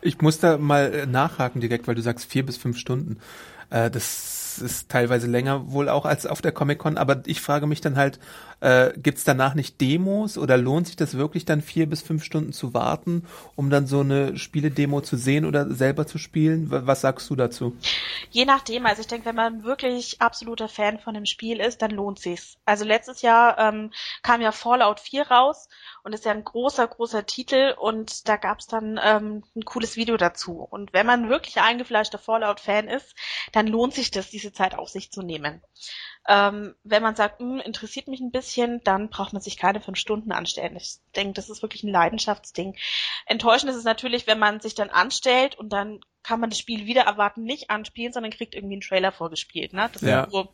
Ich 0.00 0.20
muss 0.20 0.38
da 0.38 0.58
mal 0.58 0.92
äh, 0.92 1.06
nachhaken 1.06 1.60
direkt, 1.60 1.86
weil 1.88 1.94
du 1.94 2.02
sagst 2.02 2.30
vier 2.30 2.44
bis 2.44 2.56
fünf 2.56 2.78
Stunden. 2.78 3.20
Äh, 3.70 3.90
das 3.90 4.51
ist 4.58 4.90
teilweise 4.90 5.26
länger 5.26 5.70
wohl 5.72 5.88
auch 5.88 6.04
als 6.04 6.26
auf 6.26 6.40
der 6.40 6.52
Comic-Con, 6.52 6.98
aber 6.98 7.22
ich 7.26 7.40
frage 7.40 7.66
mich 7.66 7.80
dann 7.80 7.96
halt, 7.96 8.18
äh, 8.60 8.92
gibt's 8.96 9.24
danach 9.24 9.54
nicht 9.54 9.80
Demos 9.80 10.38
oder 10.38 10.56
lohnt 10.56 10.86
sich 10.86 10.96
das 10.96 11.16
wirklich 11.16 11.44
dann 11.44 11.62
vier 11.62 11.88
bis 11.88 12.00
fünf 12.00 12.22
Stunden 12.22 12.52
zu 12.52 12.74
warten, 12.74 13.26
um 13.56 13.70
dann 13.70 13.86
so 13.86 14.00
eine 14.00 14.36
Spiele-Demo 14.36 15.00
zu 15.00 15.16
sehen 15.16 15.44
oder 15.44 15.70
selber 15.72 16.06
zu 16.06 16.18
spielen? 16.18 16.66
Was 16.70 17.00
sagst 17.00 17.28
du 17.28 17.36
dazu? 17.36 17.76
Je 18.30 18.44
nachdem, 18.44 18.86
also 18.86 19.00
ich 19.00 19.08
denke, 19.08 19.26
wenn 19.26 19.36
man 19.36 19.64
wirklich 19.64 20.20
absoluter 20.20 20.68
Fan 20.68 20.98
von 21.00 21.14
dem 21.14 21.26
Spiel 21.26 21.60
ist, 21.60 21.82
dann 21.82 21.90
lohnt 21.90 22.20
sich's. 22.20 22.56
Also 22.64 22.84
letztes 22.84 23.22
Jahr 23.22 23.58
ähm, 23.58 23.90
kam 24.22 24.40
ja 24.40 24.52
Fallout 24.52 25.00
4 25.00 25.26
raus 25.28 25.68
und 26.04 26.12
ist 26.12 26.24
ja 26.24 26.32
ein 26.32 26.44
großer, 26.44 26.86
großer 26.86 27.26
Titel 27.26 27.74
und 27.78 28.28
da 28.28 28.36
gab's 28.36 28.66
dann 28.66 28.98
ähm, 29.02 29.42
ein 29.56 29.64
cooles 29.64 29.96
Video 29.96 30.16
dazu. 30.16 30.66
Und 30.68 30.92
wenn 30.92 31.06
man 31.06 31.28
wirklich 31.28 31.60
eingefleischter 31.60 32.18
Fallout-Fan 32.18 32.88
ist, 32.88 33.14
dann 33.52 33.66
lohnt 33.66 33.94
sich 33.94 34.10
das, 34.10 34.32
diese 34.42 34.52
Zeit 34.52 34.74
auf 34.74 34.88
sich 34.88 35.10
zu 35.10 35.22
nehmen. 35.22 35.62
Ähm, 36.28 36.74
wenn 36.84 37.02
man 37.02 37.16
sagt, 37.16 37.40
hm, 37.40 37.60
interessiert 37.60 38.08
mich 38.08 38.20
ein 38.20 38.30
bisschen, 38.30 38.80
dann 38.84 39.08
braucht 39.08 39.32
man 39.32 39.42
sich 39.42 39.56
keine 39.56 39.80
fünf 39.80 39.98
Stunden 39.98 40.32
anstellen. 40.32 40.76
Ich 40.76 40.96
denke, 41.16 41.34
das 41.34 41.50
ist 41.50 41.62
wirklich 41.62 41.82
ein 41.82 41.90
Leidenschaftsding. 41.90 42.76
Enttäuschend 43.26 43.70
ist 43.70 43.76
es 43.76 43.84
natürlich, 43.84 44.26
wenn 44.26 44.38
man 44.38 44.60
sich 44.60 44.74
dann 44.74 44.90
anstellt 44.90 45.56
und 45.56 45.70
dann 45.72 46.00
kann 46.22 46.40
man 46.40 46.50
das 46.50 46.58
Spiel 46.58 46.86
wieder 46.86 47.02
erwarten 47.02 47.42
nicht 47.42 47.70
anspielen, 47.70 48.12
sondern 48.12 48.30
kriegt 48.30 48.54
irgendwie 48.54 48.74
einen 48.74 48.82
Trailer 48.82 49.12
vorgespielt. 49.12 49.72
Ne? 49.72 49.90
Das 49.92 50.02
ja. 50.02 50.24
ist 50.24 50.32
so 50.32 50.52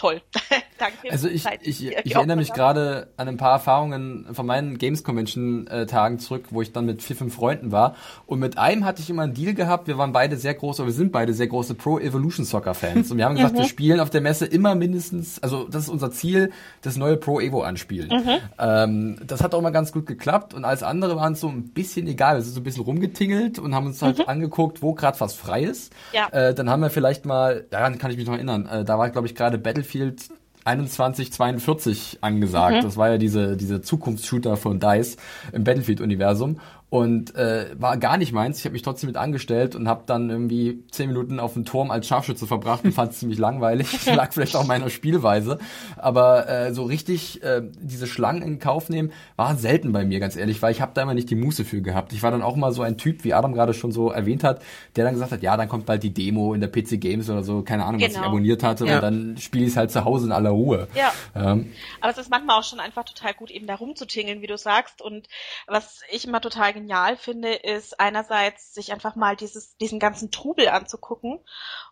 toll. 0.00 0.22
Danke. 0.78 1.10
Also 1.10 1.28
ich, 1.28 1.44
ich, 1.60 1.84
ich, 1.84 1.96
ich 2.04 2.14
erinnere 2.14 2.38
mich 2.38 2.54
gerade 2.54 3.08
an 3.18 3.28
ein 3.28 3.36
paar 3.36 3.52
Erfahrungen 3.52 4.26
von 4.32 4.46
meinen 4.46 4.78
Games 4.78 5.04
Convention 5.04 5.66
äh, 5.66 5.84
Tagen 5.84 6.18
zurück, 6.18 6.46
wo 6.50 6.62
ich 6.62 6.72
dann 6.72 6.86
mit 6.86 7.02
vier, 7.02 7.16
fünf 7.16 7.34
Freunden 7.34 7.70
war. 7.70 7.96
Und 8.24 8.38
mit 8.38 8.56
einem 8.56 8.86
hatte 8.86 9.02
ich 9.02 9.10
immer 9.10 9.22
einen 9.22 9.34
Deal 9.34 9.52
gehabt. 9.52 9.88
Wir 9.88 9.98
waren 9.98 10.12
beide 10.12 10.38
sehr 10.38 10.54
große, 10.54 10.86
wir 10.86 10.92
sind 10.92 11.12
beide 11.12 11.34
sehr 11.34 11.48
große 11.48 11.74
Pro 11.74 11.98
Evolution 11.98 12.46
Soccer 12.46 12.72
Fans. 12.72 13.10
Und 13.10 13.18
wir 13.18 13.26
haben 13.26 13.36
gesagt, 13.36 13.54
wir 13.54 13.62
mhm. 13.62 13.68
spielen 13.68 14.00
auf 14.00 14.08
der 14.08 14.22
Messe 14.22 14.46
immer 14.46 14.74
mindestens, 14.74 15.42
also 15.42 15.68
das 15.68 15.82
ist 15.82 15.88
unser 15.90 16.10
Ziel, 16.10 16.50
das 16.80 16.96
neue 16.96 17.18
Pro 17.18 17.38
Evo 17.40 17.60
anspielen. 17.60 18.08
Mhm. 18.08 18.38
Ähm, 18.58 19.16
das 19.26 19.42
hat 19.42 19.54
auch 19.54 19.58
immer 19.58 19.72
ganz 19.72 19.92
gut 19.92 20.06
geklappt. 20.06 20.54
Und 20.54 20.64
als 20.64 20.82
andere 20.82 21.16
waren 21.16 21.34
es 21.34 21.40
so 21.40 21.48
ein 21.48 21.74
bisschen 21.74 22.06
egal. 22.06 22.36
Wir 22.36 22.42
sind 22.42 22.54
so 22.54 22.60
ein 22.60 22.64
bisschen 22.64 22.84
rumgetingelt 22.84 23.58
und 23.58 23.74
haben 23.74 23.86
uns 23.86 24.00
halt 24.00 24.18
mhm. 24.18 24.24
angeguckt, 24.28 24.80
wo 24.80 24.94
gerade 24.94 25.20
was 25.20 25.34
frei 25.34 25.64
ist. 25.64 25.92
Ja. 26.14 26.28
Äh, 26.28 26.54
dann 26.54 26.70
haben 26.70 26.80
wir 26.80 26.88
vielleicht 26.88 27.26
mal, 27.26 27.66
daran 27.68 27.98
kann 27.98 28.10
ich 28.10 28.16
mich 28.16 28.26
noch 28.26 28.34
erinnern, 28.34 28.66
äh, 28.66 28.82
da 28.82 28.98
war 28.98 29.10
glaube 29.10 29.26
ich 29.26 29.34
gerade 29.34 29.58
Battlefield 29.58 29.89
2142 29.90 32.18
angesagt. 32.20 32.76
Mhm. 32.76 32.82
Das 32.82 32.96
war 32.96 33.10
ja 33.10 33.18
diese, 33.18 33.56
diese 33.56 33.82
Zukunftsshooter 33.82 34.56
von 34.56 34.78
DICE 34.80 35.16
im 35.52 35.64
Battlefield-Universum 35.64 36.60
und 36.90 37.36
äh, 37.36 37.68
war 37.78 37.96
gar 37.96 38.16
nicht 38.16 38.32
meins. 38.32 38.58
Ich 38.58 38.64
habe 38.64 38.72
mich 38.72 38.82
trotzdem 38.82 39.06
mit 39.06 39.16
angestellt 39.16 39.76
und 39.76 39.88
habe 39.88 40.02
dann 40.06 40.28
irgendwie 40.28 40.82
zehn 40.90 41.08
Minuten 41.08 41.38
auf 41.38 41.54
dem 41.54 41.64
Turm 41.64 41.92
als 41.92 42.08
Scharfschütze 42.08 42.48
verbracht 42.48 42.84
und 42.84 42.92
fand 42.92 43.12
es 43.12 43.20
ziemlich 43.20 43.38
langweilig. 43.38 43.90
Das 43.92 44.16
lag 44.16 44.32
vielleicht 44.32 44.56
auch 44.56 44.66
meiner 44.66 44.90
Spielweise, 44.90 45.58
aber 45.96 46.48
äh, 46.48 46.74
so 46.74 46.82
richtig 46.82 47.42
äh, 47.44 47.62
diese 47.80 48.08
Schlangen 48.08 48.42
in 48.42 48.58
Kauf 48.58 48.88
nehmen 48.88 49.12
war 49.36 49.54
selten 49.56 49.92
bei 49.92 50.04
mir, 50.04 50.18
ganz 50.18 50.34
ehrlich, 50.36 50.60
weil 50.62 50.72
ich 50.72 50.80
habe 50.80 50.92
da 50.94 51.02
immer 51.02 51.14
nicht 51.14 51.30
die 51.30 51.36
Muße 51.36 51.64
für 51.64 51.80
gehabt. 51.80 52.12
Ich 52.12 52.24
war 52.24 52.32
dann 52.32 52.42
auch 52.42 52.56
mal 52.56 52.72
so 52.72 52.82
ein 52.82 52.98
Typ, 52.98 53.22
wie 53.22 53.34
Adam 53.34 53.52
gerade 53.52 53.72
schon 53.72 53.92
so 53.92 54.10
erwähnt 54.10 54.42
hat, 54.42 54.60
der 54.96 55.04
dann 55.04 55.14
gesagt 55.14 55.30
hat, 55.30 55.42
ja, 55.42 55.56
dann 55.56 55.68
kommt 55.68 55.86
bald 55.86 56.02
die 56.02 56.12
Demo 56.12 56.54
in 56.54 56.60
der 56.60 56.68
PC 56.68 57.00
Games 57.00 57.30
oder 57.30 57.44
so, 57.44 57.62
keine 57.62 57.84
Ahnung, 57.84 57.98
genau. 57.98 58.06
was 58.06 58.12
ich 58.14 58.18
genau. 58.18 58.28
abonniert 58.28 58.62
hatte 58.64 58.86
ja. 58.86 58.96
und 58.96 59.02
dann 59.02 59.36
spiele 59.38 59.64
ich 59.64 59.70
es 59.70 59.76
halt 59.76 59.92
zu 59.92 60.04
Hause 60.04 60.26
in 60.26 60.32
aller 60.32 60.50
Ruhe. 60.50 60.88
Ja. 60.94 61.12
Ähm. 61.36 61.72
Aber 62.00 62.10
es 62.10 62.18
ist 62.18 62.30
manchmal 62.30 62.58
auch 62.58 62.64
schon 62.64 62.80
einfach 62.80 63.04
total 63.04 63.34
gut, 63.34 63.52
eben 63.52 63.68
da 63.68 63.76
rumzutingeln, 63.76 64.42
wie 64.42 64.48
du 64.48 64.58
sagst 64.58 65.02
und 65.02 65.28
was 65.68 66.00
ich 66.10 66.26
immer 66.26 66.40
total 66.40 66.79
genial 66.80 67.16
finde, 67.16 67.52
ist 67.52 68.00
einerseits 68.00 68.74
sich 68.74 68.92
einfach 68.92 69.14
mal 69.14 69.36
dieses, 69.36 69.76
diesen 69.76 69.98
ganzen 69.98 70.30
Trubel 70.30 70.68
anzugucken. 70.68 71.38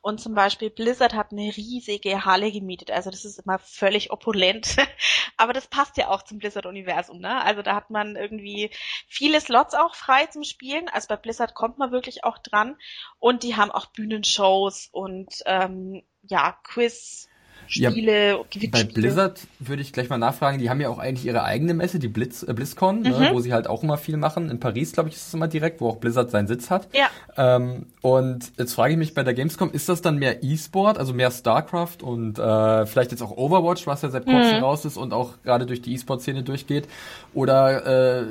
Und 0.01 0.21
zum 0.21 0.35
Beispiel 0.35 0.71
Blizzard 0.71 1.15
hat 1.15 1.33
eine 1.33 1.57
riesige 1.57 2.25
Halle 2.25 2.51
gemietet. 2.51 2.91
Also 2.91 3.11
das 3.11 3.25
ist 3.25 3.39
immer 3.39 3.59
völlig 3.59 4.11
opulent. 4.11 4.77
Aber 5.37 5.53
das 5.53 5.67
passt 5.67 5.97
ja 5.97 6.09
auch 6.09 6.23
zum 6.23 6.39
Blizzard-Universum, 6.39 7.19
ne? 7.19 7.43
Also 7.43 7.63
da 7.63 7.75
hat 7.75 7.91
man 7.91 8.17
irgendwie 8.17 8.71
viele 9.07 9.41
Slots 9.41 9.75
auch 9.75 9.95
frei 9.95 10.27
zum 10.27 10.43
Spielen. 10.43 10.89
Also 10.89 11.09
bei 11.09 11.17
Blizzard 11.17 11.55
kommt 11.55 11.79
man 11.79 11.93
wirklich 11.93 12.25
auch 12.25 12.39
dran. 12.39 12.77
Und 13.19 13.43
die 13.43 13.57
haben 13.57 13.71
auch 13.71 13.87
Bühnenshows 13.87 14.89
und 14.91 15.29
ähm, 15.47 16.03
ja, 16.23 16.59
Quiz, 16.65 17.29
Spiele, 17.69 18.31
ja, 18.31 18.69
Bei 18.71 18.83
Blizzard 18.83 19.41
würde 19.59 19.83
ich 19.83 19.93
gleich 19.93 20.09
mal 20.09 20.17
nachfragen, 20.17 20.59
die 20.59 20.71
haben 20.71 20.81
ja 20.81 20.89
auch 20.89 20.99
eigentlich 20.99 21.27
ihre 21.27 21.45
eigene 21.45 21.75
Messe, 21.75 21.99
die 21.99 22.09
Blitz, 22.09 22.43
äh, 22.43 22.55
BlizzCon, 22.55 23.03
ne, 23.03 23.11
mhm. 23.11 23.19
ne, 23.19 23.31
wo 23.33 23.41
sie 23.41 23.53
halt 23.53 23.69
auch 23.69 23.83
immer 23.83 23.99
viel 23.99 24.17
machen. 24.17 24.51
In 24.51 24.59
Paris, 24.59 24.93
glaube 24.93 25.11
ich, 25.11 25.17
ist 25.17 25.29
es 25.29 25.35
immer 25.35 25.49
direkt, 25.49 25.81
wo 25.81 25.91
auch 25.91 25.97
Blizzard 25.97 26.31
seinen 26.31 26.47
Sitz 26.47 26.71
hat. 26.71 26.89
Ja. 26.95 27.09
Ähm, 27.37 27.87
und 28.01 28.53
jetzt 28.59 28.73
frage 28.73 28.95
ich 28.95 28.99
mich 28.99 29.15
bei 29.15 29.23
der 29.23 29.35
Gamescom, 29.35 29.71
ist 29.71 29.89
das 29.89 30.01
dann 30.01 30.17
mehr 30.19 30.43
E-Sport, 30.43 30.99
also 30.99 31.13
mehr 31.13 31.31
StarCraft 31.31 31.99
und 32.03 32.39
äh, 32.39 32.87
vielleicht 32.87 33.11
jetzt 33.11 33.23
auch 33.23 33.37
Overwatch, 33.37 33.87
was 33.87 34.03
ja 34.03 34.09
seit 34.09 34.25
kurzem 34.25 34.57
mhm. 34.57 34.65
raus 34.65 34.85
ist 34.87 34.97
und 34.97 35.13
auch 35.13 35.35
gerade 35.45 35.67
durch 35.67 35.83
die 35.83 35.93
E-Sport-Szene 35.95 36.43
durchgeht? 36.43 36.89
Oder 37.35 38.23
äh, 38.23 38.27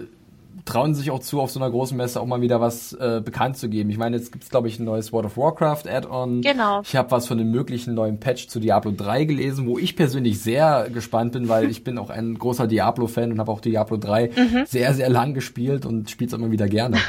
trauen 0.68 0.94
sich 0.94 1.10
auch 1.12 1.20
zu, 1.20 1.40
auf 1.42 1.50
so 1.50 1.60
einer 1.60 1.72
großen 1.72 1.98
Messe 1.98 2.22
auch 2.22 2.26
mal 2.26 2.42
wieder 2.42 2.62
was 2.62 2.94
äh, 2.94 3.22
bekannt 3.24 3.58
zu 3.58 3.70
geben. 3.70 3.90
Ich 3.90 3.98
meine, 3.98 4.18
jetzt 4.18 4.32
gibt's 4.32 4.50
glaube 4.50 4.68
ich 4.68 4.80
ein 4.80 4.86
neues 4.86 5.12
World 5.12 5.26
of 5.26 5.38
Warcraft 5.38 5.88
Add-on. 5.90 6.42
Genau. 6.42 6.82
Ich 6.82 6.96
habe 6.96 7.10
was 7.12 7.28
von 7.28 7.38
dem 7.38 7.52
möglichen 7.52 7.94
neuen 7.94 8.20
Patch 8.20 8.48
zu 8.48 8.60
Diablo 8.60 8.92
3 8.96 9.26
gelesen, 9.26 9.66
wo 9.68 9.78
ich 9.78 9.96
persönlich 9.96 10.42
sehr 10.42 10.90
gespannt 10.94 11.32
bin, 11.32 11.50
weil 11.50 11.70
ich 11.70 11.84
bin 11.84 11.98
auch 11.98 12.10
ein 12.10 12.38
großer 12.38 12.68
Diablo-Fan 12.68 13.32
und 13.32 13.40
habe 13.40 13.52
auch 13.52 13.62
Diablo 13.62 13.98
3 13.98 14.28
mhm. 14.36 14.66
sehr, 14.68 14.94
sehr 14.94 15.10
lang 15.10 15.34
gespielt 15.34 15.86
und 15.86 16.10
spiele 16.10 16.28
es 16.28 16.34
immer 16.34 16.52
wieder 16.52 16.68
gerne. 16.68 16.98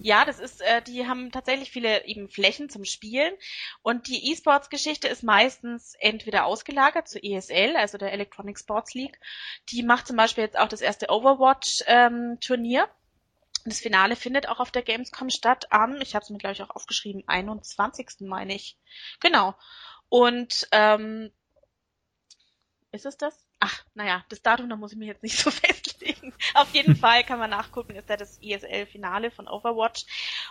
Ja, 0.00 0.24
das 0.24 0.38
ist, 0.38 0.60
äh, 0.60 0.80
die 0.80 1.08
haben 1.08 1.32
tatsächlich 1.32 1.72
viele 1.72 2.04
eben 2.06 2.28
Flächen 2.28 2.68
zum 2.68 2.84
Spielen 2.84 3.34
und 3.82 4.06
die 4.06 4.30
E-Sports-Geschichte 4.30 5.08
ist 5.08 5.24
meistens 5.24 5.94
entweder 5.98 6.46
ausgelagert 6.46 7.08
zur 7.08 7.24
ESL, 7.24 7.76
also 7.76 7.98
der 7.98 8.12
Electronic 8.12 8.58
Sports 8.60 8.94
League. 8.94 9.18
Die 9.70 9.82
macht 9.82 10.06
zum 10.06 10.16
Beispiel 10.16 10.44
jetzt 10.44 10.58
auch 10.58 10.68
das 10.68 10.82
erste 10.82 11.10
Overwatch-Turnier. 11.10 12.82
Ähm, 12.82 12.88
das 13.64 13.80
Finale 13.80 14.14
findet 14.14 14.48
auch 14.48 14.60
auf 14.60 14.70
der 14.70 14.82
Gamescom 14.82 15.30
statt 15.30 15.66
am, 15.70 16.00
ich 16.00 16.14
habe 16.14 16.22
es 16.22 16.30
mir 16.30 16.38
glaube 16.38 16.52
ich 16.52 16.62
auch 16.62 16.70
aufgeschrieben, 16.70 17.24
21. 17.26 18.20
meine 18.20 18.54
ich. 18.54 18.78
Genau. 19.18 19.54
Und 20.08 20.68
ähm, 20.70 21.32
ist 22.92 23.04
es 23.04 23.16
das? 23.16 23.47
Ach, 23.60 23.84
naja, 23.94 24.24
das 24.28 24.40
Datum, 24.40 24.68
da 24.68 24.76
muss 24.76 24.92
ich 24.92 24.98
mich 24.98 25.08
jetzt 25.08 25.22
nicht 25.24 25.36
so 25.38 25.50
festlegen. 25.50 26.32
Auf 26.54 26.72
jeden 26.74 26.94
Fall 26.96 27.24
kann 27.24 27.40
man 27.40 27.50
nachgucken, 27.50 27.96
ist 27.96 28.08
ja 28.08 28.16
das 28.16 28.38
ESL-Finale 28.40 29.32
von 29.32 29.48
Overwatch. 29.48 30.06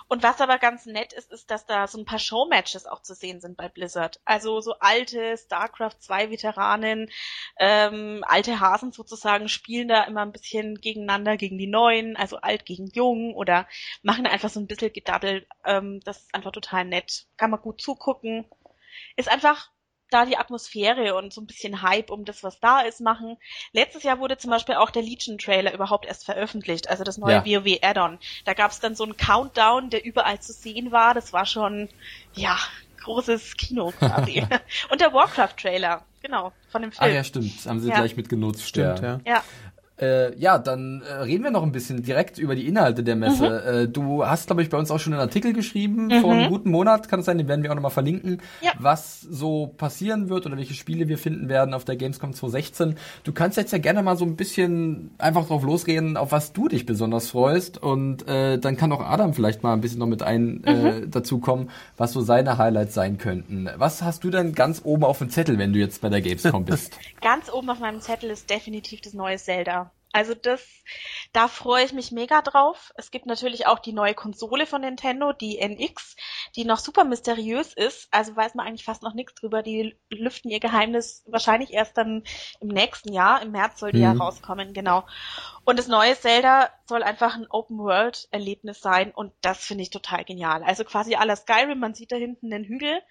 Und 0.10 0.24
was 0.24 0.41
aber 0.41 0.58
ganz 0.58 0.86
nett 0.86 1.13
ist, 1.13 1.32
ist, 1.32 1.50
dass 1.50 1.65
da 1.65 1.88
so 1.88 1.98
ein 2.00 2.06
paar 2.06 2.20
Showmatches 2.20 2.86
auch 2.86 3.02
zu 3.02 3.13
sehen 3.13 3.39
sind 3.39 3.56
bei 3.56 3.70
Blizzard. 3.70 4.20
Also 4.26 4.60
so 4.60 4.74
alte 4.80 5.38
StarCraft 5.38 5.96
2 6.00 6.32
Veteranen, 6.32 7.10
ähm, 7.58 8.24
alte 8.28 8.60
Hasen 8.60 8.91
sozusagen, 8.91 9.48
spielen 9.48 9.88
da 9.88 10.04
immer 10.04 10.22
ein 10.22 10.34
bisschen 10.34 10.76
gegeneinander 10.76 11.38
gegen 11.38 11.58
die 11.58 11.67
Neuen, 11.67 12.17
also 12.17 12.38
alt 12.38 12.65
gegen 12.65 12.88
jung 12.88 13.34
oder 13.34 13.67
machen 14.02 14.26
da 14.26 14.32
einfach 14.32 14.50
so 14.50 14.60
ein 14.60 14.67
bisschen 14.67 14.91
gedaddelt. 14.91 15.48
Ähm, 15.63 16.02
das 16.04 16.24
ist 16.24 16.36
einfach 16.36 16.52
total 16.52 16.84
nett. 16.84 17.28
Kann 17.38 17.52
man 17.52 17.62
gut 17.62 17.82
zugucken. 17.82 18.46
Ist 19.15 19.30
einfach 19.30 19.72
da 20.10 20.26
die 20.26 20.38
Atmosphäre 20.38 21.15
und 21.15 21.34
so 21.34 21.41
ein 21.41 21.48
bisschen 21.48 21.82
Hype 21.82 22.12
um 22.12 22.26
das, 22.26 22.43
was 22.43 22.60
da 22.60 22.82
ist, 22.82 23.02
machen. 23.02 23.38
Letztes 23.74 24.04
Jahr 24.04 24.20
wurde 24.20 24.38
zum 24.38 24.52
Beispiel 24.52 24.76
auch 24.76 24.89
der 24.89 25.02
Legion-Trailer 25.02 25.74
überhaupt 25.74 26.06
erst 26.06 26.26
veröffentlicht, 26.26 26.89
also 26.89 27.04
das 27.04 27.17
neue 27.17 27.43
ja. 27.46 27.46
WoW-Add-on. 27.46 28.20
Da 28.46 28.54
gab 28.54 28.72
es 28.72 28.80
dann 28.80 28.96
so 28.96 29.04
einen 29.04 29.17
Countdown, 29.17 29.89
der 29.89 30.06
überall 30.06 30.39
zu 30.39 30.54
sehen 30.54 30.91
war. 30.91 31.13
Das 31.13 31.34
war 31.34 31.46
schon, 31.46 31.89
ja, 32.34 32.58
großes 33.04 33.58
Kino 33.58 33.91
quasi. 33.98 34.46
und 34.89 35.02
der 35.02 35.13
Warcraft-Trailer, 35.13 36.04
genau, 36.22 36.54
von 36.70 36.82
dem 36.82 36.91
Film. 36.91 37.10
Ah 37.10 37.13
ja, 37.13 37.24
stimmt. 37.24 37.65
Haben 37.65 37.80
sie 37.80 37.89
ja. 37.89 37.96
gleich 37.96 38.15
mitgenutzt. 38.15 38.67
Stimmt, 38.67 39.00
ja. 39.00 39.20
ja. 39.26 39.43
Äh, 39.99 40.38
ja, 40.38 40.60
dann 40.60 41.01
äh, 41.01 41.13
reden 41.23 41.43
wir 41.43 41.49
noch 41.49 41.63
ein 41.63 41.71
bisschen 41.71 42.03
direkt 42.03 42.38
über 42.38 42.55
die 42.55 42.67
Inhalte 42.67 43.03
der 43.03 43.15
Messe. 43.15 43.63
Mhm. 43.65 43.75
Äh, 43.75 43.88
du 43.88 44.25
hast, 44.25 44.45
glaube 44.45 44.62
ich, 44.62 44.69
bei 44.69 44.77
uns 44.77 44.91
auch 44.91 44.99
schon 44.99 45.13
einen 45.13 45.21
Artikel 45.21 45.53
geschrieben 45.53 46.07
mhm. 46.07 46.21
vor 46.21 46.33
einem 46.33 46.49
guten 46.49 46.69
Monat, 46.69 47.10
kann 47.10 47.21
es 47.21 47.25
sein, 47.25 47.39
den 47.39 47.47
werden 47.47 47.63
wir 47.63 47.71
auch 47.71 47.75
nochmal 47.75 47.91
verlinken, 47.91 48.41
ja. 48.62 48.73
was 48.77 49.21
so 49.21 49.73
passieren 49.77 50.29
wird 50.29 50.45
oder 50.45 50.55
welche 50.55 50.75
Spiele 50.75 51.07
wir 51.07 51.17
finden 51.17 51.49
werden 51.49 51.73
auf 51.73 51.83
der 51.83 51.95
Gamescom 51.95 52.33
2016. 52.33 52.95
Du 53.23 53.33
kannst 53.33 53.57
jetzt 53.57 53.71
ja 53.71 53.79
gerne 53.79 54.03
mal 54.03 54.17
so 54.17 54.25
ein 54.25 54.36
bisschen 54.36 55.12
einfach 55.17 55.47
drauf 55.47 55.63
losreden, 55.63 56.15
auf 56.15 56.31
was 56.31 56.53
du 56.53 56.67
dich 56.67 56.86
besonders 56.86 57.31
freust 57.31 57.81
und 57.81 58.27
äh, 58.27 58.60
dann 58.60 58.77
kann 58.77 58.91
auch 58.91 59.01
Adam 59.01 59.33
vielleicht 59.33 59.63
mal 59.63 59.73
ein 59.73 59.81
bisschen 59.81 59.99
noch 59.99 60.05
mit 60.05 60.21
ein 60.21 60.63
äh, 60.63 60.73
mhm. 60.73 60.86
äh, 60.86 61.07
dazu 61.07 61.39
kommen, 61.39 61.71
was 61.97 62.13
so 62.13 62.21
seine 62.21 62.60
Highlights 62.60 62.93
sein 62.93 63.17
könnten. 63.17 63.67
Was 63.77 64.03
hast 64.03 64.23
du 64.23 64.29
denn 64.29 64.53
ganz 64.53 64.81
oben 64.83 65.03
auf 65.03 65.17
dem 65.17 65.31
Zettel, 65.31 65.57
wenn 65.57 65.73
du 65.73 65.79
jetzt 65.79 66.01
bei 66.01 66.10
der 66.10 66.21
Gamescom 66.21 66.65
bist? 66.65 66.97
ganz 67.21 67.51
oben 67.51 67.69
auf 67.71 67.79
meinem 67.79 67.99
Zettel 67.99 68.29
ist 68.29 68.49
definitiv 68.49 69.01
das 69.01 69.13
neue 69.13 69.38
Zelda. 69.38 69.87
Also 70.13 70.34
das, 70.34 70.65
da 71.34 71.48
freue 71.48 71.84
ich 71.84 71.93
mich 71.93 72.12
mega 72.12 72.41
drauf. 72.41 72.91
Es 72.96 73.12
gibt 73.12 73.26
natürlich 73.26 73.67
auch 73.67 73.80
die 73.80 73.93
neue 73.93 74.13
Konsole 74.13 74.65
von 74.65 74.82
Nintendo, 74.82 75.34
die 75.34 75.60
NX, 75.60 76.15
die 76.56 76.65
noch 76.65 76.80
super 76.80 77.04
mysteriös 77.04 77.74
ist. 77.74 78.08
Also 78.12 78.36
weiß 78.36 78.56
man 78.56 78.65
eigentlich 78.65 78.86
fast 78.86 79.04
noch 79.04 79.13
nichts 79.13 79.36
drüber. 79.36 79.62
Die 79.62 79.98
lüften 80.10 80.50
ihr 80.50 80.60
Geheimnis 80.60 81.24
wahrscheinlich 81.28 81.74
erst 81.74 81.98
dann 81.98 82.24
im 82.62 82.70
nächsten 82.70 83.13
Jahr. 83.13 83.41
Im 83.41 83.52
März 83.52 83.80
soll 83.80 83.91
die 83.91 84.00
mhm. 84.00 84.04
ja 84.04 84.13
rauskommen, 84.13 84.74
genau. 84.74 85.06
Und 85.65 85.78
das 85.78 85.88
neue 85.88 86.17
Zelda 86.17 86.70
soll 86.86 87.04
einfach 87.04 87.36
ein 87.36 87.48
Open-World-Erlebnis 87.50 88.80
sein 88.80 89.12
und 89.12 89.34
das 89.41 89.65
finde 89.65 89.84
ich 89.84 89.89
total 89.89 90.24
genial. 90.24 90.63
Also 90.63 90.86
quasi 90.86 91.15
aller 91.15 91.36
Skyrim, 91.36 91.80
man 91.80 91.93
sieht 91.93 92.12
da 92.12 92.15
hinten 92.15 92.50
den 92.50 92.63
Hügel 92.63 93.02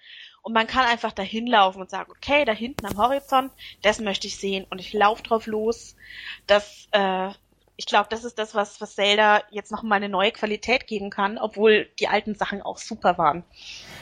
und 0.47 0.53
man 0.53 0.65
kann 0.65 0.85
einfach 0.85 1.11
dahin 1.11 1.45
laufen 1.45 1.81
und 1.81 1.89
sagen, 1.89 2.09
okay, 2.09 2.45
da 2.45 2.53
hinten 2.53 2.85
am 2.85 2.95
Horizont, 2.95 3.51
das 3.81 3.99
möchte 3.99 4.27
ich 4.27 4.37
sehen 4.37 4.65
und 4.69 4.79
ich 4.79 4.93
laufe 4.93 5.21
drauf 5.21 5.45
los. 5.45 5.97
Das 6.45 6.87
äh, 6.91 7.31
ich 7.79 7.85
glaube, 7.85 8.07
das 8.09 8.25
ist 8.25 8.39
das, 8.39 8.55
was, 8.55 8.81
was 8.81 8.95
Zelda 8.95 9.41
jetzt 9.51 9.71
noch 9.71 9.83
mal 9.83 9.95
eine 9.95 10.09
neue 10.09 10.31
Qualität 10.31 10.87
geben 10.87 11.11
kann, 11.11 11.37
obwohl 11.37 11.87
die 11.99 12.07
alten 12.07 12.33
Sachen 12.33 12.63
auch 12.63 12.79
super 12.79 13.19
waren. 13.19 13.43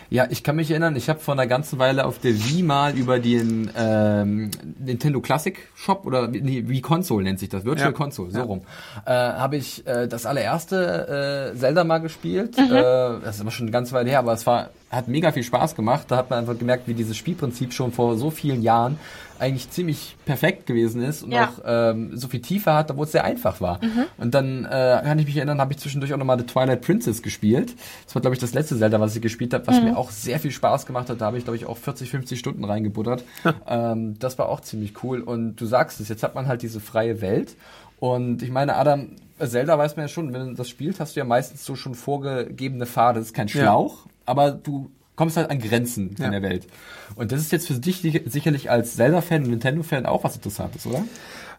Ja, 0.10 0.28
ich 0.30 0.44
kann 0.44 0.56
mich 0.56 0.72
erinnern, 0.72 0.96
ich 0.96 1.10
habe 1.10 1.20
vor 1.20 1.34
einer 1.34 1.46
ganzen 1.46 1.78
Weile 1.78 2.06
auf 2.06 2.20
der 2.20 2.34
Wii 2.34 2.64
mal 2.64 2.96
über 2.96 3.20
den 3.20 3.70
ähm, 3.76 4.50
Nintendo 4.80 5.20
Classic 5.20 5.58
Shop 5.76 6.06
oder 6.06 6.30
nee, 6.30 6.64
Wii 6.68 6.80
Console 6.80 7.26
nennt 7.26 7.40
sich 7.40 7.50
das, 7.50 7.66
Virtual 7.66 7.90
ja. 7.90 7.92
Console, 7.92 8.32
so 8.32 8.38
ja. 8.38 8.44
rum, 8.46 8.62
äh, 9.06 9.12
habe 9.12 9.58
ich 9.58 9.86
äh, 9.86 10.08
das 10.08 10.26
allererste 10.26 11.52
äh, 11.54 11.58
Zelda 11.58 11.84
mal 11.84 11.98
gespielt. 11.98 12.58
Mhm. 12.58 12.72
Äh, 12.72 12.82
das 13.26 13.36
ist 13.36 13.42
aber 13.42 13.52
schon 13.52 13.66
eine 13.66 13.72
ganze 13.72 13.94
Weile 13.94 14.10
her, 14.10 14.20
aber 14.20 14.34
es 14.34 14.48
war 14.48 14.70
hat 14.90 15.08
mega 15.08 15.32
viel 15.32 15.44
Spaß 15.44 15.76
gemacht. 15.76 16.06
Da 16.10 16.18
hat 16.18 16.30
man 16.30 16.40
einfach 16.40 16.58
gemerkt, 16.58 16.88
wie 16.88 16.94
dieses 16.94 17.18
Spielprinzip 17.18 17.74
schon 17.74 17.92
vor 17.92 18.18
so 18.18 18.30
vielen 18.30 18.62
Jahren 18.62 18.98
eigentlich 19.40 19.70
ziemlich 19.70 20.16
perfekt 20.26 20.66
gewesen 20.66 21.02
ist 21.02 21.24
und 21.24 21.32
ja. 21.32 21.50
auch 21.50 21.62
ähm, 21.66 22.16
so 22.16 22.28
viel 22.28 22.42
Tiefe 22.42 22.74
hat, 22.74 22.90
obwohl 22.90 23.06
es 23.06 23.12
sehr 23.12 23.26
einfach 23.26 23.60
war. 23.60 23.84
Mhm. 23.84 24.06
Und 24.18 24.34
dann 24.34 24.66
äh, 24.66 25.02
kann 25.04 25.20
ich 25.20 25.26
mich 25.26 25.36
erinnern, 25.36 25.60
habe 25.60 25.74
ich 25.74 25.80
zwischendurch 25.80 26.14
auch 26.14 26.18
nochmal 26.18 26.40
The 26.40 26.46
Twilight 26.46 26.82
Princess 26.82 27.22
gespielt. 27.22 27.74
Das 28.06 28.16
war, 28.16 28.22
glaube 28.22 28.36
ich, 28.36 28.40
das 28.40 28.54
letzte 28.54 28.78
Zelda, 28.78 29.00
was 29.00 29.16
ich 29.16 29.22
gespielt 29.22 29.54
habe, 29.54 29.68
was 29.68 29.78
mhm. 29.78 29.86
mir 29.86 29.98
auch 29.98 30.12
sehr 30.12 30.40
viel 30.40 30.52
Spaß 30.52 30.86
gemacht 30.86 31.10
hat. 31.10 31.20
Da 31.20 31.26
habe 31.26 31.38
ich, 31.38 31.44
glaube 31.44 31.58
ich, 31.58 31.66
auch 31.66 31.78
40, 31.78 32.10
50 32.10 32.40
Stunden 32.40 32.64
reingebuttert. 32.64 33.24
ähm, 33.68 34.18
das 34.20 34.38
war 34.38 34.48
auch 34.48 34.62
ziemlich 34.62 35.04
cool. 35.04 35.20
Und 35.20 35.58
du 35.58 35.66
sagst 35.66 36.00
es, 36.00 36.08
jetzt 36.08 36.24
hat 36.24 36.36
man 36.36 36.48
halt 36.48 36.62
diese 36.62 36.80
freie 36.80 37.20
Welt. 37.20 37.56
Und 38.00 38.42
ich 38.42 38.52
meine, 38.52 38.76
Adam, 38.76 39.10
Zelda 39.40 39.78
weiß 39.78 39.96
man 39.98 40.06
ja 40.06 40.08
schon, 40.08 40.34
wenn 40.34 40.48
du 40.48 40.54
das 40.54 40.70
spielst, 40.70 41.00
hast 41.00 41.16
du 41.16 41.20
ja 41.20 41.26
meistens 41.26 41.66
so 41.66 41.76
schon 41.76 41.96
vorgegebene 41.96 42.86
Pfade. 42.86 43.20
Das 43.20 43.28
ist 43.28 43.34
kein 43.34 43.50
Schlauch, 43.50 44.06
ja. 44.06 44.12
Aber 44.26 44.52
du 44.52 44.92
kommst 45.16 45.38
halt 45.38 45.50
an 45.50 45.60
Grenzen 45.60 46.16
ja. 46.20 46.26
in 46.26 46.32
der 46.32 46.42
Welt. 46.42 46.68
Und 47.16 47.32
das 47.32 47.40
ist 47.42 47.52
jetzt 47.52 47.68
für 47.68 47.76
dich 47.76 48.02
sicherlich 48.26 48.70
als 48.70 48.96
Zelda-Fan 48.96 49.44
und 49.44 49.50
Nintendo-Fan 49.50 50.06
auch 50.06 50.24
was 50.24 50.36
Interessantes, 50.36 50.86
oder? 50.86 51.04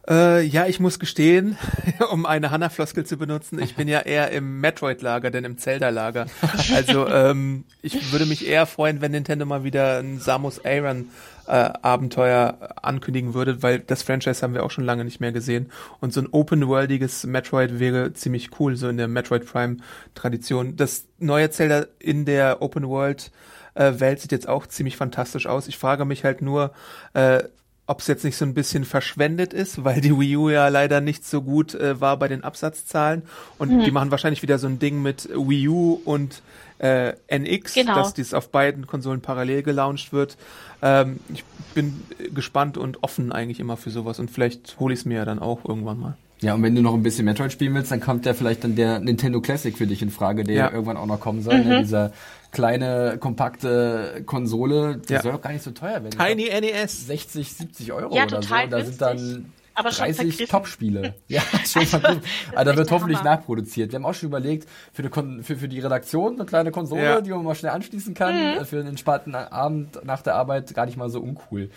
Äh, 0.08 0.42
ja, 0.42 0.66
ich 0.66 0.78
muss 0.78 0.98
gestehen, 0.98 1.58
um 2.12 2.26
eine 2.26 2.50
Hanna-Floskel 2.50 3.04
zu 3.04 3.16
benutzen, 3.16 3.60
ich 3.60 3.74
bin 3.74 3.88
ja 3.88 4.00
eher 4.04 4.30
im 4.30 4.60
Metroid-Lager, 4.60 5.30
denn 5.30 5.44
im 5.44 5.58
Zelda-Lager. 5.58 6.26
Also 6.74 7.08
ähm, 7.08 7.64
ich 7.82 8.12
würde 8.12 8.26
mich 8.26 8.46
eher 8.46 8.66
freuen, 8.66 9.00
wenn 9.00 9.12
Nintendo 9.12 9.46
mal 9.46 9.64
wieder 9.64 9.98
ein 9.98 10.20
Samus 10.20 10.64
Aran 10.64 11.06
äh, 11.46 11.70
Abenteuer 11.82 12.74
ankündigen 12.82 13.34
würde, 13.34 13.62
weil 13.62 13.80
das 13.80 14.02
Franchise 14.02 14.42
haben 14.42 14.54
wir 14.54 14.64
auch 14.64 14.70
schon 14.70 14.84
lange 14.84 15.04
nicht 15.04 15.20
mehr 15.20 15.32
gesehen. 15.32 15.70
Und 16.00 16.12
so 16.12 16.20
ein 16.20 16.28
open-worldiges 16.30 17.24
Metroid 17.24 17.78
wäre 17.78 18.12
ziemlich 18.12 18.50
cool, 18.60 18.76
so 18.76 18.88
in 18.88 18.96
der 18.96 19.08
Metroid 19.08 19.46
Prime-Tradition. 19.46 20.76
Das 20.76 21.06
neue 21.18 21.50
Zelda 21.50 21.86
in 21.98 22.24
der 22.24 22.62
Open-World 22.62 23.30
äh, 23.74 24.00
Welt 24.00 24.20
sieht 24.20 24.32
jetzt 24.32 24.48
auch 24.48 24.66
ziemlich 24.66 24.96
fantastisch 24.96 25.46
aus. 25.46 25.68
Ich 25.68 25.78
frage 25.78 26.04
mich 26.04 26.24
halt 26.24 26.42
nur, 26.42 26.72
äh, 27.14 27.42
ob 27.86 28.00
es 28.00 28.08
jetzt 28.08 28.24
nicht 28.24 28.36
so 28.36 28.44
ein 28.44 28.54
bisschen 28.54 28.84
verschwendet 28.84 29.52
ist, 29.52 29.84
weil 29.84 30.00
die 30.00 30.18
Wii 30.18 30.36
U 30.36 30.48
ja 30.48 30.68
leider 30.68 31.00
nicht 31.00 31.24
so 31.24 31.42
gut 31.42 31.74
äh, 31.74 32.00
war 32.00 32.18
bei 32.18 32.26
den 32.28 32.42
Absatzzahlen. 32.42 33.22
Und 33.58 33.70
mhm. 33.70 33.84
die 33.84 33.90
machen 33.90 34.10
wahrscheinlich 34.10 34.42
wieder 34.42 34.58
so 34.58 34.66
ein 34.66 34.78
Ding 34.78 35.02
mit 35.02 35.28
Wii 35.32 35.68
U 35.68 36.00
und 36.04 36.42
äh, 36.78 37.12
NX, 37.28 37.74
genau. 37.74 37.94
dass 37.94 38.12
dies 38.12 38.34
auf 38.34 38.50
beiden 38.50 38.86
Konsolen 38.86 39.20
parallel 39.20 39.62
gelauncht 39.62 40.12
wird. 40.12 40.36
Ähm, 40.82 41.20
ich 41.32 41.44
bin 41.74 42.02
gespannt 42.34 42.78
und 42.78 43.02
offen 43.02 43.32
eigentlich 43.32 43.60
immer 43.60 43.76
für 43.76 43.90
sowas 43.90 44.18
und 44.18 44.30
vielleicht 44.30 44.78
hole 44.78 44.94
ich 44.94 45.00
es 45.00 45.06
mir 45.06 45.18
ja 45.18 45.24
dann 45.24 45.38
auch 45.38 45.64
irgendwann 45.64 45.98
mal. 45.98 46.16
Ja, 46.42 46.54
und 46.54 46.62
wenn 46.62 46.74
du 46.74 46.82
noch 46.82 46.92
ein 46.92 47.02
bisschen 47.02 47.24
Metroid 47.24 47.50
spielen 47.50 47.74
willst, 47.74 47.90
dann 47.90 48.00
kommt 48.00 48.26
ja 48.26 48.34
vielleicht 48.34 48.62
dann 48.62 48.76
der 48.76 48.98
Nintendo 48.98 49.40
Classic 49.40 49.76
für 49.76 49.86
dich 49.86 50.02
in 50.02 50.10
Frage, 50.10 50.44
der 50.44 50.54
ja. 50.54 50.70
irgendwann 50.70 50.98
auch 50.98 51.06
noch 51.06 51.18
kommen 51.18 51.42
soll. 51.42 51.58
Ne? 51.58 51.64
Mhm. 51.64 51.68
Ne? 51.70 51.80
Dieser 51.80 52.12
kleine, 52.52 53.16
kompakte 53.18 54.22
Konsole, 54.26 55.00
die 55.08 55.14
ja. 55.14 55.22
soll 55.22 55.32
auch 55.32 55.40
gar 55.40 55.52
nicht 55.52 55.62
so 55.62 55.70
teuer 55.70 56.02
werden. 56.02 56.10
Tiny 56.10 56.48
NES. 56.48 57.06
60, 57.06 57.52
70 57.52 57.92
Euro 57.92 58.14
ja, 58.14 58.24
oder 58.24 58.40
total 58.40 58.64
so. 58.64 58.70
Da 58.70 58.84
sind 58.84 59.00
dann 59.00 59.52
aber 59.76 59.90
30 59.90 60.48
Top-Spiele. 60.48 61.14
Ja, 61.28 61.42
schon 61.66 61.82
also, 61.82 61.98
vergriffen. 61.98 62.22
Also 62.54 62.70
da 62.70 62.76
wird 62.76 62.90
hoffentlich 62.90 63.18
Hammer. 63.18 63.36
nachproduziert. 63.36 63.90
Wir 63.90 63.98
haben 63.98 64.06
auch 64.06 64.14
schon 64.14 64.28
überlegt, 64.28 64.68
für 64.92 65.02
die, 65.02 65.08
Kon 65.08 65.42
für, 65.42 65.56
für 65.56 65.68
die 65.68 65.80
Redaktion 65.80 66.34
eine 66.34 66.46
kleine 66.46 66.70
Konsole, 66.70 67.02
ja. 67.02 67.20
die 67.20 67.30
man 67.30 67.44
mal 67.44 67.54
schnell 67.54 67.72
anschließen 67.72 68.14
kann, 68.14 68.34
mhm. 68.34 68.60
Äh, 68.60 68.64
für 68.64 68.78
einen 68.78 68.88
entspannten 68.88 69.34
Abend 69.34 70.04
nach 70.04 70.22
der 70.22 70.34
Arbeit 70.34 70.72
gar 70.74 70.86
nicht 70.86 70.96
mal 70.96 71.10
so 71.10 71.20
uncool. 71.20 71.70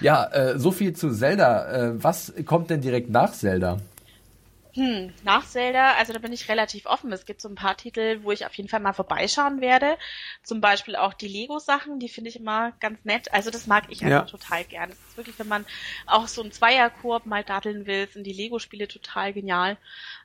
Ja, 0.00 0.26
äh, 0.26 0.58
so 0.58 0.70
viel 0.70 0.92
zu 0.94 1.10
Zelda. 1.10 1.70
Äh, 1.70 2.02
was 2.02 2.32
kommt 2.44 2.70
denn 2.70 2.80
direkt 2.80 3.10
nach 3.10 3.32
Zelda? 3.32 3.78
Hm, 4.76 5.14
nach 5.24 5.46
Zelda, 5.46 5.94
also 5.94 6.12
da 6.12 6.18
bin 6.18 6.34
ich 6.34 6.50
relativ 6.50 6.84
offen. 6.84 7.10
Es 7.10 7.24
gibt 7.24 7.40
so 7.40 7.48
ein 7.48 7.54
paar 7.54 7.78
Titel, 7.78 8.20
wo 8.22 8.30
ich 8.30 8.44
auf 8.44 8.52
jeden 8.52 8.68
Fall 8.68 8.80
mal 8.80 8.92
vorbeischauen 8.92 9.62
werde. 9.62 9.96
Zum 10.42 10.60
Beispiel 10.60 10.96
auch 10.96 11.14
die 11.14 11.28
Lego-Sachen, 11.28 11.98
die 11.98 12.10
finde 12.10 12.28
ich 12.28 12.36
immer 12.36 12.72
ganz 12.72 13.02
nett. 13.04 13.32
Also 13.32 13.50
das 13.50 13.66
mag 13.66 13.84
ich 13.88 14.04
einfach 14.04 14.30
ja. 14.30 14.38
total 14.38 14.64
gern. 14.64 14.90
Das 14.90 14.98
ist 14.98 15.16
wirklich, 15.16 15.38
wenn 15.38 15.48
man 15.48 15.64
auch 16.04 16.28
so 16.28 16.42
ein 16.42 16.52
Zweierkorb 16.52 17.24
mal 17.24 17.42
datteln 17.42 17.86
will, 17.86 18.06
sind 18.08 18.24
die 18.24 18.34
Lego-Spiele 18.34 18.86
total 18.86 19.32
genial. 19.32 19.78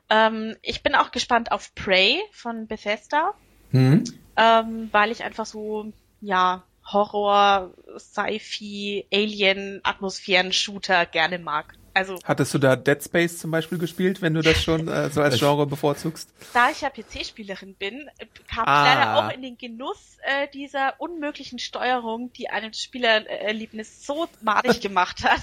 Ähm, 0.09 0.57
ich 0.61 0.83
bin 0.83 0.95
auch 0.95 1.11
gespannt 1.11 1.53
auf 1.53 1.73
Prey 1.73 2.21
von 2.33 2.67
Bethesda, 2.67 3.33
mhm. 3.71 4.03
ähm, 4.35 4.89
weil 4.91 5.11
ich 5.11 5.23
einfach 5.23 5.45
so, 5.45 5.93
ja, 6.19 6.63
Horror, 6.85 7.73
Sci-Fi, 7.97 9.05
Alien, 9.13 9.79
Atmosphären-Shooter 9.83 11.05
gerne 11.05 11.39
mag. 11.39 11.73
Also 11.93 12.17
Hattest 12.23 12.53
du 12.53 12.57
da 12.57 12.75
Dead 12.75 13.03
Space 13.03 13.39
zum 13.39 13.51
Beispiel 13.51 13.77
gespielt, 13.77 14.21
wenn 14.21 14.33
du 14.33 14.41
das 14.41 14.61
schon 14.61 14.87
äh, 14.87 15.09
so 15.09 15.21
als 15.21 15.39
Genre 15.39 15.65
bevorzugst? 15.67 16.29
Da 16.53 16.69
ich 16.69 16.81
ja 16.81 16.89
PC-Spielerin 16.89 17.75
bin, 17.75 18.09
kam 18.47 18.65
ah. 18.65 18.83
ich 18.83 18.95
leider 18.95 19.15
auch 19.17 19.33
in 19.33 19.41
den 19.41 19.57
Genuss 19.57 20.17
äh, 20.21 20.47
dieser 20.53 20.99
unmöglichen 20.99 21.59
Steuerung, 21.59 22.31
die 22.33 22.49
einem 22.49 22.73
Spielerlebnis 22.73 24.05
so 24.05 24.27
madig 24.41 24.81
gemacht 24.81 25.23
hat. 25.23 25.41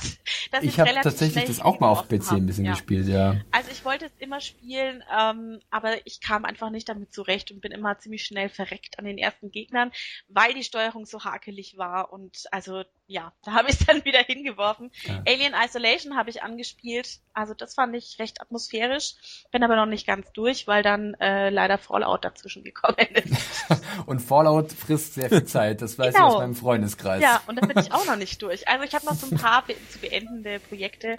Dass 0.51 0.63
ich 0.63 0.81
habe 0.81 0.95
tatsächlich 1.03 1.45
das 1.45 1.61
auch 1.61 1.81
mal 1.81 1.89
auf 1.89 2.09
PC 2.09 2.33
ein 2.33 2.47
bisschen 2.47 2.65
ja. 2.65 2.73
gespielt, 2.73 3.09
ja. 3.09 3.37
Also 3.51 3.71
ich 3.71 3.85
wollte 3.85 4.07
es 4.07 4.13
immer 4.19 4.41
spielen, 4.41 5.03
ähm, 5.19 5.61
aber 5.71 6.07
ich 6.07 6.21
kam 6.21 6.45
einfach 6.45 6.71
nicht 6.71 6.89
damit 6.89 7.13
zurecht 7.13 7.51
und 7.51 7.61
bin 7.61 7.73
immer 7.73 7.99
ziemlich 7.99 8.25
schnell 8.25 8.49
verreckt 8.49 8.99
an 8.99 9.05
den 9.05 9.19
ersten 9.19 9.51
Gegnern, 9.51 9.93
weil 10.29 10.55
die 10.55 10.65
Steuerung 10.65 11.07
so 11.07 11.25
hakelig 11.25 11.77
war 11.77 12.13
und 12.13 12.45
also 12.53 12.85
ja, 13.07 13.33
da 13.43 13.53
habe 13.53 13.71
ich 13.71 13.81
es 13.81 13.87
dann 13.87 14.05
wieder 14.05 14.21
hingeworfen. 14.21 14.91
Ja. 15.05 15.23
Alien 15.27 15.55
Isolation 15.55 16.17
habe 16.17 16.31
ich 16.31 16.38
angespielt. 16.43 17.21
Also 17.33 17.55
das 17.55 17.75
fand 17.75 17.95
ich 17.95 18.19
recht 18.19 18.41
atmosphärisch. 18.41 19.15
Bin 19.51 19.63
aber 19.63 19.77
noch 19.77 19.87
nicht 19.87 20.07
ganz 20.07 20.33
durch, 20.33 20.67
weil 20.67 20.83
dann 20.83 21.15
äh, 21.15 21.51
leider 21.51 21.79
Fallout 21.79 22.25
dazwischen 22.25 22.65
gekommen 22.65 23.07
ist. 23.15 23.67
und 24.07 24.21
Fallout 24.21 24.73
frisst 24.73 25.15
sehr 25.15 25.29
viel 25.29 25.45
Zeit. 25.45 25.83
Das 25.83 25.99
weiß 25.99 26.15
genau. 26.15 26.29
ich 26.29 26.35
aus 26.35 26.41
meinem 26.41 26.55
Freundeskreis. 26.55 27.23
Ja, 27.23 27.41
und 27.47 27.61
da 27.61 27.67
bin 27.67 27.79
ich 27.79 27.93
auch 27.93 28.07
noch 28.07 28.17
nicht 28.17 28.43
durch. 28.43 28.69
Also 28.69 28.85
ich 28.85 28.95
habe 28.95 29.07
noch 29.07 29.15
so 29.15 29.27
ein 29.27 29.39
paar 29.39 29.65
be 29.65 29.75
zu 29.89 29.99
beendende 29.99 30.61
Projekte. 30.61 31.19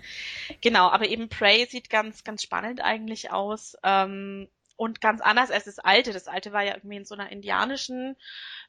Genau, 0.62 0.90
aber 0.90 1.08
eben 1.08 1.30
Prey 1.30 1.66
sieht 1.66 1.90
ganz, 1.90 2.24
ganz 2.24 2.44
spannend 2.44 2.82
eigentlich 2.82 3.32
aus. 3.32 3.76
Ähm, 3.84 4.50
und 4.80 5.02
ganz 5.02 5.20
anders 5.20 5.52
als 5.52 5.66
das 5.66 5.78
alte. 5.78 6.14
Das 6.14 6.30
alte 6.30 6.54
war 6.54 6.64
ja 6.64 6.74
irgendwie 6.76 6.96
in 6.96 7.06
so 7.06 7.14
einer 7.14 7.32
indianischen 7.34 8.16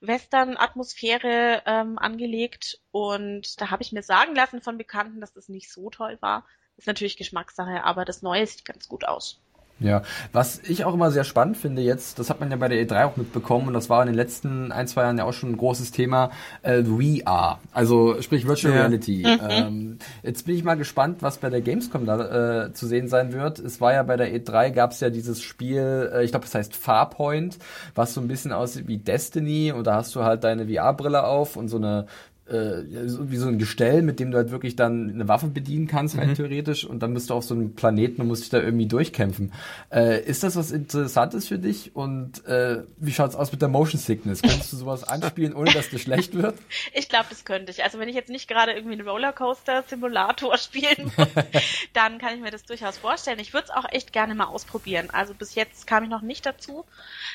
Western-Atmosphäre 0.01 1.63
ähm, 1.67 2.01
angelegt 2.01 2.81
und 2.91 3.61
da 3.61 3.71
habe 3.71 3.85
ich 3.85 3.93
mir 3.93 4.03
sagen 4.03 4.35
lassen 4.35 4.61
von 4.61 4.77
Bekannten, 4.77 5.21
dass 5.21 5.33
das 5.33 5.49
nicht 5.49 5.71
so 5.71 5.89
toll 5.89 6.19
war. 6.21 6.45
Ist 6.77 6.89
natürlich 6.89 7.17
Geschmackssache, 7.17 7.85
aber 7.85 8.05
das 8.05 8.23
Neue 8.23 8.45
sieht 8.45 8.65
ganz 8.65 8.89
gut 8.89 9.05
aus. 9.07 9.41
Ja, 9.81 10.03
was 10.33 10.61
ich 10.61 10.85
auch 10.85 10.93
immer 10.93 11.11
sehr 11.11 11.25
spannend 11.25 11.57
finde 11.57 11.81
jetzt, 11.81 12.19
das 12.19 12.29
hat 12.29 12.39
man 12.39 12.51
ja 12.51 12.57
bei 12.57 12.69
der 12.69 12.87
E3 12.87 13.07
auch 13.07 13.17
mitbekommen 13.17 13.69
und 13.69 13.75
das 13.75 13.89
war 13.89 14.03
in 14.03 14.07
den 14.07 14.15
letzten 14.15 14.73
ein, 14.73 14.87
zwei 14.87 15.03
Jahren 15.03 15.17
ja 15.17 15.25
auch 15.25 15.33
schon 15.33 15.51
ein 15.51 15.57
großes 15.57 15.91
Thema, 15.91 16.31
äh, 16.63 16.83
VR, 16.85 17.59
also 17.73 18.21
sprich 18.21 18.47
Virtual 18.47 18.75
ja. 18.75 18.81
Reality. 18.81 19.25
Mhm. 19.27 19.49
Ähm, 19.49 19.99
jetzt 20.23 20.45
bin 20.45 20.55
ich 20.55 20.65
mal 20.65 20.77
gespannt, 20.77 21.23
was 21.23 21.39
bei 21.39 21.49
der 21.49 21.63
Gamescom 21.63 22.05
da 22.05 22.67
äh, 22.67 22.73
zu 22.75 22.87
sehen 22.87 23.09
sein 23.09 23.33
wird. 23.33 23.59
Es 23.59 23.81
war 23.81 23.95
ja 23.95 24.03
bei 24.03 24.19
der 24.19 24.35
E3 24.35 24.71
gab 24.71 24.93
es 24.93 25.01
ja 25.01 25.09
dieses 25.09 25.41
Spiel, 25.41 26.11
äh, 26.13 26.25
ich 26.25 26.33
glaube, 26.33 26.45
das 26.45 26.55
heißt 26.55 26.77
Farpoint, 26.77 27.59
was 27.95 28.13
so 28.13 28.21
ein 28.21 28.29
bisschen 28.29 28.53
aussieht 28.53 28.87
wie 28.87 28.99
Destiny 28.99 29.73
und 29.73 29.87
da 29.87 29.95
hast 29.95 30.15
du 30.15 30.25
halt 30.25 30.45
deine 30.45 30.69
VR-Brille 30.69 31.25
auf 31.25 31.57
und 31.57 31.69
so 31.69 31.79
eine 31.79 32.07
äh, 32.51 32.83
wie 33.31 33.37
so 33.37 33.49
ein 33.49 33.59
Gestell, 33.59 34.03
mit 34.03 34.19
dem 34.19 34.31
du 34.31 34.39
halt 34.39 34.51
wirklich 34.51 34.75
dann 34.75 35.11
eine 35.11 35.29
Waffe 35.29 35.47
bedienen 35.47 35.87
kannst, 35.87 36.19
rein 36.19 36.31
mhm. 36.31 36.35
theoretisch, 36.35 36.85
und 36.85 37.01
dann 37.01 37.15
bist 37.15 37.31
du 37.31 37.35
auf 37.35 37.45
so 37.45 37.55
einem 37.55 37.75
Planeten 37.75 38.21
und 38.21 38.29
musst 38.29 38.43
dich 38.43 38.51
da 38.51 38.61
irgendwie 38.61 38.87
durchkämpfen. 38.87 39.53
Äh, 39.93 40.23
ist 40.25 40.43
das 40.43 40.57
was 40.57 40.73
Interessantes 40.73 41.47
für 41.47 41.59
dich? 41.59 41.95
Und 41.95 42.45
äh, 42.47 42.83
wie 42.97 43.13
schaut's 43.13 43.37
aus 43.37 43.53
mit 43.53 43.63
der 43.63 43.69
Motion 43.69 44.01
Sickness? 44.01 44.43
Könntest 44.43 44.73
du 44.73 44.77
sowas 44.77 45.05
anspielen, 45.09 45.55
ohne 45.55 45.73
dass 45.73 45.91
dir 45.91 45.99
schlecht 45.99 46.35
wird? 46.35 46.59
Ich 46.93 47.09
glaube, 47.09 47.27
das 47.31 47.45
könnte 47.45 47.71
ich. 47.71 47.85
Also 47.85 47.99
wenn 47.99 48.09
ich 48.09 48.17
jetzt 48.17 48.31
nicht 48.31 48.49
gerade 48.49 48.73
irgendwie 48.73 48.95
einen 48.95 49.09
Rollercoaster-Simulator 49.09 50.59
spielen 50.59 51.13
muss, 51.17 51.29
dann 51.93 52.19
kann 52.19 52.35
ich 52.35 52.41
mir 52.41 52.51
das 52.51 52.65
durchaus 52.65 52.99
vorstellen. 52.99 53.39
Ich 53.39 53.53
würde 53.55 53.67
es 53.69 53.71
auch 53.71 53.87
echt 53.91 54.13
gerne 54.13 54.35
mal 54.35 54.47
ausprobieren. 54.47 55.09
Also 55.13 55.35
bis 55.35 55.55
jetzt 55.55 55.87
kam 55.87 56.03
ich 56.03 56.11
noch 56.11 56.23
nicht 56.23 56.45
dazu. 56.45 56.85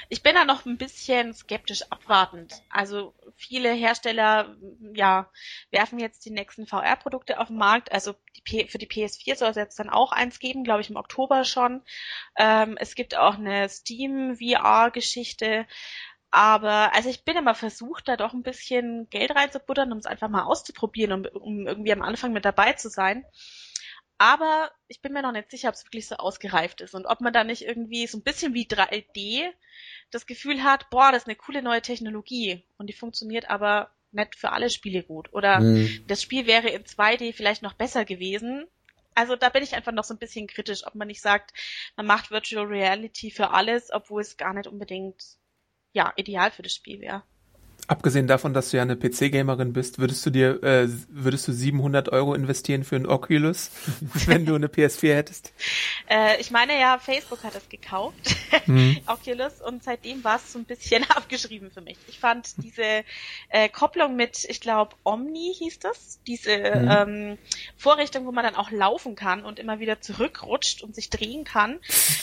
Ich 0.10 0.24
bin 0.24 0.36
da 0.36 0.44
noch 0.44 0.66
ein 0.66 0.78
bisschen 0.78 1.34
skeptisch 1.34 1.84
abwartend. 1.90 2.62
Also 2.70 3.14
viele 3.38 3.72
Hersteller, 3.72 4.56
ja, 4.94 5.05
werfen 5.72 6.00
jetzt 6.00 6.26
die 6.26 6.32
nächsten 6.32 6.68
VR-Produkte 6.68 7.40
auf 7.40 7.48
den 7.48 7.58
Markt. 7.58 7.92
Also 7.92 8.16
die 8.38 8.68
für 8.68 8.78
die 8.78 8.88
PS4 8.88 9.36
soll 9.36 9.50
es 9.50 9.56
jetzt 9.56 9.80
dann 9.80 9.90
auch 9.90 10.12
eins 10.12 10.40
geben, 10.40 10.64
glaube 10.64 10.82
ich 10.82 10.90
im 10.90 10.96
Oktober 10.96 11.44
schon. 11.44 11.84
Ähm, 12.38 12.78
es 12.80 12.96
gibt 12.96 13.16
auch 13.18 13.36
eine 13.36 13.70
Steam 13.70 14.38
VR-Geschichte. 14.38 15.66
Aber 16.32 16.94
also 16.94 17.10
ich 17.10 17.24
bin 17.24 17.38
immer 17.38 17.56
versucht, 17.56 18.08
da 18.08 18.18
doch 18.18 18.34
ein 18.34 18.44
bisschen 18.44 19.10
Geld 19.10 19.34
reinzubuttern, 19.36 19.92
um 19.92 19.98
es 19.98 20.06
einfach 20.06 20.28
mal 20.28 20.44
auszuprobieren, 20.44 21.14
um, 21.14 21.42
um 21.42 21.68
irgendwie 21.68 21.94
am 21.94 22.02
Anfang 22.02 22.34
mit 22.34 22.44
dabei 22.44 22.74
zu 22.74 22.90
sein. 22.90 23.26
Aber 24.18 24.72
ich 24.88 25.02
bin 25.02 25.14
mir 25.14 25.22
noch 25.22 25.32
nicht 25.32 25.52
sicher, 25.52 25.70
ob 25.70 25.76
es 25.76 25.86
wirklich 25.86 26.08
so 26.08 26.16
ausgereift 26.16 26.82
ist 26.82 26.94
und 26.94 27.06
ob 27.06 27.20
man 27.22 27.34
da 27.34 27.44
nicht 27.44 27.64
irgendwie 27.64 28.08
so 28.08 28.18
ein 28.18 28.24
bisschen 28.24 28.54
wie 28.54 28.66
3D 28.66 29.50
das 30.12 30.26
Gefühl 30.26 30.64
hat, 30.64 30.90
boah, 30.90 31.12
das 31.12 31.24
ist 31.24 31.28
eine 31.28 31.36
coole 31.36 31.62
neue 31.62 31.82
Technologie 31.82 32.66
und 32.78 32.88
die 32.88 32.94
funktioniert 32.94 33.50
aber 33.50 33.95
nicht 34.16 34.36
für 34.36 34.52
alle 34.52 34.70
Spiele 34.70 35.04
gut. 35.04 35.34
Oder 35.34 35.60
mhm. 35.60 36.04
das 36.08 36.22
Spiel 36.22 36.48
wäre 36.48 36.70
in 36.70 36.84
2D 36.84 37.34
vielleicht 37.34 37.62
noch 37.62 37.74
besser 37.74 38.06
gewesen. 38.06 38.68
Also 39.14 39.36
da 39.36 39.50
bin 39.50 39.64
ich 39.64 39.76
einfach 39.76 39.94
noch 39.94 40.04
so 40.04 40.14
ein 40.14 40.20
bisschen 40.20 40.48
kritisch, 40.48 40.86
ob 40.86 40.96
man 40.96 41.08
nicht 41.08 41.22
sagt, 41.22 41.54
man 41.96 42.06
macht 42.06 42.32
Virtual 42.32 42.66
Reality 42.66 43.32
für 43.32 43.52
alles, 43.52 43.92
obwohl 43.92 44.22
es 44.22 44.38
gar 44.38 44.54
nicht 44.54 44.68
unbedingt 44.68 45.24
ja 45.94 46.12
ideal 46.18 46.52
für 46.52 46.64
das 46.64 46.74
Spiel 46.74 47.00
wäre. 47.00 47.24
Abgesehen 47.88 48.26
davon, 48.26 48.54
dass 48.54 48.72
du 48.72 48.78
ja 48.78 48.84
eine 48.84 48.96
PC-Gamerin 48.96 49.72
bist, 49.72 50.00
würdest 50.00 50.26
du 50.26 50.32
dir, 50.32 50.64
äh, 50.64 50.88
würdest 51.10 51.48
du 51.48 51.52
700 51.52 52.10
Euro 52.10 52.34
investieren 52.34 52.84
für 52.84 52.96
ein 52.96 53.06
Oculus, 53.06 53.70
wenn 54.26 54.46
du 54.46 54.56
eine 54.56 54.68
PS4 54.68 55.14
hättest? 55.14 55.54
Äh, 56.10 56.42
ich 56.42 56.50
meine 56.50 56.80
ja, 56.80 56.98
Facebook 56.98 57.44
hat 57.44 57.54
das 57.54 57.70
gekauft, 57.70 58.36
mhm. 58.66 58.98
Oculus, 59.06 59.62
und 59.62 59.84
seitdem 59.84 60.24
war 60.24 60.38
es 60.38 60.54
so 60.54 60.58
ein 60.58 60.66
bisschen 60.66 61.04
abgeschrieben 61.10 61.70
für 61.72 61.82
mich. 61.82 61.98
Ich 62.08 62.20
fand 62.20 62.56
diese 62.64 63.04
äh, 63.50 63.70
Kopplung 63.70 64.16
mit, 64.16 64.46
ich 64.50 64.62
glaube, 64.62 64.96
Omni 65.04 65.54
hieß 65.56 65.78
das, 65.78 66.20
diese 66.26 66.58
mhm. 66.58 66.90
ähm, 66.90 67.38
Vorrichtung, 67.78 68.26
wo 68.26 68.32
man 68.32 68.44
dann 68.44 68.56
auch 68.56 68.72
laufen 68.72 69.16
kann 69.16 69.46
und 69.46 69.60
immer 69.60 69.80
wieder 69.80 70.02
zurückrutscht 70.02 70.82
und 70.82 70.96
sich 70.96 71.12
drehen 71.12 71.44
kann, 71.44 71.80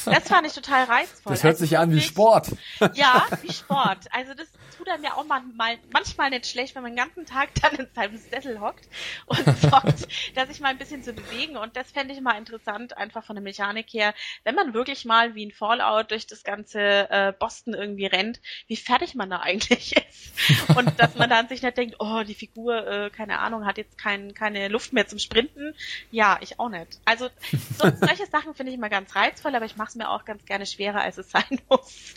das 0.07 0.29
fand 0.29 0.45
ich 0.45 0.55
total 0.55 0.85
reizvoll. 0.85 1.33
Das 1.33 1.45
hört 1.45 1.55
also 1.55 1.65
sich 1.65 1.79
an 1.79 1.93
wie 1.93 2.01
Sport. 2.01 2.49
Ja, 2.95 3.27
wie 3.43 3.53
Sport. 3.53 4.09
Also 4.11 4.35
das 4.35 4.49
tut 4.77 4.89
einem 4.89 5.05
ja 5.05 5.15
auch 5.15 5.25
mal 5.25 5.41
mal, 5.57 5.79
manchmal 5.93 6.31
nicht 6.31 6.47
schlecht, 6.47 6.75
wenn 6.75 6.83
man 6.83 6.93
den 6.93 7.05
ganzen 7.05 7.27
Tag 7.27 7.51
dann 7.63 7.75
in 7.75 7.89
seinem 7.95 8.17
Sessel 8.17 8.61
hockt 8.61 8.89
und 9.27 9.45
sorgt, 9.59 10.09
dass 10.35 10.49
sich 10.49 10.61
mal 10.61 10.69
ein 10.69 10.79
bisschen 10.79 11.03
zu 11.03 11.13
bewegen. 11.13 11.57
Und 11.57 11.77
das 11.77 11.91
fände 11.91 12.15
ich 12.15 12.21
mal 12.21 12.39
interessant, 12.39 12.97
einfach 12.97 13.25
von 13.25 13.37
der 13.37 13.43
Mechanik 13.43 13.87
her, 13.93 14.15
wenn 14.45 14.55
man 14.55 14.75
wirklich 14.75 15.05
mal 15.05 15.35
wie 15.35 15.47
ein 15.47 15.53
Fallout 15.53 16.11
durch 16.11 16.27
das 16.27 16.45
ganze 16.45 16.81
äh, 16.81 17.33
Boston 17.39 17.75
irgendwie 17.75 18.07
rennt, 18.07 18.41
wie 18.67 18.77
fertig 18.77 19.15
man 19.15 19.31
da 19.31 19.37
eigentlich 19.43 19.97
ist. 19.97 20.77
Und 20.77 20.99
dass 20.99 21.15
man 21.17 21.31
dann 21.31 21.49
sich 21.49 21.63
nicht 21.63 21.77
denkt, 21.77 21.97
oh, 21.99 22.23
die 22.23 22.35
Figur, 22.35 22.87
äh, 22.87 23.11
keine 23.11 23.39
Ahnung, 23.39 23.67
hat 23.67 23.79
jetzt 23.79 23.99
kein, 23.99 24.35
keine 24.35 24.69
Luft 24.69 24.93
mehr 24.93 25.07
zum 25.07 25.19
Sprinten. 25.19 25.75
Ja, 26.11 26.39
ich 26.41 26.59
auch 26.59 26.69
nicht. 26.69 27.01
Also 27.05 27.29
so, 27.79 27.91
solche 28.01 28.27
Sachen 28.27 28.55
finde 28.55 28.73
ich 28.73 28.79
immer 28.79 28.89
ganz 28.89 29.15
reizvoll, 29.15 29.55
aber 29.55 29.65
ich 29.65 29.77
mache 29.77 29.89
es 29.89 29.95
mir 29.95 30.09
auch 30.11 30.25
ganz 30.25 30.45
gerne 30.45 30.67
schwerer, 30.67 31.01
als 31.01 31.19
es 31.19 31.31
sein 31.31 31.61
muss. 31.69 32.15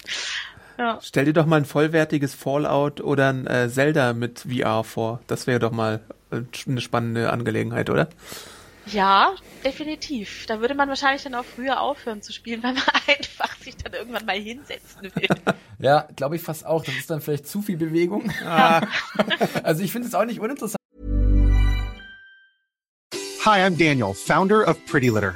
Ja. 0.77 0.99
Stell 1.01 1.25
dir 1.25 1.33
doch 1.33 1.45
mal 1.45 1.57
ein 1.57 1.65
vollwertiges 1.65 2.35
Fallout 2.35 3.01
oder 3.01 3.29
ein 3.29 3.47
äh, 3.47 3.69
Zelda 3.69 4.13
mit 4.13 4.45
VR 4.49 4.83
vor. 4.83 5.21
Das 5.27 5.47
wäre 5.47 5.59
doch 5.59 5.71
mal 5.71 6.01
äh, 6.31 6.41
eine 6.67 6.81
spannende 6.81 7.31
Angelegenheit, 7.31 7.89
oder? 7.89 8.09
Ja, 8.88 9.33
definitiv. 9.63 10.45
Da 10.47 10.59
würde 10.61 10.75
man 10.75 10.89
wahrscheinlich 10.89 11.23
dann 11.23 11.33
auch 11.33 11.45
früher 11.45 11.81
aufhören 11.81 12.21
zu 12.21 12.33
spielen, 12.33 12.61
weil 12.63 12.73
man 12.73 12.83
einfach 13.07 13.55
sich 13.57 13.75
dann 13.77 13.93
irgendwann 13.93 14.25
mal 14.25 14.38
hinsetzen 14.38 15.03
will. 15.15 15.27
ja, 15.79 16.07
glaube 16.15 16.35
ich 16.35 16.41
fast 16.41 16.65
auch. 16.65 16.83
Das 16.83 16.95
ist 16.95 17.09
dann 17.09 17.21
vielleicht 17.21 17.47
zu 17.47 17.61
viel 17.61 17.77
Bewegung. 17.77 18.31
Ah. 18.45 18.81
also 19.63 19.83
ich 19.83 19.91
finde 19.91 20.07
es 20.07 20.15
auch 20.15 20.25
nicht 20.25 20.39
uninteressant. 20.39 20.75
Hi, 23.45 23.61
I'm 23.61 23.77
Daniel, 23.77 24.13
founder 24.13 24.67
of 24.67 24.83
Pretty 24.88 25.09
Litter. 25.09 25.35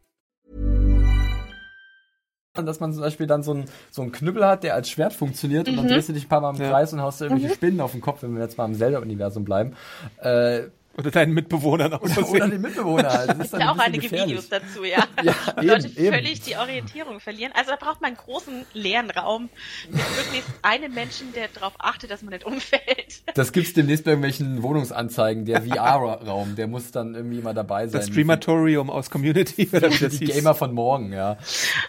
Dass 2.53 2.81
man 2.81 2.91
zum 2.91 3.01
Beispiel 3.01 3.27
dann 3.27 3.43
so 3.43 3.51
einen 3.51 3.65
so 3.91 4.05
Knüppel 4.05 4.45
hat, 4.45 4.63
der 4.63 4.75
als 4.75 4.89
Schwert 4.89 5.13
funktioniert 5.13 5.69
und 5.69 5.77
dann 5.77 5.85
mhm. 5.85 5.89
drehst 5.89 6.09
du 6.09 6.13
dich 6.13 6.25
ein 6.25 6.29
paar 6.29 6.41
Mal 6.41 6.49
im 6.49 6.57
Kreis 6.57 6.91
und 6.91 7.01
haust 7.01 7.21
irgendwelche 7.21 7.47
mhm. 7.47 7.55
Spinnen 7.55 7.79
auf 7.79 7.93
den 7.93 8.01
Kopf, 8.01 8.23
wenn 8.23 8.35
wir 8.35 8.41
jetzt 8.41 8.57
mal 8.57 8.65
im 8.65 8.75
Zelda-Universum 8.75 9.45
bleiben. 9.45 9.75
Äh, 10.17 10.63
oder 10.97 11.09
deinen 11.09 11.33
Mitbewohnern 11.33 11.93
auch 11.93 12.01
Oder, 12.01 12.29
oder 12.29 12.47
den 12.49 12.61
Mitbewohnern. 12.61 13.05
Also 13.05 13.27
das 13.33 13.45
ist 13.45 13.53
dann 13.53 13.61
ja 13.61 13.71
auch 13.71 13.77
einige 13.77 14.03
gefährlich. 14.03 14.29
Videos 14.29 14.49
dazu, 14.49 14.83
ja. 14.83 15.05
ja 15.23 15.33
eben, 15.57 15.67
Leute 15.67 15.87
eben. 15.87 16.13
völlig 16.13 16.41
die 16.41 16.57
Orientierung 16.57 17.19
verlieren. 17.19 17.53
Also 17.55 17.71
da 17.71 17.77
braucht 17.77 18.01
man 18.01 18.09
einen 18.09 18.17
großen 18.17 18.65
leeren 18.73 19.09
Raum 19.09 19.49
mit 19.89 20.01
möglichst 20.17 20.49
einem 20.63 20.93
Menschen, 20.93 21.33
der 21.33 21.47
darauf 21.47 21.73
achtet, 21.79 22.11
dass 22.11 22.21
man 22.21 22.33
nicht 22.33 22.45
umfällt. 22.45 23.23
Das 23.35 23.53
gibt's 23.53 23.73
demnächst 23.73 24.03
bei 24.03 24.11
irgendwelchen 24.11 24.61
Wohnungsanzeigen. 24.63 25.45
Der 25.45 25.61
VR-Raum, 25.61 26.55
der 26.55 26.67
muss 26.67 26.91
dann 26.91 27.15
irgendwie 27.15 27.39
immer 27.39 27.53
dabei 27.53 27.87
sein. 27.87 28.01
Das 28.01 28.09
Streamatorium 28.09 28.89
aus 28.89 29.09
Community. 29.09 29.69
Oder 29.71 29.91
wie 29.91 29.97
das 29.97 30.19
die 30.19 30.25
hieß. 30.25 30.35
Gamer 30.35 30.55
von 30.55 30.73
morgen, 30.73 31.13
ja. 31.13 31.37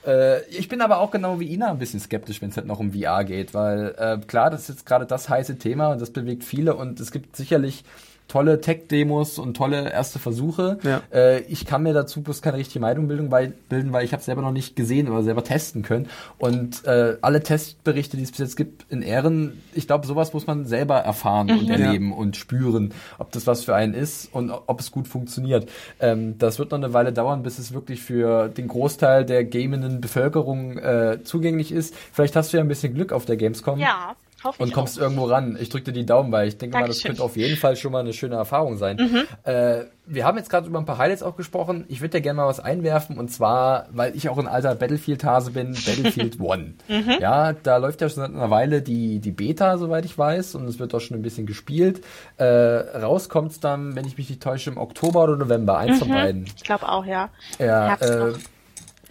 Äh, 0.06 0.44
ich 0.46 0.68
bin 0.68 0.80
aber 0.80 0.98
auch 0.98 1.10
genau 1.10 1.40
wie 1.40 1.52
Ina 1.52 1.70
ein 1.70 1.78
bisschen 1.78 2.00
skeptisch, 2.00 2.40
wenn 2.40 2.50
es 2.50 2.56
halt 2.56 2.66
noch 2.66 2.78
um 2.78 2.92
VR 2.92 3.24
geht, 3.24 3.52
weil 3.54 3.94
äh, 3.98 4.18
klar, 4.26 4.50
das 4.50 4.62
ist 4.62 4.68
jetzt 4.68 4.86
gerade 4.86 5.06
das 5.06 5.28
heiße 5.28 5.58
Thema 5.58 5.88
und 5.88 6.00
das 6.00 6.10
bewegt 6.10 6.44
viele 6.44 6.76
und 6.76 7.00
es 7.00 7.10
gibt 7.10 7.36
sicherlich 7.36 7.84
tolle 8.32 8.62
Tech-Demos 8.62 9.38
und 9.38 9.54
tolle 9.58 9.92
erste 9.92 10.18
Versuche. 10.18 10.78
Ja. 10.82 11.02
Äh, 11.12 11.40
ich 11.42 11.66
kann 11.66 11.82
mir 11.82 11.92
dazu 11.92 12.22
bloß 12.22 12.40
keine 12.40 12.56
richtige 12.56 12.80
Meinung 12.80 13.06
bilden, 13.06 13.30
weil, 13.30 13.48
bilden, 13.68 13.92
weil 13.92 14.06
ich 14.06 14.14
habe 14.14 14.22
selber 14.22 14.40
noch 14.40 14.52
nicht 14.52 14.74
gesehen 14.74 15.10
oder 15.10 15.22
selber 15.22 15.44
testen 15.44 15.82
können. 15.82 16.08
Und 16.38 16.86
äh, 16.86 17.18
alle 17.20 17.42
Testberichte, 17.42 18.16
die 18.16 18.22
es 18.22 18.30
bis 18.30 18.38
jetzt 18.38 18.56
gibt 18.56 18.90
in 18.90 19.02
Ehren, 19.02 19.60
ich 19.74 19.86
glaube, 19.86 20.06
sowas 20.06 20.32
muss 20.32 20.46
man 20.46 20.64
selber 20.64 20.96
erfahren 20.96 21.48
mhm. 21.48 21.58
und 21.58 21.70
erleben 21.70 22.10
ja. 22.10 22.16
und 22.16 22.36
spüren, 22.36 22.94
ob 23.18 23.32
das 23.32 23.46
was 23.46 23.64
für 23.64 23.74
einen 23.74 23.92
ist 23.92 24.32
und 24.32 24.50
ob 24.50 24.80
es 24.80 24.90
gut 24.90 25.08
funktioniert. 25.08 25.68
Ähm, 26.00 26.38
das 26.38 26.58
wird 26.58 26.70
noch 26.70 26.78
eine 26.78 26.94
Weile 26.94 27.12
dauern, 27.12 27.42
bis 27.42 27.58
es 27.58 27.74
wirklich 27.74 28.00
für 28.00 28.48
den 28.48 28.66
Großteil 28.66 29.26
der 29.26 29.44
gamenden 29.44 30.00
Bevölkerung 30.00 30.78
äh, 30.78 31.18
zugänglich 31.22 31.70
ist. 31.70 31.94
Vielleicht 32.12 32.34
hast 32.34 32.54
du 32.54 32.56
ja 32.56 32.62
ein 32.62 32.68
bisschen 32.68 32.94
Glück 32.94 33.12
auf 33.12 33.26
der 33.26 33.36
Gamescom. 33.36 33.78
Ja. 33.78 34.16
Und 34.58 34.72
kommst 34.72 34.98
auch. 34.98 35.02
irgendwo 35.02 35.24
ran. 35.24 35.56
Ich 35.60 35.68
drücke 35.68 35.86
dir 35.86 35.92
die 35.92 36.06
Daumen 36.06 36.30
bei. 36.30 36.46
Ich 36.46 36.58
denke 36.58 36.74
Dankeschön. 36.74 36.82
mal, 36.82 36.88
das 36.88 37.02
könnte 37.02 37.22
auf 37.22 37.36
jeden 37.36 37.56
Fall 37.56 37.76
schon 37.76 37.92
mal 37.92 38.00
eine 38.00 38.12
schöne 38.12 38.36
Erfahrung 38.36 38.76
sein. 38.76 38.96
Mhm. 38.96 39.50
Äh, 39.50 39.84
wir 40.04 40.24
haben 40.24 40.36
jetzt 40.36 40.50
gerade 40.50 40.66
über 40.66 40.78
ein 40.78 40.84
paar 40.84 40.98
Highlights 40.98 41.22
auch 41.22 41.36
gesprochen. 41.36 41.84
Ich 41.88 42.00
würde 42.00 42.18
dir 42.18 42.22
gerne 42.22 42.38
mal 42.38 42.46
was 42.46 42.60
einwerfen 42.60 43.18
und 43.18 43.30
zwar, 43.30 43.86
weil 43.92 44.16
ich 44.16 44.28
auch 44.28 44.38
ein 44.38 44.48
alter 44.48 44.74
Battlefield-Hase 44.74 45.52
bin, 45.52 45.72
Battlefield 45.86 46.40
One. 46.40 46.74
Mhm. 46.88 47.16
Ja, 47.20 47.52
da 47.52 47.76
läuft 47.76 48.00
ja 48.00 48.08
schon 48.08 48.22
seit 48.22 48.30
einer 48.30 48.50
Weile 48.50 48.82
die, 48.82 49.20
die 49.20 49.30
Beta, 49.30 49.78
soweit 49.78 50.04
ich 50.04 50.18
weiß, 50.18 50.56
und 50.56 50.66
es 50.66 50.78
wird 50.78 50.94
auch 50.94 51.00
schon 51.00 51.16
ein 51.16 51.22
bisschen 51.22 51.46
gespielt. 51.46 52.04
Äh, 52.36 52.44
raus 52.44 53.28
kommt's 53.28 53.60
dann, 53.60 53.94
wenn 53.94 54.06
ich 54.06 54.18
mich 54.18 54.28
nicht 54.28 54.42
täusche, 54.42 54.70
im 54.70 54.78
Oktober 54.78 55.22
oder 55.24 55.36
November, 55.36 55.78
eins 55.78 55.96
mhm. 55.96 55.98
von 56.00 56.08
beiden. 56.08 56.44
Ich 56.56 56.64
glaube 56.64 56.88
auch, 56.88 57.04
ja. 57.04 57.30
Ja, 57.58 57.94
äh, 57.94 58.32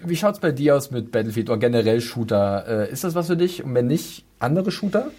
wie 0.04 0.16
schaut's 0.16 0.40
bei 0.40 0.52
dir 0.52 0.76
aus 0.76 0.92
mit 0.92 1.12
Battlefield 1.12 1.50
oder 1.50 1.60
generell 1.60 2.02
Shooter? 2.02 2.66
Äh, 2.68 2.92
ist 2.92 3.04
das 3.04 3.16
was 3.16 3.28
für 3.28 3.38
dich? 3.38 3.64
Und 3.64 3.74
wenn 3.76 3.88
nicht, 3.88 4.26
andere 4.42 4.72
Shooter? 4.72 5.12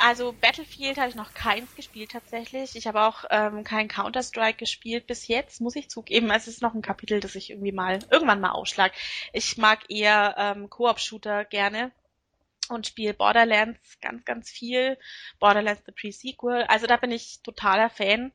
Also 0.00 0.32
Battlefield 0.32 0.96
habe 0.98 1.08
ich 1.08 1.16
noch 1.16 1.34
keins 1.34 1.74
gespielt 1.74 2.12
tatsächlich. 2.12 2.76
Ich 2.76 2.86
habe 2.86 3.02
auch 3.02 3.24
ähm, 3.30 3.64
kein 3.64 3.88
Counter-Strike 3.88 4.58
gespielt 4.58 5.08
bis 5.08 5.26
jetzt, 5.26 5.60
muss 5.60 5.74
ich 5.74 5.90
zugeben. 5.90 6.30
Es 6.30 6.46
ist 6.46 6.62
noch 6.62 6.74
ein 6.74 6.82
Kapitel, 6.82 7.18
das 7.18 7.34
ich 7.34 7.50
irgendwie 7.50 7.72
mal 7.72 7.98
irgendwann 8.10 8.40
mal 8.40 8.50
aufschlag. 8.52 8.92
Ich 9.32 9.58
mag 9.58 9.90
eher 9.90 10.36
ähm, 10.38 10.70
Koop-Shooter 10.70 11.44
gerne. 11.44 11.90
und 12.68 12.86
spiele 12.86 13.14
Borderlands 13.14 13.98
ganz, 14.00 14.24
ganz 14.24 14.50
viel. 14.50 14.98
Borderlands 15.38 15.82
the 15.86 15.92
Pre-Sequel. 15.92 16.64
Also 16.68 16.86
da 16.86 16.96
bin 16.96 17.10
ich 17.10 17.40
totaler 17.42 17.90
Fan 17.90 18.32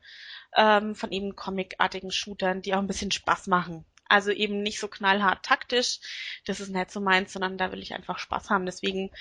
ähm, 0.56 0.96
von 0.96 1.12
eben 1.12 1.36
comicartigen 1.36 2.12
Shootern, 2.12 2.62
die 2.62 2.74
auch 2.74 2.80
ein 2.80 2.88
bisschen 2.88 3.12
Spaß 3.12 3.48
machen. 3.48 3.86
Also 4.10 4.32
eben 4.32 4.62
nicht 4.62 4.80
so 4.80 4.88
knallhart 4.88 5.43
taktisch, 5.46 6.00
das 6.46 6.60
ist 6.60 6.69
nicht 6.69 6.91
so 6.91 7.00
meins, 7.00 7.34
sondern 7.34 7.58
da 7.58 7.72
will 7.72 7.82
ich 7.82 7.93
einfach 7.93 8.19
Spaß 8.19 8.50
haben. 8.50 8.65
Deswegen 8.65 9.12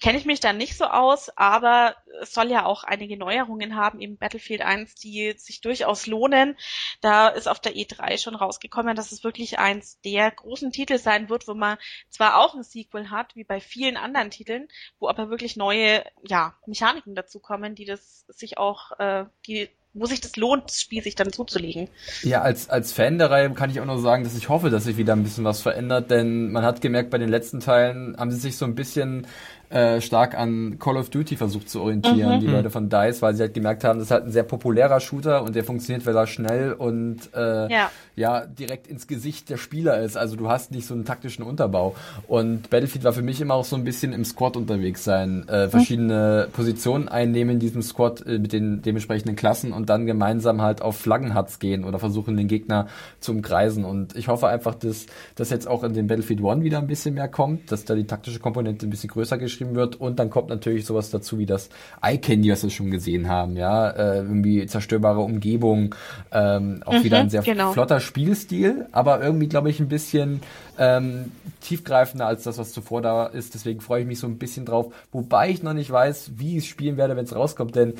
kenne 0.00 0.18
ich 0.18 0.26
mich 0.26 0.40
da 0.40 0.52
nicht 0.52 0.76
so 0.76 0.84
aus, 0.84 1.30
aber 1.36 1.96
es 2.20 2.32
soll 2.32 2.50
ja 2.50 2.66
auch 2.66 2.84
einige 2.84 3.16
Neuerungen 3.16 3.76
haben, 3.76 4.00
eben 4.00 4.18
Battlefield 4.18 4.60
1, 4.60 4.94
die 4.96 5.34
sich 5.36 5.60
durchaus 5.60 6.06
lohnen. 6.06 6.56
Da 7.00 7.28
ist 7.28 7.48
auf 7.48 7.60
der 7.60 7.74
E3 7.74 8.22
schon 8.22 8.34
rausgekommen, 8.34 8.94
dass 8.94 9.12
es 9.12 9.24
wirklich 9.24 9.58
eins 9.58 10.00
der 10.02 10.30
großen 10.30 10.70
Titel 10.70 10.98
sein 10.98 11.28
wird, 11.28 11.48
wo 11.48 11.54
man 11.54 11.78
zwar 12.10 12.36
auch 12.36 12.54
ein 12.54 12.62
Sequel 12.62 13.10
hat, 13.10 13.36
wie 13.36 13.44
bei 13.44 13.60
vielen 13.60 13.96
anderen 13.96 14.30
Titeln, 14.30 14.68
wo 14.98 15.08
aber 15.08 15.30
wirklich 15.30 15.56
neue, 15.56 16.04
ja, 16.22 16.54
Mechaniken 16.66 17.14
dazu 17.14 17.40
kommen, 17.40 17.74
die 17.74 17.86
das 17.86 18.26
sich 18.28 18.58
auch, 18.58 18.92
äh, 18.98 19.24
die 19.46 19.70
wo 19.96 20.06
sich 20.06 20.20
das 20.20 20.36
lohnt, 20.36 20.64
das 20.66 20.80
Spiel 20.80 21.02
sich 21.02 21.14
dann 21.14 21.32
zuzulegen. 21.32 21.88
Ja, 22.22 22.42
als, 22.42 22.68
als 22.68 22.92
Fan 22.92 23.18
der 23.18 23.30
Reihe 23.30 23.50
kann 23.50 23.70
ich 23.70 23.80
auch 23.80 23.86
nur 23.86 24.00
sagen, 24.00 24.24
dass 24.24 24.36
ich 24.36 24.48
hoffe, 24.48 24.70
dass 24.70 24.84
sich 24.84 24.96
wieder 24.96 25.14
ein 25.14 25.22
bisschen 25.22 25.44
was 25.44 25.62
verändert, 25.62 26.10
denn 26.10 26.52
man 26.52 26.64
hat 26.64 26.80
gemerkt, 26.80 27.10
bei 27.10 27.18
den 27.18 27.30
letzten 27.30 27.60
Teilen 27.60 28.16
haben 28.18 28.30
sie 28.30 28.38
sich 28.38 28.56
so 28.56 28.66
ein 28.66 28.74
bisschen 28.74 29.26
äh, 29.68 30.00
stark 30.00 30.38
an 30.38 30.78
Call 30.78 30.96
of 30.96 31.10
Duty 31.10 31.36
versucht 31.36 31.68
zu 31.68 31.80
orientieren, 31.80 32.36
mhm. 32.36 32.40
die 32.40 32.46
Leute 32.46 32.70
von 32.70 32.88
DICE, 32.88 33.20
weil 33.20 33.34
sie 33.34 33.42
halt 33.42 33.54
gemerkt 33.54 33.82
haben, 33.82 33.98
das 33.98 34.08
ist 34.08 34.10
halt 34.12 34.24
ein 34.24 34.30
sehr 34.30 34.44
populärer 34.44 35.00
Shooter 35.00 35.42
und 35.42 35.56
der 35.56 35.64
funktioniert, 35.64 36.06
weil 36.06 36.16
er 36.16 36.26
schnell 36.28 36.72
und 36.72 37.30
äh, 37.34 37.72
ja. 37.72 37.90
ja 38.14 38.46
direkt 38.46 38.86
ins 38.86 39.08
Gesicht 39.08 39.50
der 39.50 39.56
Spieler 39.56 40.00
ist. 40.00 40.16
Also 40.16 40.36
du 40.36 40.48
hast 40.48 40.70
nicht 40.70 40.86
so 40.86 40.94
einen 40.94 41.04
taktischen 41.04 41.44
Unterbau. 41.44 41.96
Und 42.28 42.70
Battlefield 42.70 43.02
war 43.04 43.12
für 43.12 43.22
mich 43.22 43.40
immer 43.40 43.54
auch 43.54 43.64
so 43.64 43.74
ein 43.74 43.82
bisschen 43.82 44.12
im 44.12 44.24
Squad 44.24 44.56
unterwegs 44.56 45.02
sein, 45.02 45.48
äh, 45.48 45.68
verschiedene 45.68 46.46
mhm. 46.46 46.52
Positionen 46.52 47.08
einnehmen 47.08 47.54
in 47.54 47.58
diesem 47.58 47.82
Squad 47.82 48.24
äh, 48.24 48.38
mit 48.38 48.52
den 48.52 48.82
dementsprechenden 48.82 49.34
Klassen 49.34 49.72
und 49.72 49.85
dann 49.86 50.06
gemeinsam 50.06 50.62
halt 50.62 50.82
auf 50.82 50.96
Flaggenhats 50.96 51.58
gehen 51.58 51.84
oder 51.84 51.98
versuchen 51.98 52.36
den 52.36 52.48
Gegner 52.48 52.86
zu 53.20 53.32
umkreisen. 53.32 53.84
Und 53.84 54.16
ich 54.16 54.28
hoffe 54.28 54.48
einfach, 54.48 54.74
dass 54.74 55.06
das 55.34 55.50
jetzt 55.50 55.66
auch 55.66 55.82
in 55.82 55.94
den 55.94 56.06
Battlefield 56.06 56.40
One 56.40 56.62
wieder 56.62 56.78
ein 56.78 56.86
bisschen 56.86 57.14
mehr 57.14 57.28
kommt, 57.28 57.72
dass 57.72 57.84
da 57.84 57.94
die 57.94 58.06
taktische 58.06 58.38
Komponente 58.38 58.86
ein 58.86 58.90
bisschen 58.90 59.10
größer 59.10 59.38
geschrieben 59.38 59.56
geschrieben 59.56 59.74
wird. 59.74 59.96
Und 59.96 60.18
dann 60.18 60.30
kommt 60.30 60.48
natürlich 60.48 60.84
sowas 60.84 61.10
dazu 61.10 61.38
wie 61.38 61.46
das 61.46 61.68
Eye 62.02 62.18
Candy, 62.18 62.50
was 62.50 62.62
wir 62.62 62.70
schon 62.70 62.90
gesehen 62.90 63.28
haben, 63.28 63.56
ja, 63.56 63.88
äh, 63.90 64.18
irgendwie 64.18 64.66
zerstörbare 64.66 65.20
Umgebung, 65.20 65.94
ähm, 66.32 66.82
auch 66.84 66.92
mhm, 66.92 67.04
wieder 67.04 67.18
ein 67.18 67.30
sehr 67.30 67.42
genau. 67.42 67.72
flotter 67.72 68.00
Spielstil, 68.00 68.86
aber 68.92 69.22
irgendwie, 69.22 69.48
glaube 69.48 69.70
ich, 69.70 69.80
ein 69.80 69.88
bisschen 69.88 70.40
ähm, 70.78 71.32
tiefgreifender 71.60 72.26
als 72.26 72.42
das, 72.42 72.58
was 72.58 72.72
zuvor 72.72 73.02
da 73.02 73.26
ist. 73.26 73.54
Deswegen 73.54 73.80
freue 73.80 74.02
ich 74.02 74.06
mich 74.06 74.18
so 74.18 74.26
ein 74.26 74.38
bisschen 74.38 74.66
drauf, 74.66 74.92
wobei 75.12 75.50
ich 75.50 75.62
noch 75.62 75.72
nicht 75.72 75.90
weiß, 75.90 76.32
wie 76.36 76.58
ich 76.58 76.64
es 76.64 76.66
spielen 76.66 76.96
werde, 76.96 77.16
wenn 77.16 77.24
es 77.24 77.34
rauskommt, 77.34 77.76
denn 77.76 77.94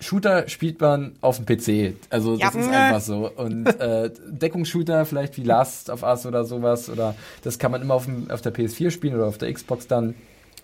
Shooter 0.00 0.48
spielt 0.48 0.80
man 0.80 1.12
auf 1.20 1.36
dem 1.36 1.46
PC. 1.46 1.94
Also 2.10 2.36
das 2.36 2.54
ja. 2.54 2.60
ist 2.60 2.68
einfach 2.68 3.00
so. 3.00 3.30
Und 3.30 3.66
äh, 3.80 4.10
Deckungsshooter, 4.28 5.04
vielleicht 5.04 5.36
wie 5.36 5.44
Last 5.44 5.90
of 5.90 6.02
Us 6.02 6.26
oder 6.26 6.44
sowas, 6.44 6.88
oder 6.88 7.14
das 7.42 7.58
kann 7.58 7.70
man 7.70 7.82
immer 7.82 7.94
auf, 7.94 8.06
dem, 8.06 8.30
auf 8.30 8.40
der 8.40 8.54
PS4 8.54 8.90
spielen 8.90 9.14
oder 9.14 9.26
auf 9.26 9.38
der 9.38 9.52
Xbox 9.52 9.86
dann 9.86 10.14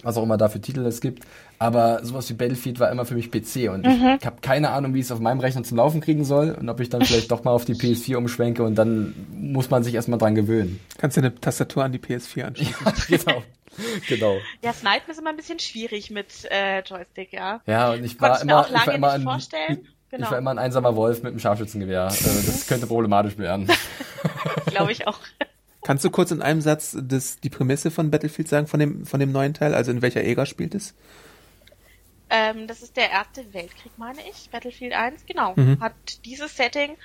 was 0.02 0.16
auch 0.16 0.22
immer 0.22 0.36
da 0.36 0.48
für 0.48 0.60
Titel 0.60 0.84
es 0.86 1.00
gibt. 1.00 1.24
Aber 1.58 2.04
sowas 2.04 2.28
wie 2.28 2.34
Battlefield 2.34 2.80
war 2.80 2.90
immer 2.90 3.06
für 3.06 3.14
mich 3.14 3.30
PC 3.30 3.70
und 3.72 3.86
mhm. 3.86 4.18
ich 4.20 4.26
habe 4.26 4.36
keine 4.42 4.70
Ahnung, 4.70 4.94
wie 4.94 4.98
ich 5.00 5.06
es 5.06 5.12
auf 5.12 5.20
meinem 5.20 5.40
Rechner 5.40 5.62
zum 5.62 5.78
Laufen 5.78 6.00
kriegen 6.00 6.24
soll 6.24 6.50
und 6.50 6.68
ob 6.68 6.80
ich 6.80 6.90
dann 6.90 7.02
vielleicht 7.02 7.30
doch 7.30 7.44
mal 7.44 7.52
auf 7.52 7.64
die 7.64 7.74
PS4 7.74 8.16
umschwenke 8.16 8.62
und 8.62 8.74
dann 8.76 9.14
muss 9.32 9.70
man 9.70 9.82
sich 9.82 9.94
erstmal 9.94 10.18
dran 10.18 10.34
gewöhnen. 10.34 10.80
Kannst 10.98 11.16
du 11.16 11.22
eine 11.22 11.34
Tastatur 11.34 11.84
an 11.84 11.92
die 11.92 11.98
PS4 11.98 12.42
anschließen? 12.44 12.74
Ja, 12.84 13.32
genau. 13.32 13.42
genau. 14.08 14.38
Ja, 14.62 14.72
Snipen 14.72 15.10
ist 15.10 15.18
immer 15.18 15.30
ein 15.30 15.36
bisschen 15.36 15.58
schwierig 15.58 16.10
mit 16.10 16.44
äh, 16.50 16.80
Joystick, 16.80 17.32
ja. 17.32 17.60
Ja, 17.66 17.92
und 17.92 18.04
ich 18.04 18.20
war 18.20 18.40
immer, 18.40 18.66
ich 18.68 18.86
war 18.86 18.94
immer 18.94 19.12
ein, 19.12 19.22
vorstellen. 19.22 19.88
Genau. 20.08 20.26
Ich 20.26 20.30
war 20.30 20.38
immer 20.38 20.52
ein 20.52 20.58
einsamer 20.58 20.94
Wolf 20.94 21.24
mit 21.24 21.32
einem 21.32 21.40
Scharfschützengewehr. 21.40 22.06
Äh, 22.06 22.46
das 22.46 22.66
könnte 22.68 22.86
problematisch 22.86 23.36
werden. 23.38 23.68
Glaube 24.66 24.92
ich 24.92 25.08
auch. 25.08 25.18
Kannst 25.82 26.04
du 26.04 26.10
kurz 26.10 26.30
in 26.30 26.42
einem 26.42 26.60
Satz 26.60 26.96
das, 27.00 27.40
die 27.40 27.50
Prämisse 27.50 27.90
von 27.90 28.12
Battlefield 28.12 28.48
sagen, 28.48 28.68
von 28.68 28.78
dem, 28.78 29.04
von 29.04 29.18
dem 29.18 29.32
neuen 29.32 29.52
Teil? 29.52 29.74
Also 29.74 29.90
in 29.90 30.02
welcher 30.02 30.22
Ära 30.22 30.46
spielt 30.46 30.76
es? 30.76 30.94
Ähm, 32.28 32.66
das 32.66 32.82
ist 32.82 32.96
der 32.96 33.10
erste 33.10 33.52
Weltkrieg, 33.54 33.92
meine 33.96 34.18
ich. 34.28 34.50
Battlefield 34.50 34.92
1, 34.92 35.26
genau. 35.26 35.54
Mhm. 35.56 35.80
Hat 35.80 35.94
dieses 36.24 36.56
Setting 36.56 36.96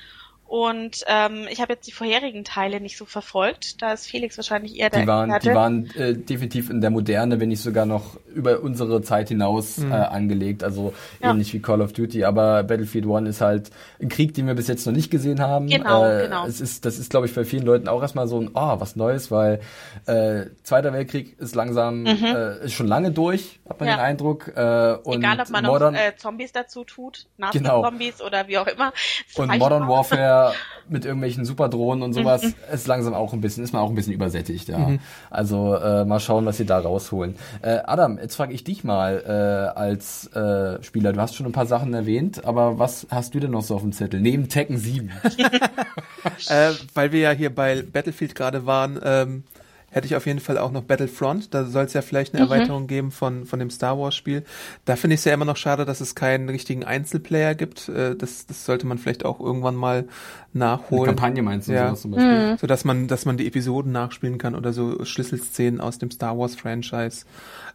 und 0.51 1.05
ähm, 1.07 1.47
ich 1.49 1.61
habe 1.61 1.71
jetzt 1.71 1.87
die 1.87 1.93
vorherigen 1.93 2.43
Teile 2.43 2.81
nicht 2.81 2.97
so 2.97 3.05
verfolgt. 3.05 3.81
Da 3.81 3.93
ist 3.93 4.05
Felix 4.05 4.35
wahrscheinlich 4.37 4.77
eher 4.77 4.89
der 4.89 5.03
Die 5.03 5.07
waren, 5.07 5.33
die 5.41 5.53
waren 5.53 5.89
äh, 5.95 6.13
definitiv 6.13 6.69
in 6.69 6.81
der 6.81 6.89
Moderne, 6.89 7.39
wenn 7.39 7.47
nicht 7.47 7.61
sogar 7.61 7.85
noch 7.85 8.19
über 8.25 8.59
unsere 8.59 9.01
Zeit 9.01 9.29
hinaus 9.29 9.77
mhm. 9.77 9.93
äh, 9.93 9.95
angelegt. 9.95 10.65
Also 10.65 10.93
ja. 11.21 11.31
ähnlich 11.31 11.53
wie 11.53 11.61
Call 11.61 11.79
of 11.79 11.93
Duty. 11.93 12.25
Aber 12.25 12.63
Battlefield 12.63 13.05
One 13.05 13.29
ist 13.29 13.39
halt 13.39 13.71
ein 14.01 14.09
Krieg, 14.09 14.33
den 14.33 14.45
wir 14.45 14.53
bis 14.53 14.67
jetzt 14.67 14.85
noch 14.85 14.91
nicht 14.91 15.09
gesehen 15.09 15.39
haben. 15.39 15.67
Genau, 15.67 16.05
äh, 16.05 16.23
genau. 16.23 16.45
Es 16.45 16.59
ist, 16.59 16.83
das 16.83 16.99
ist, 16.99 17.09
glaube 17.11 17.27
ich, 17.27 17.33
bei 17.33 17.45
vielen 17.45 17.65
Leuten 17.65 17.87
auch 17.87 18.01
erstmal 18.01 18.27
so 18.27 18.41
ein, 18.41 18.49
oh, 18.53 18.75
was 18.77 18.97
Neues, 18.97 19.31
weil 19.31 19.61
äh, 20.05 20.47
Zweiter 20.63 20.91
Weltkrieg 20.91 21.39
ist 21.39 21.55
langsam, 21.55 22.01
mhm. 22.01 22.25
äh, 22.25 22.65
ist 22.65 22.73
schon 22.73 22.87
lange 22.87 23.11
durch, 23.11 23.61
hat 23.69 23.79
man 23.79 23.87
ja. 23.87 23.95
den 23.95 24.01
Eindruck. 24.01 24.49
Äh, 24.53 24.97
und 25.01 25.19
Egal, 25.19 25.39
ob 25.39 25.49
man 25.49 25.63
Modern, 25.63 25.93
noch 25.93 26.01
äh, 26.01 26.13
Zombies 26.17 26.51
dazu 26.51 26.83
tut, 26.83 27.27
Nazi-Zombies 27.37 28.17
genau. 28.17 28.27
oder 28.27 28.49
wie 28.49 28.57
auch 28.57 28.67
immer. 28.67 28.91
Und 29.37 29.57
Modern 29.57 29.87
Warfare 29.87 30.40
mit 30.89 31.05
irgendwelchen 31.05 31.45
Superdrohnen 31.45 32.03
und 32.03 32.13
sowas 32.13 32.43
mhm. 32.43 32.53
ist 32.73 32.87
langsam 32.87 33.13
auch 33.13 33.33
ein 33.33 33.41
bisschen, 33.41 33.63
ist 33.63 33.73
man 33.73 33.81
auch 33.81 33.89
ein 33.89 33.95
bisschen 33.95 34.13
übersättigt, 34.13 34.67
ja. 34.67 34.77
Mhm. 34.77 34.99
Also 35.29 35.75
äh, 35.75 36.05
mal 36.05 36.19
schauen, 36.19 36.45
was 36.45 36.57
sie 36.57 36.65
da 36.65 36.79
rausholen. 36.79 37.35
Äh, 37.61 37.79
Adam, 37.85 38.17
jetzt 38.17 38.35
frage 38.35 38.53
ich 38.53 38.63
dich 38.63 38.83
mal 38.83 39.23
äh, 39.25 39.79
als 39.79 40.27
äh, 40.33 40.81
Spieler. 40.83 41.13
Du 41.13 41.21
hast 41.21 41.35
schon 41.35 41.45
ein 41.45 41.51
paar 41.51 41.65
Sachen 41.65 41.93
erwähnt, 41.93 42.45
aber 42.45 42.77
was 42.77 43.07
hast 43.09 43.33
du 43.33 43.39
denn 43.39 43.51
noch 43.51 43.63
so 43.63 43.75
auf 43.75 43.81
dem 43.81 43.93
Zettel? 43.93 44.19
Neben 44.19 44.49
Tekken 44.49 44.77
7. 44.77 45.11
äh, 46.49 46.71
weil 46.93 47.11
wir 47.11 47.19
ja 47.19 47.31
hier 47.31 47.53
bei 47.53 47.81
Battlefield 47.81 48.35
gerade 48.35 48.65
waren, 48.65 48.99
ähm, 49.03 49.43
hätte 49.91 50.07
ich 50.07 50.15
auf 50.15 50.25
jeden 50.25 50.39
Fall 50.39 50.57
auch 50.57 50.71
noch 50.71 50.81
Battlefront. 50.83 51.53
Da 51.53 51.65
soll 51.65 51.83
es 51.85 51.93
ja 51.93 52.01
vielleicht 52.01 52.33
eine 52.33 52.43
mhm. 52.43 52.51
Erweiterung 52.51 52.87
geben 52.87 53.11
von, 53.11 53.45
von 53.45 53.59
dem 53.59 53.69
Star 53.69 53.99
Wars 53.99 54.15
Spiel. 54.15 54.43
Da 54.85 54.95
finde 54.95 55.13
ich 55.13 55.19
es 55.19 55.25
ja 55.25 55.33
immer 55.33 55.45
noch 55.45 55.57
schade, 55.57 55.85
dass 55.85 56.01
es 56.01 56.15
keinen 56.15 56.49
richtigen 56.49 56.83
Einzelplayer 56.83 57.53
gibt. 57.53 57.89
Äh, 57.89 58.15
das, 58.15 58.47
das 58.47 58.65
sollte 58.65 58.87
man 58.87 58.97
vielleicht 58.97 59.25
auch 59.25 59.39
irgendwann 59.39 59.75
mal 59.75 60.07
nachholen. 60.53 61.03
Eine 61.03 61.15
Kampagne 61.15 61.43
meinst 61.43 61.67
du 61.67 61.73
ja. 61.73 61.87
sowas 61.87 62.01
zum 62.01 62.11
Beispiel? 62.11 62.51
Mhm. 62.53 62.57
So 62.57 62.67
dass 62.67 62.85
man, 62.85 63.07
dass 63.07 63.25
man 63.25 63.37
die 63.37 63.47
Episoden 63.47 63.91
nachspielen 63.91 64.37
kann 64.37 64.55
oder 64.55 64.73
so 64.73 65.03
Schlüsselszenen 65.03 65.81
aus 65.81 65.99
dem 65.99 66.09
Star 66.09 66.37
Wars 66.37 66.55
Franchise. 66.55 67.25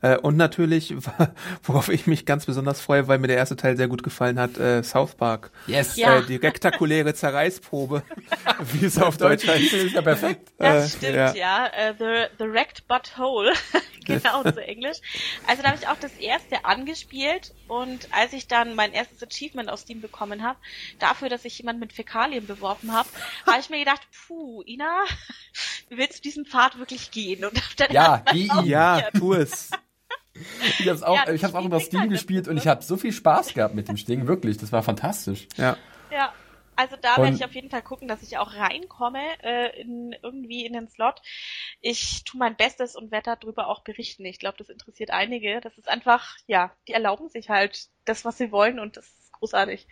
Äh, 0.02 0.16
und 0.18 0.36
natürlich, 0.36 0.94
worauf 1.62 1.88
ich 1.88 2.06
mich 2.06 2.26
ganz 2.26 2.46
besonders 2.46 2.80
freue, 2.80 3.08
weil 3.08 3.18
mir 3.18 3.28
der 3.28 3.36
erste 3.36 3.56
Teil 3.56 3.76
sehr 3.76 3.88
gut 3.88 4.02
gefallen 4.02 4.38
hat, 4.38 4.58
äh, 4.58 4.82
South 4.82 5.14
Park. 5.14 5.50
Yes. 5.66 5.96
Ja. 5.96 6.18
Äh, 6.18 6.26
die 6.26 6.36
rektakuläre 6.36 7.14
Zerreißprobe, 7.14 8.02
wie 8.72 8.86
es 8.86 8.98
auf 8.98 9.16
Deutsch 9.16 9.46
heißt. 9.46 9.72
Ist 9.72 9.94
ja 9.94 10.02
perfekt. 10.02 10.52
Das 10.58 10.94
äh, 10.94 10.96
stimmt, 10.96 11.16
ja. 11.16 11.34
ja. 11.34 11.66
Uh, 11.66 11.94
the, 11.98 12.26
the 12.38 12.44
Wrecked 12.44 12.86
Butthole. 12.88 13.52
genau, 14.04 14.42
zu 14.42 14.62
Englisch. 14.62 14.98
Also 15.46 15.62
da 15.62 15.68
habe 15.68 15.78
ich 15.80 15.88
auch 15.88 15.98
das 16.00 16.12
erste 16.14 16.64
angespielt 16.64 17.52
und 17.68 18.08
als 18.12 18.32
ich 18.32 18.46
dann 18.46 18.74
mein 18.74 18.92
erstes 18.92 19.22
Achievement 19.22 19.68
aus 19.68 19.82
Steam 19.82 20.00
bekommen 20.00 20.42
habe, 20.42 20.58
dafür, 20.98 21.28
dass 21.28 21.44
ich 21.44 21.58
jemand 21.58 21.80
mit 21.80 21.92
Fäkalien 21.92 22.46
beworfen 22.46 22.92
habe, 22.92 23.08
habe 23.46 23.60
ich 23.60 23.70
mir 23.70 23.78
gedacht, 23.78 24.02
puh, 24.26 24.62
Ina, 24.62 25.04
willst 25.90 26.18
du 26.18 26.22
diesen 26.22 26.46
Pfad 26.46 26.78
wirklich 26.78 27.10
gehen? 27.10 27.44
Und 27.44 27.60
dann 27.78 27.92
ja, 27.92 28.22
geh 28.32 28.48
ja, 28.64 29.10
tu 29.12 29.34
es. 29.34 29.70
Ich 30.78 30.88
habe 30.88 31.06
auch, 31.06 31.26
ja, 31.26 31.32
ich 31.32 31.44
hab's 31.44 31.54
auch 31.54 31.64
über 31.64 31.80
Steam 31.80 32.02
halt 32.02 32.10
gespielt 32.10 32.48
und 32.48 32.56
ich 32.56 32.66
habe 32.66 32.82
so 32.82 32.96
viel 32.96 33.12
Spaß 33.12 33.54
gehabt 33.54 33.74
mit 33.74 33.88
dem 33.88 33.96
Ding, 33.96 34.26
wirklich. 34.26 34.56
Das 34.58 34.72
war 34.72 34.82
fantastisch. 34.82 35.48
Ja. 35.56 35.76
Ja. 36.10 36.32
Also 36.78 36.96
da 37.00 37.16
werde 37.16 37.34
ich 37.34 37.44
auf 37.44 37.54
jeden 37.54 37.70
Fall 37.70 37.80
gucken, 37.80 38.06
dass 38.06 38.22
ich 38.22 38.36
auch 38.36 38.54
reinkomme 38.54 39.22
äh, 39.42 39.80
in, 39.80 40.14
irgendwie 40.22 40.66
in 40.66 40.74
den 40.74 40.88
Slot. 40.88 41.22
Ich 41.80 42.22
tue 42.24 42.38
mein 42.38 42.54
Bestes 42.54 42.96
und 42.96 43.10
werde 43.10 43.34
darüber 43.40 43.68
auch 43.68 43.82
berichten. 43.82 44.26
Ich 44.26 44.38
glaube, 44.38 44.58
das 44.58 44.68
interessiert 44.68 45.10
einige. 45.10 45.62
Das 45.62 45.78
ist 45.78 45.88
einfach, 45.88 46.36
ja, 46.46 46.72
die 46.86 46.92
erlauben 46.92 47.30
sich 47.30 47.48
halt 47.48 47.88
das, 48.04 48.26
was 48.26 48.36
sie 48.36 48.52
wollen 48.52 48.78
und 48.78 48.98
das 48.98 49.25
großartig. 49.38 49.86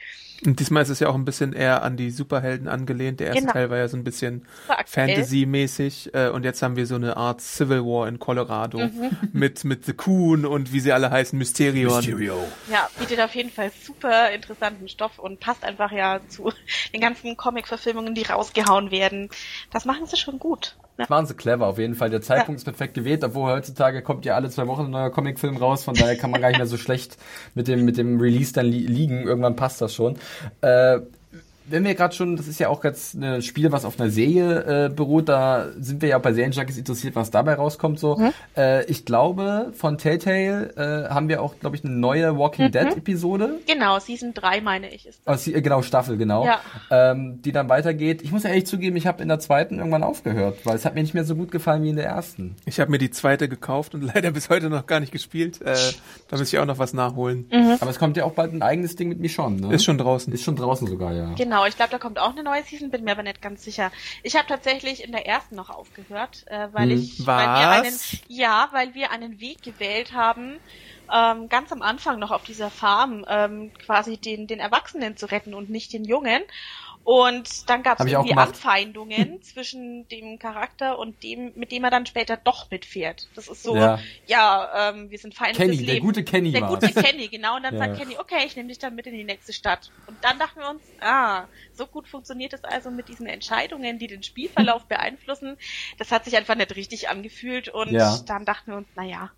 Und 0.44 0.60
diesmal 0.60 0.82
ist 0.82 0.88
es 0.88 1.00
ja 1.00 1.08
auch 1.08 1.14
ein 1.14 1.24
bisschen 1.24 1.52
eher 1.52 1.82
an 1.82 1.96
die 1.96 2.10
Superhelden 2.10 2.68
angelehnt. 2.68 3.20
Der 3.20 3.28
erste 3.28 3.42
genau. 3.42 3.52
Teil 3.52 3.70
war 3.70 3.78
ja 3.78 3.88
so 3.88 3.96
ein 3.96 4.04
bisschen 4.04 4.46
Fantasy-mäßig 4.86 6.14
äh, 6.14 6.28
und 6.28 6.44
jetzt 6.44 6.62
haben 6.62 6.76
wir 6.76 6.86
so 6.86 6.94
eine 6.94 7.16
Art 7.16 7.40
Civil 7.40 7.84
War 7.84 8.08
in 8.08 8.18
Colorado 8.18 8.78
mhm. 8.78 9.10
mit, 9.32 9.64
mit 9.64 9.84
The 9.84 9.94
Coon 9.94 10.44
und 10.44 10.72
wie 10.72 10.80
sie 10.80 10.92
alle 10.92 11.10
heißen, 11.10 11.38
Mysterion. 11.38 11.96
Mysterio. 11.96 12.44
Ja, 12.70 12.88
bietet 12.98 13.20
auf 13.20 13.34
jeden 13.34 13.50
Fall 13.50 13.70
super 13.82 14.30
interessanten 14.30 14.88
Stoff 14.88 15.18
und 15.18 15.40
passt 15.40 15.64
einfach 15.64 15.92
ja 15.92 16.20
zu 16.28 16.52
den 16.92 17.00
ganzen 17.00 17.36
Comic-Verfilmungen, 17.36 18.14
die 18.14 18.22
rausgehauen 18.22 18.90
werden. 18.90 19.30
Das 19.70 19.84
machen 19.84 20.06
sie 20.06 20.16
schon 20.16 20.38
gut. 20.38 20.76
Das 20.96 21.08
machen 21.08 21.26
sie 21.26 21.34
clever, 21.34 21.66
auf 21.66 21.78
jeden 21.78 21.94
Fall. 21.94 22.08
Der 22.10 22.22
Zeitpunkt 22.22 22.60
ist 22.60 22.64
perfekt 22.64 22.94
gewählt, 22.94 23.24
obwohl 23.24 23.50
heutzutage 23.50 24.02
kommt 24.02 24.24
ja 24.24 24.36
alle 24.36 24.48
zwei 24.50 24.66
Wochen 24.68 24.82
ein 24.82 24.90
neuer 24.90 25.10
Comicfilm 25.10 25.56
raus, 25.56 25.82
von 25.82 25.94
daher 25.94 26.16
kann 26.16 26.30
man 26.30 26.40
gar 26.40 26.48
nicht 26.48 26.58
mehr 26.58 26.66
so 26.66 26.76
schlecht 26.76 27.16
mit 27.54 27.66
dem, 27.66 27.84
mit 27.84 27.96
dem 27.96 28.20
Release 28.20 28.52
dann 28.52 28.66
li 28.66 28.86
liegen. 28.86 29.24
Irgendwann 29.24 29.56
passt 29.56 29.80
das 29.80 29.92
schon. 29.92 30.16
Äh, 30.60 31.00
wenn 31.66 31.84
wir 31.84 31.94
gerade 31.94 32.14
schon, 32.14 32.36
das 32.36 32.48
ist 32.48 32.58
ja 32.58 32.68
auch 32.68 32.84
jetzt 32.84 33.14
ein 33.14 33.42
Spiel, 33.42 33.72
was 33.72 33.84
auf 33.84 33.98
einer 33.98 34.10
Serie 34.10 34.86
äh, 34.86 34.88
beruht, 34.88 35.28
da 35.28 35.68
sind 35.78 36.02
wir 36.02 36.10
ja 36.10 36.18
bei 36.18 36.32
Serienjunkies 36.32 36.76
interessiert, 36.78 37.16
was 37.16 37.30
dabei 37.30 37.54
rauskommt. 37.54 37.98
So, 37.98 38.16
mhm. 38.16 38.32
äh, 38.56 38.84
ich 38.84 39.04
glaube, 39.04 39.72
von 39.74 39.98
Telltale 39.98 40.72
äh, 40.76 41.12
haben 41.12 41.28
wir 41.28 41.42
auch, 41.42 41.58
glaube 41.60 41.76
ich, 41.76 41.84
eine 41.84 41.94
neue 41.94 42.38
Walking 42.38 42.66
mhm. 42.66 42.72
Dead 42.72 42.96
Episode. 42.96 43.60
Genau, 43.66 43.98
Season 43.98 44.34
3 44.34 44.60
meine 44.60 44.92
ich 44.92 45.06
ist 45.06 45.20
das. 45.24 45.48
Oh, 45.48 45.52
genau, 45.52 45.82
Staffel, 45.82 46.16
genau. 46.16 46.44
Ja. 46.44 46.60
Ähm, 46.90 47.40
die 47.42 47.52
dann 47.52 47.68
weitergeht. 47.68 48.22
Ich 48.22 48.32
muss 48.32 48.42
ja 48.42 48.50
ehrlich 48.50 48.66
zugeben, 48.66 48.96
ich 48.96 49.06
habe 49.06 49.22
in 49.22 49.28
der 49.28 49.38
zweiten 49.38 49.78
irgendwann 49.78 50.02
aufgehört, 50.02 50.58
weil 50.64 50.76
es 50.76 50.84
hat 50.84 50.94
mir 50.94 51.02
nicht 51.02 51.14
mehr 51.14 51.24
so 51.24 51.34
gut 51.34 51.50
gefallen 51.50 51.82
wie 51.82 51.90
in 51.90 51.96
der 51.96 52.06
ersten. 52.06 52.56
Ich 52.66 52.80
habe 52.80 52.90
mir 52.90 52.98
die 52.98 53.10
zweite 53.10 53.48
gekauft 53.48 53.94
und 53.94 54.02
leider 54.14 54.30
bis 54.30 54.50
heute 54.50 54.68
noch 54.68 54.86
gar 54.86 55.00
nicht 55.00 55.12
gespielt. 55.12 55.62
Äh, 55.62 55.74
da 56.28 56.36
muss 56.36 56.52
ich 56.52 56.58
auch 56.58 56.66
noch 56.66 56.78
was 56.78 56.92
nachholen. 56.92 57.48
Mhm. 57.50 57.76
Aber 57.80 57.90
es 57.90 57.98
kommt 57.98 58.16
ja 58.16 58.24
auch 58.24 58.32
bald 58.32 58.52
ein 58.52 58.62
eigenes 58.62 58.96
Ding 58.96 59.08
mit 59.08 59.20
Michonne, 59.20 59.60
ne? 59.60 59.74
Ist 59.74 59.84
schon 59.84 59.98
draußen. 59.98 60.32
Ist 60.32 60.42
schon 60.42 60.56
draußen 60.56 60.86
sogar, 60.86 61.12
ja. 61.12 61.32
Genau, 61.34 61.53
ich 61.66 61.76
glaube, 61.76 61.90
da 61.90 61.98
kommt 61.98 62.18
auch 62.18 62.30
eine 62.30 62.42
neue 62.42 62.62
Season, 62.62 62.90
bin 62.90 63.04
mir 63.04 63.12
aber 63.12 63.22
nicht 63.22 63.42
ganz 63.42 63.62
sicher. 63.62 63.92
Ich 64.22 64.36
habe 64.36 64.46
tatsächlich 64.46 65.04
in 65.04 65.12
der 65.12 65.26
ersten 65.26 65.54
noch 65.54 65.70
aufgehört, 65.70 66.44
äh, 66.46 66.68
weil 66.72 66.90
hm. 66.90 66.98
ich, 66.98 67.20
was? 67.20 67.26
weil 67.26 67.46
wir 67.46 67.70
einen, 67.70 68.00
ja, 68.28 68.68
weil 68.72 68.94
wir 68.94 69.10
einen 69.10 69.40
Weg 69.40 69.62
gewählt 69.62 70.12
haben, 70.12 70.58
ähm, 71.12 71.48
ganz 71.48 71.70
am 71.72 71.82
Anfang 71.82 72.18
noch 72.18 72.30
auf 72.30 72.44
dieser 72.44 72.70
Farm 72.70 73.24
ähm, 73.28 73.72
quasi 73.84 74.16
den, 74.16 74.46
den 74.46 74.60
Erwachsenen 74.60 75.16
zu 75.16 75.26
retten 75.26 75.54
und 75.54 75.70
nicht 75.70 75.92
den 75.92 76.04
Jungen. 76.04 76.42
Und 77.04 77.68
dann 77.68 77.82
gab 77.82 78.00
es 78.00 78.06
irgendwie 78.06 78.34
Anfeindungen 78.34 79.42
zwischen 79.42 80.08
dem 80.08 80.38
Charakter 80.38 80.98
und 80.98 81.22
dem, 81.22 81.52
mit 81.54 81.70
dem 81.70 81.84
er 81.84 81.90
dann 81.90 82.06
später 82.06 82.38
doch 82.38 82.70
mitfährt. 82.70 83.28
Das 83.34 83.48
ist 83.48 83.62
so, 83.62 83.76
ja, 83.76 83.98
ja 84.26 84.90
ähm, 84.90 85.10
wir 85.10 85.18
sind 85.18 85.34
Feinde 85.34 85.54
Kenny, 85.54 85.76
des 85.76 85.80
Lebens. 85.80 85.92
Der 85.92 86.00
gute 86.00 86.24
Kenny 86.24 86.52
Der 86.52 86.62
war. 86.62 86.68
gute 86.70 86.92
Kenny, 86.92 87.28
genau. 87.28 87.56
Und 87.56 87.62
dann 87.64 87.74
ja. 87.74 87.84
sagt 87.84 87.98
Kenny, 87.98 88.16
okay, 88.18 88.46
ich 88.46 88.56
nehme 88.56 88.70
dich 88.70 88.78
dann 88.78 88.94
mit 88.94 89.06
in 89.06 89.12
die 89.12 89.24
nächste 89.24 89.52
Stadt. 89.52 89.90
Und 90.06 90.16
dann 90.22 90.38
dachten 90.38 90.60
wir 90.60 90.70
uns, 90.70 90.82
ah, 91.00 91.44
so 91.74 91.86
gut 91.86 92.08
funktioniert 92.08 92.54
es 92.54 92.64
also 92.64 92.90
mit 92.90 93.08
diesen 93.08 93.26
Entscheidungen, 93.26 93.98
die 93.98 94.06
den 94.06 94.22
Spielverlauf 94.22 94.84
beeinflussen. 94.88 95.58
Das 95.98 96.10
hat 96.10 96.24
sich 96.24 96.38
einfach 96.38 96.54
nicht 96.54 96.74
richtig 96.74 97.10
angefühlt. 97.10 97.68
Und 97.68 97.92
ja. 97.92 98.18
dann 98.26 98.46
dachten 98.46 98.70
wir 98.70 98.78
uns, 98.78 98.88
na 98.96 99.04
ja, 99.04 99.30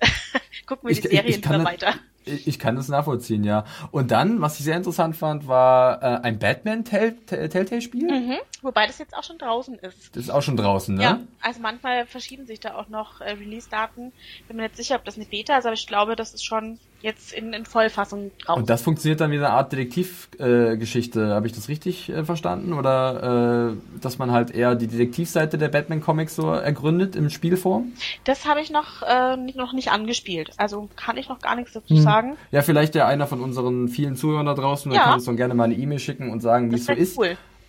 gucken 0.66 0.88
wir 0.88 0.94
die 0.96 1.02
Serien 1.02 1.26
ich, 1.26 1.36
ich 1.36 1.44
lieber 1.44 1.64
weiter. 1.64 1.94
Ich 2.26 2.58
kann 2.58 2.74
das 2.74 2.88
nachvollziehen, 2.88 3.44
ja. 3.44 3.64
Und 3.92 4.10
dann, 4.10 4.40
was 4.40 4.58
ich 4.58 4.64
sehr 4.64 4.76
interessant 4.76 5.16
fand, 5.16 5.46
war 5.46 6.02
äh, 6.02 6.06
ein 6.22 6.38
Batman-Telltale-Spiel. 6.40 8.10
Mhm, 8.10 8.36
wobei 8.62 8.86
das 8.88 8.98
jetzt 8.98 9.16
auch 9.16 9.22
schon 9.22 9.38
draußen 9.38 9.76
ist. 9.76 10.16
Das 10.16 10.24
ist 10.24 10.30
auch 10.30 10.42
schon 10.42 10.56
draußen, 10.56 10.96
ne? 10.96 11.02
Ja, 11.02 11.20
also 11.40 11.60
manchmal 11.60 12.04
verschieben 12.06 12.46
sich 12.46 12.58
da 12.58 12.74
auch 12.74 12.88
noch 12.88 13.20
äh, 13.20 13.30
Release-Daten. 13.30 14.12
Bin 14.48 14.56
mir 14.56 14.64
nicht 14.64 14.76
sicher, 14.76 14.96
ob 14.96 15.04
das 15.04 15.16
eine 15.16 15.26
Beta 15.26 15.56
ist, 15.56 15.66
aber 15.66 15.74
ich 15.74 15.86
glaube, 15.86 16.16
das 16.16 16.34
ist 16.34 16.44
schon 16.44 16.80
jetzt 17.02 17.32
in, 17.32 17.52
in 17.52 17.64
Vollfassung 17.64 18.30
draußen. 18.38 18.62
Und 18.62 18.70
das 18.70 18.82
funktioniert 18.82 19.20
dann 19.20 19.30
wie 19.30 19.36
eine 19.36 19.50
Art 19.50 19.72
Detektivgeschichte. 19.72 21.20
Äh, 21.20 21.34
Habe 21.34 21.46
ich 21.46 21.52
das 21.52 21.68
richtig 21.68 22.08
äh, 22.08 22.24
verstanden? 22.24 22.72
Oder 22.72 23.72
äh, 23.72 24.00
dass 24.00 24.18
man 24.18 24.32
halt 24.32 24.50
eher 24.50 24.74
die 24.74 24.86
Detektivseite 24.86 25.58
der 25.58 25.68
Batman-Comics 25.68 26.36
so 26.36 26.50
ergründet 26.50 27.16
im 27.16 27.30
Spielform? 27.30 27.92
Das 28.24 28.46
habe 28.46 28.60
ich 28.60 28.70
noch, 28.70 29.02
äh, 29.02 29.36
noch 29.36 29.72
nicht 29.72 29.90
angespielt. 29.90 30.50
Also 30.56 30.88
kann 30.96 31.16
ich 31.16 31.28
noch 31.28 31.40
gar 31.40 31.56
nichts 31.56 31.72
dazu 31.72 31.94
hm. 31.94 32.02
sagen. 32.02 32.36
Ja, 32.50 32.62
vielleicht 32.62 32.94
ja 32.94 33.06
einer 33.06 33.26
von 33.26 33.40
unseren 33.40 33.88
vielen 33.88 34.16
Zuhörern 34.16 34.46
da 34.46 34.54
draußen, 34.54 34.90
ja. 34.92 34.98
der 34.98 35.04
kann 35.04 35.14
uns 35.14 35.24
dann 35.24 35.36
gerne 35.36 35.54
mal 35.54 35.64
eine 35.64 35.74
E-Mail 35.74 35.98
schicken 35.98 36.30
und 36.30 36.40
sagen, 36.40 36.70
wie 36.70 36.76
es 36.76 36.86
so 36.86 36.92
ist. 36.92 37.18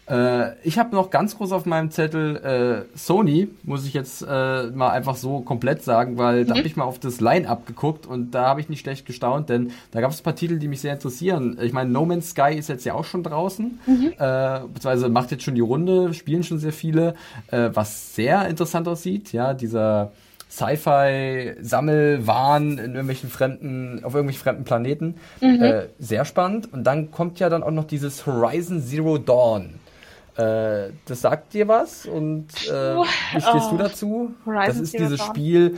Äh, 0.10 0.53
ich 0.64 0.80
habe 0.80 0.95
noch 0.95 1.10
ganz 1.10 1.38
groß 1.38 1.51
auf 1.51 1.66
meinem 1.66 1.91
Zettel 1.91 2.38
äh, 2.38 2.97
Sony, 2.97 3.49
muss 3.64 3.86
ich 3.86 3.93
jetzt 3.93 4.22
äh, 4.22 4.68
mal 4.68 4.91
einfach 4.91 5.16
so 5.16 5.41
komplett 5.41 5.84
sagen, 5.84 6.18
weil 6.18 6.43
mhm. 6.43 6.47
da 6.47 6.55
habe 6.55 6.68
ich 6.68 6.78
mal 6.78 6.86
auf 6.86 6.99
das 6.99 7.20
Line-Up 7.20 7.68
geguckt 7.68 8.05
und 8.05 8.32
da 8.32 8.45
habe 8.45 8.62
ich 8.62 8.70
nicht 8.70 8.82
schlecht 8.82 9.05
gestaunt, 9.05 9.49
denn 9.49 9.72
da 9.91 10.01
gab 10.01 10.12
es 10.12 10.22
ein 10.22 10.24
paar 10.24 10.36
Titel, 10.36 10.60
die 10.60 10.68
mich 10.68 10.82
sehr 10.82 10.93
interessieren. 10.93 11.58
Ich 11.62 11.74
meine, 11.74 11.89
No 11.89 12.05
Man's 12.05 12.30
Sky 12.30 12.55
ist 12.58 12.70
jetzt 12.70 12.86
ja 12.86 12.93
auch 12.93 13.05
schon 13.05 13.24
draußen, 13.24 13.80
mhm. 13.86 14.14
äh, 14.18 14.60
beziehungsweise 14.74 15.10
macht 15.10 15.32
jetzt 15.32 15.43
schon 15.43 15.55
die 15.55 15.62
Runde, 15.62 16.14
spielen 16.14 16.43
schon 16.43 16.60
sehr 16.60 16.74
viele, 16.74 17.16
äh, 17.51 17.70
was 17.74 18.16
sehr 18.16 18.47
interessant 18.47 18.88
aussieht, 18.88 19.34
ja, 19.34 19.53
dieser 19.53 20.12
Sci-Fi-Sammelwahn 20.49 22.78
in 22.78 22.91
irgendwelchen 22.91 23.30
fremden, 23.30 24.01
auf 24.03 24.14
irgendwelchen 24.14 24.41
fremden 24.41 24.64
Planeten. 24.64 25.16
Mhm. 25.41 25.62
Äh, 25.62 25.88
sehr 25.99 26.24
spannend. 26.24 26.72
Und 26.72 26.86
dann 26.86 27.12
kommt 27.12 27.39
ja 27.39 27.49
dann 27.49 27.64
auch 27.64 27.72
noch 27.72 27.84
dieses 27.84 28.26
Horizon 28.26 28.82
Zero 28.82 29.18
Dawn. 29.18 29.74
Äh, 30.38 30.92
das 31.06 31.22
sagt 31.22 31.54
dir 31.56 31.68
was 31.68 32.06
und 32.06 32.50
äh, 32.68 32.96
wie 32.96 33.42
stehst 33.42 33.70
oh. 33.70 33.72
du 33.72 33.78
dazu? 33.78 34.36
Horizon 34.46 34.68
das 34.68 34.78
ist 34.78 34.92
Zero 34.92 35.04
dieses 35.06 35.18
Dawn. 35.18 35.30
Spiel. 35.30 35.70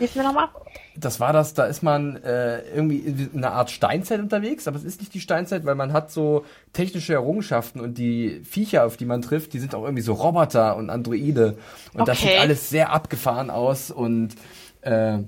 Das 0.97 1.22
war 1.22 1.32
das, 1.32 1.53
da 1.53 1.66
ist 1.66 1.82
man 1.82 2.18
äh, 2.18 2.60
irgendwie 2.76 2.97
in 2.97 3.30
einer 3.38 3.53
Art 3.53 3.72
Steinzeit 3.72 4.20
unterwegs, 4.20 4.68
aber 4.68 4.76
es 4.76 4.84
ist 4.84 4.99
nicht 4.99 5.14
die 5.14 5.22
Steinzeit, 5.22 5.64
weil 5.64 5.76
man 5.76 5.93
hat 5.93 6.12
so 6.12 6.43
technische 6.74 7.14
Errungenschaften 7.14 7.80
und 7.80 7.97
die 7.97 8.41
Viecher, 8.43 8.86
auf 8.86 8.97
die 8.97 9.05
man 9.05 9.22
trifft, 9.22 9.53
die 9.53 9.60
sind 9.60 9.74
auch 9.76 9.84
irgendwie 9.84 10.03
so 10.03 10.12
Roboter 10.12 10.76
und 10.76 10.89
Androide. 10.89 11.55
Und 11.93 12.01
okay. 12.01 12.12
das 12.12 12.20
sieht 12.20 12.39
alles 12.39 12.70
sehr 12.70 12.91
abgefahren 12.91 13.49
aus 13.49 13.91
und 13.91 14.36
äh, 14.82 15.20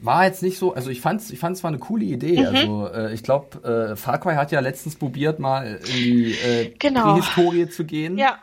war 0.00 0.24
jetzt 0.24 0.42
nicht 0.42 0.58
so, 0.58 0.74
also 0.74 0.90
ich 0.90 1.00
fand's, 1.00 1.30
ich 1.30 1.38
fand's 1.38 1.62
war 1.62 1.68
eine 1.68 1.78
coole 1.78 2.04
Idee. 2.04 2.40
Mhm. 2.40 2.46
Also 2.46 2.88
äh, 2.88 3.14
ich 3.14 3.22
glaube, 3.22 3.92
äh, 3.92 3.94
Far 3.94 4.18
Cry 4.18 4.34
hat 4.34 4.50
ja 4.50 4.58
letztens 4.58 4.96
probiert, 4.96 5.38
mal 5.38 5.78
in 5.86 5.94
die 5.94 6.32
äh, 6.32 6.74
genau. 6.76 7.14
Historie 7.14 7.68
zu 7.68 7.84
gehen. 7.84 8.18
Ja. 8.18 8.38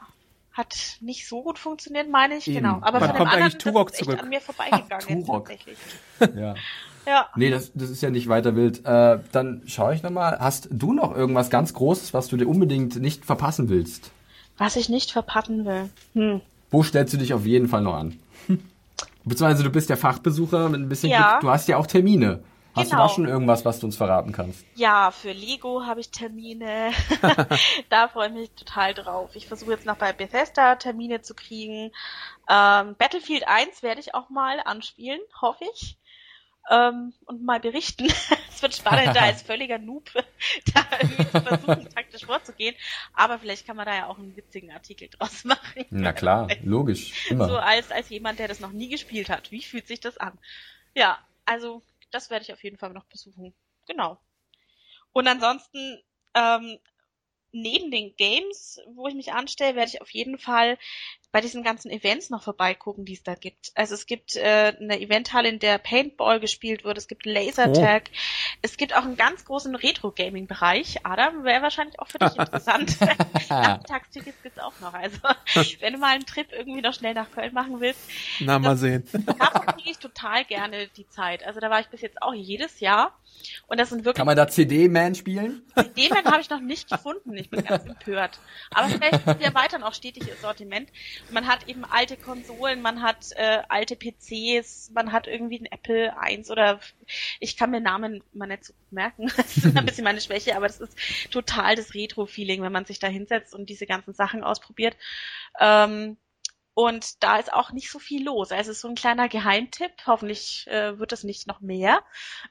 Hat 0.55 0.97
nicht 1.01 1.27
so 1.27 1.43
gut 1.43 1.59
funktioniert, 1.59 2.09
meine 2.09 2.37
ich, 2.37 2.47
Eben. 2.47 2.57
genau. 2.57 2.77
Aber 2.81 3.01
Wann 3.01 3.09
von 3.09 3.17
kommt 3.17 3.33
anderen, 3.33 3.59
Turok 3.59 3.91
das 3.91 4.01
ist 4.01 4.07
echt 4.07 4.19
an 4.21 4.29
mir 4.29 4.39
vorbeigegangen 4.39 5.25
Turok. 5.25 5.49
tatsächlich. 5.49 5.77
ja. 6.35 6.55
Ja. 7.07 7.27
Nee, 7.35 7.51
das, 7.51 7.71
das 7.75 7.91
ist 7.91 8.01
ja 8.01 8.09
nicht 8.09 8.29
weiter 8.29 8.55
wild. 8.55 8.83
Äh, 8.83 9.19
dann 9.31 9.61
schaue 9.67 9.93
ich 9.93 10.01
nochmal. 10.01 10.39
Hast 10.39 10.69
du 10.71 10.91
noch 10.91 11.15
irgendwas 11.15 11.51
ganz 11.51 11.73
Großes, 11.75 12.15
was 12.15 12.29
du 12.29 12.37
dir 12.37 12.47
unbedingt 12.47 12.95
nicht 12.95 13.25
verpassen 13.25 13.69
willst? 13.69 14.09
Was 14.57 14.75
ich 14.75 14.89
nicht 14.89 15.11
verpassen 15.11 15.65
will? 15.65 15.89
Hm. 16.13 16.41
Wo 16.71 16.81
stellst 16.81 17.13
du 17.13 17.17
dich 17.17 17.35
auf 17.35 17.45
jeden 17.45 17.67
Fall 17.67 17.81
noch 17.81 17.93
an? 17.93 18.19
Beziehungsweise 19.23 19.63
du 19.63 19.69
bist 19.69 19.89
ja 19.89 19.97
Fachbesucher 19.97 20.69
mit 20.69 20.81
ein 20.81 20.89
bisschen 20.89 21.11
ja. 21.11 21.33
Glück. 21.33 21.41
Du 21.41 21.49
hast 21.51 21.67
ja 21.67 21.77
auch 21.77 21.87
Termine. 21.87 22.39
Hast 22.75 22.91
genau. 22.91 23.03
du 23.03 23.07
da 23.07 23.13
schon 23.13 23.27
irgendwas, 23.27 23.63
was 23.63 23.79
du 23.79 23.85
uns 23.85 23.95
verraten 23.95 24.31
kannst? 24.31 24.65
Ja, 24.75 25.11
für 25.11 25.31
Lego 25.31 25.85
habe 25.85 26.01
ich 26.01 26.11
Termine. 26.11 26.91
da 27.89 28.07
freue 28.09 28.27
ich 28.27 28.33
mich 28.33 28.51
total 28.51 28.93
drauf. 28.93 29.35
Ich 29.35 29.47
versuche 29.47 29.71
jetzt 29.71 29.85
noch 29.85 29.97
bei 29.97 30.11
Bethesda 30.11 30.75
Termine 30.75 31.21
zu 31.21 31.33
kriegen. 31.33 31.91
Ähm, 32.49 32.95
Battlefield 32.97 33.47
1 33.47 33.81
werde 33.81 34.01
ich 34.01 34.13
auch 34.13 34.29
mal 34.29 34.59
anspielen, 34.59 35.21
hoffe 35.41 35.63
ich 35.73 35.97
ähm, 36.69 37.13
und 37.25 37.43
mal 37.43 37.59
berichten. 37.59 38.05
es 38.49 38.61
wird 38.61 38.75
spannend, 38.75 39.15
da 39.15 39.21
als 39.21 39.41
völliger 39.41 39.77
Noob 39.77 40.11
da 40.73 40.85
irgendwie 40.99 41.23
versuchen, 41.23 41.89
taktisch 41.89 42.25
vorzugehen. 42.25 42.75
Aber 43.13 43.39
vielleicht 43.39 43.65
kann 43.65 43.75
man 43.75 43.85
da 43.85 43.95
ja 43.95 44.07
auch 44.07 44.17
einen 44.17 44.35
witzigen 44.35 44.71
Artikel 44.71 45.09
draus 45.09 45.43
machen. 45.43 45.85
Na 45.89 46.13
klar, 46.13 46.47
logisch. 46.63 47.29
Immer. 47.29 47.47
So 47.47 47.57
als, 47.57 47.91
als 47.91 48.09
jemand, 48.09 48.39
der 48.39 48.47
das 48.47 48.59
noch 48.59 48.71
nie 48.71 48.89
gespielt 48.89 49.29
hat. 49.29 49.51
Wie 49.51 49.61
fühlt 49.61 49.87
sich 49.87 49.99
das 49.99 50.17
an? 50.17 50.37
Ja, 50.93 51.19
also 51.45 51.83
das 52.11 52.29
werde 52.29 52.43
ich 52.43 52.53
auf 52.53 52.63
jeden 52.63 52.77
Fall 52.77 52.91
noch 52.91 53.05
besuchen. 53.05 53.53
Genau. 53.87 54.19
Und 55.11 55.27
ansonsten 55.27 56.01
ähm, 56.33 56.79
neben 57.51 57.89
den 57.89 58.15
Games, 58.17 58.81
wo 58.87 59.07
ich 59.07 59.15
mich 59.15 59.31
anstelle, 59.31 59.75
werde 59.75 59.89
ich 59.89 60.01
auf 60.01 60.09
jeden 60.09 60.37
Fall 60.37 60.77
bei 61.35 61.41
diesen 61.41 61.63
ganzen 61.63 61.91
Events 61.91 62.29
noch 62.29 62.43
vorbeigucken, 62.43 63.03
die 63.03 63.11
es 63.11 63.21
da 63.21 63.35
gibt. 63.35 63.73
Also 63.75 63.93
es 63.93 64.05
gibt 64.05 64.37
äh, 64.37 64.73
eine 64.79 65.01
Eventhalle, 65.01 65.49
in 65.49 65.59
der 65.59 65.79
Paintball 65.79 66.39
gespielt 66.39 66.85
wird, 66.85 66.97
es 66.97 67.09
gibt 67.09 67.25
Lasertag, 67.25 68.03
oh. 68.09 68.17
es 68.61 68.77
gibt 68.77 68.95
auch 68.95 69.03
einen 69.03 69.17
ganz 69.17 69.43
großen 69.43 69.75
Retro-Gaming-Bereich. 69.75 71.05
Adam, 71.05 71.43
wäre 71.43 71.61
wahrscheinlich 71.61 71.99
auch 71.99 72.07
für 72.07 72.19
dich 72.19 72.37
interessant. 72.37 72.97
Tagstickets 73.49 74.41
gibt's 74.43 74.59
auch 74.59 74.79
noch. 74.79 74.93
Also 74.93 75.17
wenn 75.81 75.91
du 75.91 75.99
mal 75.99 76.15
einen 76.15 76.25
Trip 76.25 76.47
irgendwie 76.53 76.79
noch 76.79 76.93
schnell 76.93 77.13
nach 77.13 77.29
Köln 77.29 77.53
machen 77.53 77.81
willst. 77.81 77.99
Na, 78.39 78.57
mal 78.57 78.77
sehen. 78.77 79.03
Da 79.11 79.49
kriege 79.73 79.91
ich 79.91 79.97
total 79.97 80.45
gerne 80.45 80.87
die 80.95 81.09
Zeit. 81.09 81.45
Also 81.45 81.59
da 81.59 81.69
war 81.69 81.81
ich 81.81 81.87
bis 81.87 81.99
jetzt 81.99 82.21
auch 82.21 82.33
jedes 82.33 82.79
Jahr. 82.79 83.11
Und 83.67 83.77
das 83.77 83.89
sind 83.89 84.05
wirklich. 84.05 84.17
Kann 84.17 84.25
man 84.25 84.37
da 84.37 84.47
CD-Man 84.47 85.15
spielen? 85.15 85.63
CD-Man 85.75 86.23
habe 86.25 86.39
ich 86.39 86.49
noch 86.49 86.61
nicht 86.61 86.89
gefunden. 86.89 87.35
Ich 87.35 87.49
bin 87.49 87.65
ganz 87.65 87.85
empört. 87.85 88.39
Aber 88.71 88.87
vielleicht 88.87 89.25
wir 89.39 89.45
erweitern 89.45 89.83
auch 89.83 89.93
stetig 89.93 90.27
ihr 90.27 90.35
Sortiment 90.37 90.89
man 91.29 91.47
hat 91.47 91.67
eben 91.67 91.85
alte 91.85 92.17
Konsolen, 92.17 92.81
man 92.81 93.01
hat 93.01 93.31
äh, 93.35 93.63
alte 93.69 93.95
PCs, 93.95 94.91
man 94.93 95.11
hat 95.11 95.27
irgendwie 95.27 95.59
ein 95.59 95.65
Apple 95.65 96.17
1 96.17 96.51
oder 96.51 96.79
ich 97.39 97.57
kann 97.57 97.71
mir 97.71 97.81
Namen 97.81 98.23
mal 98.33 98.47
nicht 98.47 98.65
so 98.65 98.73
gut 98.73 98.91
merken. 98.91 99.31
Das 99.37 99.57
ist 99.57 99.77
ein 99.77 99.85
bisschen 99.85 100.03
meine 100.03 100.21
Schwäche, 100.21 100.55
aber 100.55 100.67
das 100.67 100.79
ist 100.79 100.97
total 101.31 101.75
das 101.75 101.93
Retro-Feeling, 101.93 102.61
wenn 102.61 102.71
man 102.71 102.85
sich 102.85 102.99
da 102.99 103.07
hinsetzt 103.07 103.53
und 103.53 103.69
diese 103.69 103.85
ganzen 103.85 104.13
Sachen 104.13 104.43
ausprobiert. 104.43 104.95
Ähm, 105.59 106.17
Und 106.77 107.23
da 107.23 107.37
ist 107.37 107.53
auch 107.53 107.71
nicht 107.71 107.89
so 107.89 107.99
viel 107.99 108.25
los. 108.25 108.51
Also 108.51 108.73
so 108.73 108.89
ein 108.89 108.95
kleiner 108.95 109.29
Geheimtipp. 109.29 109.91
Hoffentlich 110.05 110.67
äh, 110.69 110.99
wird 110.99 111.13
es 111.13 111.23
nicht 111.23 111.47
noch 111.47 111.61
mehr, 111.61 112.01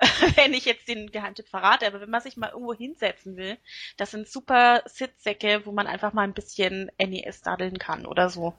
wenn 0.36 0.54
ich 0.54 0.64
jetzt 0.64 0.88
den 0.88 1.12
Geheimtipp 1.12 1.46
verrate. 1.46 1.86
Aber 1.86 2.00
wenn 2.00 2.08
man 2.08 2.22
sich 2.22 2.38
mal 2.38 2.48
irgendwo 2.48 2.72
hinsetzen 2.72 3.36
will, 3.36 3.58
das 3.98 4.12
sind 4.12 4.26
super 4.26 4.82
Sitzsäcke, 4.86 5.60
wo 5.66 5.72
man 5.72 5.86
einfach 5.86 6.14
mal 6.14 6.22
ein 6.22 6.32
bisschen 6.32 6.90
NES 6.98 7.42
daddeln 7.42 7.78
kann 7.78 8.06
oder 8.06 8.30
so. 8.30 8.54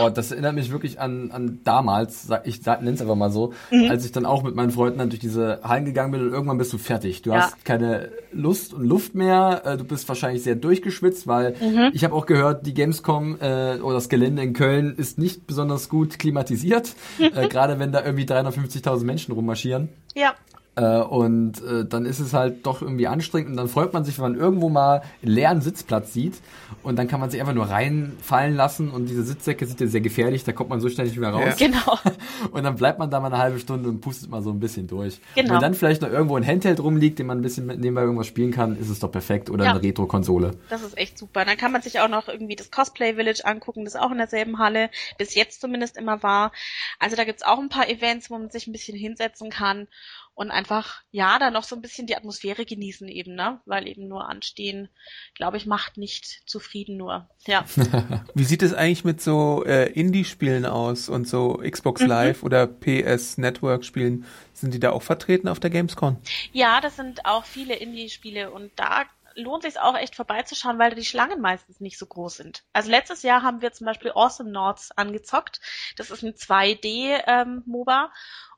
Oh, 0.00 0.08
das 0.08 0.30
erinnert 0.30 0.54
mich 0.54 0.72
wirklich 0.72 0.98
an, 0.98 1.30
an 1.30 1.60
damals, 1.62 2.30
ich 2.44 2.64
nenne 2.64 2.92
es 2.92 3.02
einfach 3.02 3.14
mal 3.14 3.30
so, 3.30 3.52
mhm. 3.70 3.90
als 3.90 4.06
ich 4.06 4.12
dann 4.12 4.24
auch 4.24 4.42
mit 4.42 4.54
meinen 4.54 4.70
Freunden 4.70 4.98
dann 4.98 5.10
durch 5.10 5.20
diese 5.20 5.60
Hallen 5.62 5.84
gegangen 5.84 6.12
bin 6.12 6.22
und 6.22 6.32
irgendwann 6.32 6.56
bist 6.56 6.72
du 6.72 6.78
fertig. 6.78 7.20
Du 7.20 7.32
ja. 7.32 7.42
hast 7.42 7.66
keine 7.66 8.12
Lust 8.32 8.72
und 8.72 8.86
Luft 8.86 9.14
mehr. 9.14 9.60
Äh, 9.66 9.76
du 9.76 9.84
bist 9.84 10.08
wahrscheinlich 10.08 10.42
sehr 10.42 10.54
durchgeschwitzt, 10.54 11.26
weil 11.26 11.54
mhm. 11.60 11.90
ich 11.92 12.02
habe 12.02 12.14
auch 12.14 12.24
gehört, 12.24 12.64
die 12.64 12.72
Gamescom 12.72 13.36
äh, 13.42 13.78
oder 13.80 13.96
das 13.96 14.08
Gelände 14.08 14.40
in 14.40 14.54
Köln 14.54 14.96
ist 15.02 15.18
nicht 15.18 15.46
besonders 15.46 15.88
gut 15.88 16.18
klimatisiert, 16.18 16.94
äh, 17.18 17.48
gerade 17.48 17.78
wenn 17.78 17.92
da 17.92 18.04
irgendwie 18.04 18.24
350.000 18.24 19.04
Menschen 19.04 19.32
rummarschieren. 19.32 19.90
Ja. 20.14 20.34
Äh, 20.74 21.00
und 21.00 21.62
äh, 21.62 21.84
dann 21.84 22.06
ist 22.06 22.18
es 22.18 22.32
halt 22.32 22.64
doch 22.64 22.80
irgendwie 22.80 23.06
anstrengend 23.06 23.50
und 23.50 23.56
dann 23.58 23.68
freut 23.68 23.92
man 23.92 24.04
sich, 24.04 24.18
wenn 24.18 24.32
man 24.32 24.40
irgendwo 24.40 24.70
mal 24.70 25.02
einen 25.22 25.32
leeren 25.32 25.60
Sitzplatz 25.60 26.14
sieht 26.14 26.40
und 26.82 26.96
dann 26.96 27.08
kann 27.08 27.20
man 27.20 27.30
sich 27.30 27.40
einfach 27.40 27.52
nur 27.52 27.68
reinfallen 27.68 28.56
lassen 28.56 28.90
und 28.90 29.06
diese 29.06 29.22
Sitzsäcke 29.22 29.66
sind 29.66 29.80
ja 29.82 29.86
sehr 29.86 30.00
gefährlich, 30.00 30.44
da 30.44 30.52
kommt 30.52 30.70
man 30.70 30.80
so 30.80 30.88
schnell 30.88 31.08
nicht 31.08 31.18
mehr 31.18 31.28
raus. 31.28 31.58
Ja. 31.58 31.66
Genau. 31.66 31.98
Und 32.52 32.64
dann 32.64 32.74
bleibt 32.76 32.98
man 32.98 33.10
da 33.10 33.20
mal 33.20 33.28
eine 33.28 33.38
halbe 33.38 33.58
Stunde 33.58 33.88
und 33.88 34.00
pustet 34.00 34.28
mal 34.28 34.42
so 34.42 34.50
ein 34.50 34.58
bisschen 34.58 34.86
durch. 34.88 35.20
Genau. 35.34 35.48
Und 35.48 35.54
wenn 35.54 35.60
dann 35.60 35.74
vielleicht 35.74 36.02
noch 36.02 36.08
irgendwo 36.08 36.36
ein 36.36 36.46
Handheld 36.46 36.80
rumliegt, 36.80 37.18
den 37.18 37.26
man 37.26 37.38
ein 37.38 37.42
bisschen 37.42 37.66
nebenbei 37.66 38.02
irgendwas 38.02 38.26
spielen 38.26 38.50
kann, 38.50 38.76
ist 38.76 38.88
es 38.88 38.98
doch 38.98 39.10
perfekt. 39.12 39.48
Oder 39.48 39.64
ja. 39.64 39.70
eine 39.70 39.82
Retro-Konsole. 39.82 40.52
Das 40.68 40.82
ist 40.82 40.98
echt 40.98 41.18
super. 41.18 41.44
Dann 41.44 41.56
kann 41.56 41.72
man 41.72 41.82
sich 41.82 42.00
auch 42.00 42.08
noch 42.08 42.28
irgendwie 42.28 42.56
das 42.56 42.70
Cosplay 42.70 43.14
Village 43.14 43.42
angucken, 43.44 43.84
das 43.84 43.96
auch 43.96 44.10
in 44.10 44.18
derselben 44.18 44.58
Halle 44.58 44.90
bis 45.18 45.34
jetzt 45.34 45.60
zumindest 45.60 45.96
immer 45.96 46.22
war. 46.22 46.52
Also 46.98 47.16
da 47.16 47.24
gibt's 47.24 47.42
auch 47.42 47.58
ein 47.58 47.68
paar 47.68 47.88
Events, 47.88 48.30
wo 48.30 48.38
man 48.38 48.50
sich 48.50 48.66
ein 48.66 48.72
bisschen 48.72 48.96
hinsetzen 48.96 49.50
kann 49.50 49.86
und 50.34 50.50
einfach, 50.50 51.02
ja, 51.10 51.38
da 51.38 51.50
noch 51.50 51.64
so 51.64 51.76
ein 51.76 51.82
bisschen 51.82 52.06
die 52.06 52.16
Atmosphäre 52.16 52.64
genießen 52.64 53.06
eben, 53.08 53.34
ne? 53.34 53.60
Weil 53.66 53.86
eben 53.86 54.08
nur 54.08 54.28
anstehen, 54.28 54.88
glaube 55.34 55.58
ich, 55.58 55.66
macht 55.66 55.98
nicht 55.98 56.42
zufrieden 56.46 56.96
nur. 56.96 57.28
Ja. 57.46 57.64
Wie 58.34 58.44
sieht 58.44 58.62
es 58.62 58.72
eigentlich 58.72 59.04
mit 59.04 59.20
so 59.20 59.64
äh, 59.66 59.90
Indie-Spielen 59.92 60.64
aus 60.64 61.08
und 61.08 61.28
so 61.28 61.60
Xbox 61.68 62.00
mhm. 62.00 62.08
Live 62.08 62.42
oder 62.42 62.66
PS 62.66 63.36
Network-Spielen? 63.38 64.24
Sind 64.54 64.72
die 64.72 64.80
da 64.80 64.90
auch 64.90 65.02
vertreten 65.02 65.48
auf 65.48 65.60
der 65.60 65.70
Gamescom? 65.70 66.16
Ja, 66.52 66.80
das 66.80 66.96
sind 66.96 67.26
auch 67.26 67.44
viele 67.44 67.74
Indie-Spiele 67.74 68.50
und 68.50 68.70
da 68.76 69.04
lohnt 69.34 69.62
sich 69.62 69.80
auch 69.80 69.96
echt 69.96 70.14
vorbeizuschauen, 70.14 70.78
weil 70.78 70.94
die 70.94 71.04
Schlangen 71.04 71.40
meistens 71.40 71.80
nicht 71.80 71.98
so 71.98 72.06
groß 72.06 72.36
sind. 72.36 72.64
Also 72.72 72.90
letztes 72.90 73.22
Jahr 73.22 73.42
haben 73.42 73.62
wir 73.62 73.72
zum 73.72 73.86
Beispiel 73.86 74.12
Awesome 74.14 74.50
Nords 74.50 74.92
angezockt. 74.92 75.60
Das 75.96 76.10
ist 76.10 76.22
ein 76.22 76.34
2D-MOBA. 76.34 78.04
Ähm, 78.04 78.10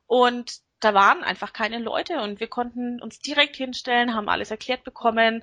und 0.06 0.60
da 0.84 0.94
waren 0.94 1.24
einfach 1.24 1.52
keine 1.52 1.78
Leute 1.78 2.20
und 2.20 2.40
wir 2.40 2.48
konnten 2.48 3.00
uns 3.00 3.18
direkt 3.18 3.56
hinstellen, 3.56 4.14
haben 4.14 4.28
alles 4.28 4.50
erklärt 4.50 4.84
bekommen 4.84 5.42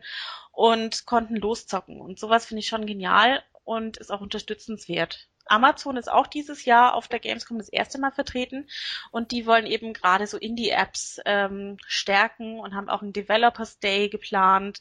und 0.51 1.05
konnten 1.05 1.35
loszocken. 1.35 1.99
Und 1.99 2.19
sowas 2.19 2.45
finde 2.45 2.59
ich 2.59 2.67
schon 2.67 2.85
genial 2.85 3.43
und 3.63 3.97
ist 3.97 4.11
auch 4.11 4.21
unterstützenswert. 4.21 5.27
Amazon 5.47 5.97
ist 5.97 6.09
auch 6.09 6.27
dieses 6.27 6.65
Jahr 6.65 6.93
auf 6.93 7.07
der 7.07 7.19
Gamescom 7.19 7.57
das 7.57 7.69
erste 7.69 7.99
Mal 7.99 8.11
vertreten 8.11 8.69
und 9.09 9.31
die 9.31 9.47
wollen 9.47 9.65
eben 9.65 9.93
gerade 9.93 10.27
so 10.27 10.37
Indie-Apps 10.37 11.19
ähm, 11.25 11.77
stärken 11.87 12.59
und 12.59 12.75
haben 12.75 12.89
auch 12.89 13.01
einen 13.01 13.11
Developers 13.11 13.79
Day 13.79 14.09
geplant. 14.09 14.79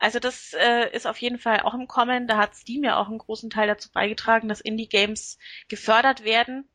Also 0.00 0.18
das 0.18 0.52
äh, 0.54 0.90
ist 0.92 1.06
auf 1.06 1.18
jeden 1.18 1.38
Fall 1.38 1.60
auch 1.60 1.74
im 1.74 1.86
Kommen. 1.86 2.26
Da 2.26 2.36
hat 2.36 2.56
Steam 2.56 2.82
ja 2.82 2.98
auch 2.98 3.08
einen 3.08 3.18
großen 3.18 3.50
Teil 3.50 3.68
dazu 3.68 3.90
beigetragen, 3.92 4.48
dass 4.48 4.60
Indie-Games 4.60 5.38
gefördert 5.68 6.24
werden 6.24 6.68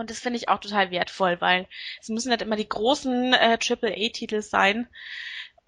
und 0.00 0.10
das 0.10 0.18
finde 0.18 0.38
ich 0.38 0.48
auch 0.48 0.58
total 0.58 0.90
wertvoll, 0.90 1.40
weil 1.40 1.66
es 2.00 2.08
müssen 2.08 2.30
nicht 2.30 2.42
immer 2.42 2.56
die 2.56 2.68
großen 2.68 3.32
äh, 3.34 3.58
AAA-Titel 3.60 4.42
sein, 4.42 4.88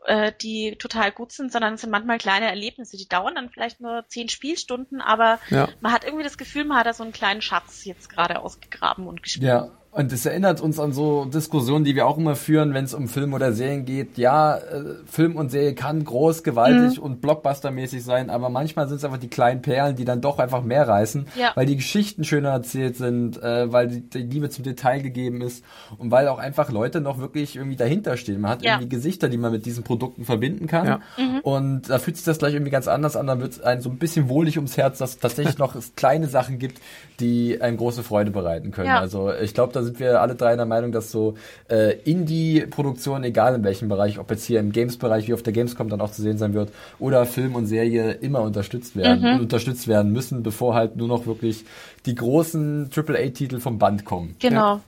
äh, 0.06 0.32
die 0.40 0.76
total 0.76 1.12
gut 1.12 1.32
sind, 1.32 1.52
sondern 1.52 1.74
es 1.74 1.82
sind 1.82 1.90
manchmal 1.90 2.18
kleine 2.18 2.46
Erlebnisse, 2.46 2.96
die 2.96 3.08
dauern 3.08 3.36
dann 3.36 3.50
vielleicht 3.50 3.80
nur 3.80 4.04
zehn 4.08 4.28
Spielstunden, 4.28 5.00
aber 5.00 5.38
ja. 5.50 5.68
man 5.80 5.92
hat 5.92 6.04
irgendwie 6.04 6.24
das 6.24 6.38
Gefühl, 6.38 6.64
man 6.64 6.78
hat 6.78 6.86
da 6.86 6.92
so 6.94 7.04
einen 7.04 7.12
kleinen 7.12 7.42
Schatz 7.42 7.84
jetzt 7.84 8.08
gerade 8.08 8.40
ausgegraben 8.40 9.06
und 9.06 9.22
gespielt. 9.22 9.46
Ja, 9.46 9.70
und 9.94 10.10
es 10.10 10.24
erinnert 10.24 10.62
uns 10.62 10.80
an 10.80 10.94
so 10.94 11.26
Diskussionen, 11.26 11.84
die 11.84 11.94
wir 11.94 12.06
auch 12.06 12.16
immer 12.16 12.34
führen, 12.34 12.72
wenn 12.72 12.86
es 12.86 12.94
um 12.94 13.08
Film 13.08 13.34
oder 13.34 13.52
Serien 13.52 13.84
geht. 13.84 14.16
Ja, 14.16 14.56
äh, 14.56 14.94
Film 15.04 15.36
und 15.36 15.50
Serie 15.50 15.74
kann 15.74 16.02
groß, 16.02 16.42
gewaltig 16.42 16.96
mhm. 16.96 17.04
und 17.04 17.20
blockbustermäßig 17.20 18.02
sein, 18.02 18.30
aber 18.30 18.48
manchmal 18.48 18.88
sind 18.88 18.96
es 18.96 19.04
einfach 19.04 19.18
die 19.18 19.28
kleinen 19.28 19.60
Perlen, 19.60 19.94
die 19.94 20.06
dann 20.06 20.22
doch 20.22 20.38
einfach 20.38 20.62
mehr 20.62 20.88
reißen, 20.88 21.26
ja. 21.38 21.52
weil 21.56 21.66
die 21.66 21.76
Geschichten 21.76 22.24
schöner 22.24 22.48
erzählt 22.48 22.96
sind, 22.96 23.42
äh, 23.42 23.70
weil 23.70 23.88
die, 23.88 24.00
die, 24.00 24.22
Liebe 24.22 24.48
zum 24.48 24.64
Detail 24.64 25.02
gegeben 25.02 25.42
ist 25.42 25.62
und 25.98 26.10
weil 26.10 26.26
auch 26.28 26.38
einfach 26.38 26.72
Leute 26.72 27.02
noch 27.02 27.18
wirklich 27.18 27.56
irgendwie 27.56 27.76
dahinter 27.76 28.16
stehen. 28.16 28.40
Man 28.40 28.52
hat 28.52 28.62
ja. 28.62 28.76
irgendwie 28.76 28.88
Gesichter, 28.88 29.28
die 29.28 29.36
man 29.36 29.52
mit 29.52 29.66
diesen 29.66 29.84
Produkten 29.84 30.24
verbinden 30.24 30.68
kann. 30.68 30.86
Ja. 30.86 31.00
Mhm. 31.18 31.40
Und 31.40 31.90
da 31.90 31.98
fühlt 31.98 32.16
sich 32.16 32.24
das 32.24 32.38
gleich 32.38 32.54
irgendwie 32.54 32.72
ganz 32.72 32.88
anders 32.88 33.14
an. 33.14 33.26
Dann 33.26 33.40
wird 33.40 33.52
es 33.52 33.60
einem 33.60 33.82
so 33.82 33.90
ein 33.90 33.98
bisschen 33.98 34.30
wohlig 34.30 34.56
ums 34.56 34.78
Herz, 34.78 34.96
dass 34.96 35.10
es 35.16 35.18
tatsächlich 35.18 35.58
noch 35.58 35.76
kleine 35.96 36.28
Sachen 36.28 36.58
gibt, 36.58 36.80
die 37.20 37.60
einem 37.60 37.76
große 37.76 38.02
Freude 38.02 38.30
bereiten 38.30 38.70
können. 38.70 38.88
Also 38.88 39.30
ich 39.34 39.52
glaube, 39.52 39.81
sind 39.82 40.00
wir 40.00 40.20
alle 40.20 40.34
drei 40.34 40.56
der 40.56 40.66
Meinung, 40.66 40.92
dass 40.92 41.10
so 41.10 41.34
äh, 41.68 41.98
Indie-Produktionen, 42.04 43.24
egal 43.24 43.54
in 43.54 43.64
welchem 43.64 43.88
Bereich, 43.88 44.18
ob 44.18 44.30
jetzt 44.30 44.44
hier 44.44 44.60
im 44.60 44.72
Games-Bereich 44.72 45.28
wie 45.28 45.34
auf 45.34 45.42
der 45.42 45.52
Gamescom 45.52 45.88
dann 45.88 46.00
auch 46.00 46.12
zu 46.12 46.22
sehen 46.22 46.38
sein 46.38 46.54
wird, 46.54 46.70
oder 46.98 47.26
Film 47.26 47.54
und 47.54 47.66
Serie 47.66 48.12
immer 48.12 48.42
unterstützt 48.42 48.96
werden 48.96 49.22
mhm. 49.22 49.34
und 49.34 49.40
unterstützt 49.42 49.88
werden 49.88 50.12
müssen, 50.12 50.42
bevor 50.42 50.74
halt 50.74 50.96
nur 50.96 51.08
noch 51.08 51.26
wirklich 51.26 51.64
die 52.06 52.14
großen 52.14 52.90
AAA-Titel 52.94 53.60
vom 53.60 53.78
Band 53.78 54.04
kommen. 54.04 54.36
Genau. 54.40 54.80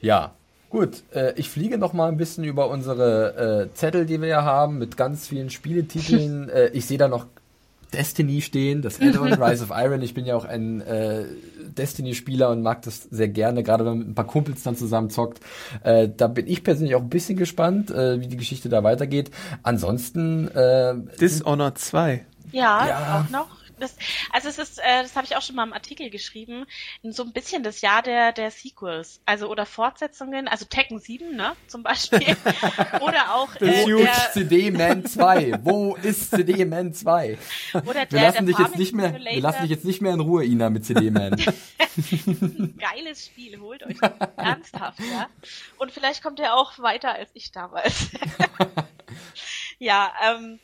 Ja. 0.00 0.22
ja. 0.22 0.32
Gut, 0.68 1.04
äh, 1.14 1.32
ich 1.36 1.48
fliege 1.48 1.78
noch 1.78 1.92
mal 1.92 2.08
ein 2.08 2.16
bisschen 2.16 2.44
über 2.44 2.68
unsere 2.68 3.68
äh, 3.70 3.74
Zettel, 3.74 4.04
die 4.04 4.20
wir 4.20 4.28
ja 4.28 4.42
haben, 4.42 4.78
mit 4.78 4.96
ganz 4.96 5.28
vielen 5.28 5.48
Spieletiteln. 5.48 6.48
äh, 6.50 6.68
ich 6.68 6.86
sehe 6.86 6.98
da 6.98 7.08
noch 7.08 7.26
Destiny 7.96 8.42
stehen, 8.42 8.82
das 8.82 9.00
Add-on 9.00 9.32
Rise 9.42 9.64
of 9.64 9.70
Iron. 9.74 10.02
Ich 10.02 10.14
bin 10.14 10.26
ja 10.26 10.36
auch 10.36 10.44
ein 10.44 10.80
äh, 10.82 11.24
Destiny-Spieler 11.76 12.50
und 12.50 12.62
mag 12.62 12.82
das 12.82 13.02
sehr 13.02 13.28
gerne, 13.28 13.62
gerade 13.62 13.84
wenn 13.84 13.92
man 13.92 13.98
mit 14.00 14.08
ein 14.08 14.14
paar 14.14 14.26
Kumpels 14.26 14.62
dann 14.62 14.76
zusammen 14.76 15.10
zockt. 15.10 15.40
Äh, 15.82 16.08
da 16.14 16.26
bin 16.26 16.46
ich 16.46 16.62
persönlich 16.62 16.94
auch 16.94 17.02
ein 17.02 17.08
bisschen 17.08 17.36
gespannt, 17.36 17.90
äh, 17.90 18.20
wie 18.20 18.28
die 18.28 18.36
Geschichte 18.36 18.68
da 18.68 18.84
weitergeht. 18.84 19.30
Ansonsten 19.62 20.48
äh, 20.48 20.94
Dishonored 21.20 21.78
2. 21.78 22.26
Ja, 22.52 22.86
ja, 22.86 23.24
auch 23.26 23.30
noch 23.30 23.48
das, 23.78 23.96
also 24.32 24.48
es 24.48 24.58
ist, 24.58 24.78
äh, 24.78 25.02
das 25.02 25.16
habe 25.16 25.26
ich 25.26 25.36
auch 25.36 25.42
schon 25.42 25.56
mal 25.56 25.66
im 25.66 25.72
Artikel 25.72 26.10
geschrieben, 26.10 26.66
so 27.02 27.22
ein 27.22 27.32
bisschen 27.32 27.62
das 27.62 27.80
Jahr 27.80 28.02
der, 28.02 28.32
der 28.32 28.50
Sequels, 28.50 29.20
also 29.26 29.48
oder 29.48 29.66
Fortsetzungen, 29.66 30.48
also 30.48 30.64
Tekken 30.64 30.98
7, 30.98 31.36
ne, 31.36 31.54
zum 31.66 31.82
Beispiel, 31.82 32.20
oder 33.00 33.34
auch 33.34 33.54
äh, 33.56 33.84
Huge 33.84 34.04
der, 34.04 34.30
CD 34.32 34.70
Man 34.70 35.04
2. 35.04 35.60
Wo 35.62 35.94
ist 35.96 36.30
CD 36.30 36.64
Man 36.64 36.94
2? 36.94 37.38
Oder 37.84 38.06
der, 38.06 38.10
wir 38.10 38.20
lassen 38.22 38.46
dich 38.46 38.58
jetzt 38.58 38.76
nicht 38.76 38.94
mehr, 38.94 39.14
wir 39.14 39.40
lassen 39.40 39.62
dich 39.62 39.70
jetzt 39.70 39.84
nicht 39.84 40.00
mehr 40.00 40.14
in 40.14 40.20
Ruhe, 40.20 40.44
Ina, 40.44 40.70
mit 40.70 40.84
CD 40.84 41.10
Man. 41.10 41.36
Geiles 42.78 43.26
Spiel, 43.26 43.58
holt 43.60 43.82
euch 43.84 43.98
das 43.98 44.12
ernsthaft, 44.36 45.00
ja. 45.00 45.28
Und 45.78 45.92
vielleicht 45.92 46.22
kommt 46.22 46.40
er 46.40 46.54
auch 46.56 46.78
weiter 46.78 47.14
als 47.14 47.30
ich 47.34 47.52
damals. 47.52 48.10
ja, 49.78 50.12
ähm, 50.24 50.58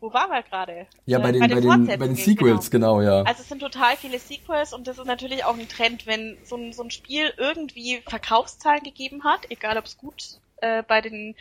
wo 0.00 0.12
waren 0.12 0.30
wir 0.30 0.42
gerade? 0.42 0.86
Ja, 1.06 1.18
bei 1.18 1.32
den, 1.32 1.40
bei 1.40 1.48
den, 1.48 1.66
bei 1.66 1.76
den, 1.76 1.86
bei 1.86 2.06
den 2.06 2.16
Sequels, 2.16 2.70
genau. 2.70 2.98
genau. 2.98 3.08
ja. 3.08 3.22
Also 3.22 3.42
es 3.42 3.48
sind 3.48 3.60
total 3.60 3.96
viele 3.96 4.18
Sequels 4.18 4.72
und 4.72 4.86
das 4.86 4.98
ist 4.98 5.06
natürlich 5.06 5.44
auch 5.44 5.58
ein 5.58 5.68
Trend, 5.68 6.06
wenn 6.06 6.36
so 6.44 6.56
ein, 6.56 6.72
so 6.72 6.82
ein 6.82 6.90
Spiel 6.90 7.32
irgendwie 7.36 8.02
Verkaufszahlen 8.06 8.82
gegeben 8.82 9.24
hat, 9.24 9.50
egal 9.50 9.78
ob 9.78 9.86
es 9.86 9.96
gut 9.96 10.38
äh, 10.58 10.82
bei 10.82 11.00
den 11.00 11.36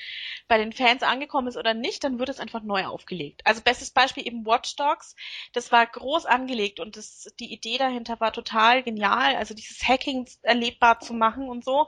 bei 0.47 0.57
den 0.57 0.73
Fans 0.73 1.03
angekommen 1.03 1.47
ist 1.47 1.57
oder 1.57 1.73
nicht, 1.73 2.03
dann 2.03 2.19
wird 2.19 2.29
es 2.29 2.39
einfach 2.39 2.61
neu 2.61 2.85
aufgelegt. 2.85 3.41
Also 3.45 3.61
bestes 3.61 3.91
Beispiel 3.91 4.27
eben 4.27 4.45
Watch 4.45 4.75
Dogs. 4.75 5.15
Das 5.53 5.71
war 5.71 5.85
groß 5.85 6.25
angelegt 6.25 6.79
und 6.79 6.97
das, 6.97 7.33
die 7.39 7.51
Idee 7.53 7.77
dahinter 7.77 8.19
war 8.19 8.33
total 8.33 8.83
genial. 8.83 9.35
Also 9.35 9.53
dieses 9.53 9.87
Hacking 9.87 10.27
erlebbar 10.41 10.99
zu 10.99 11.13
machen 11.13 11.49
und 11.49 11.63
so. 11.63 11.87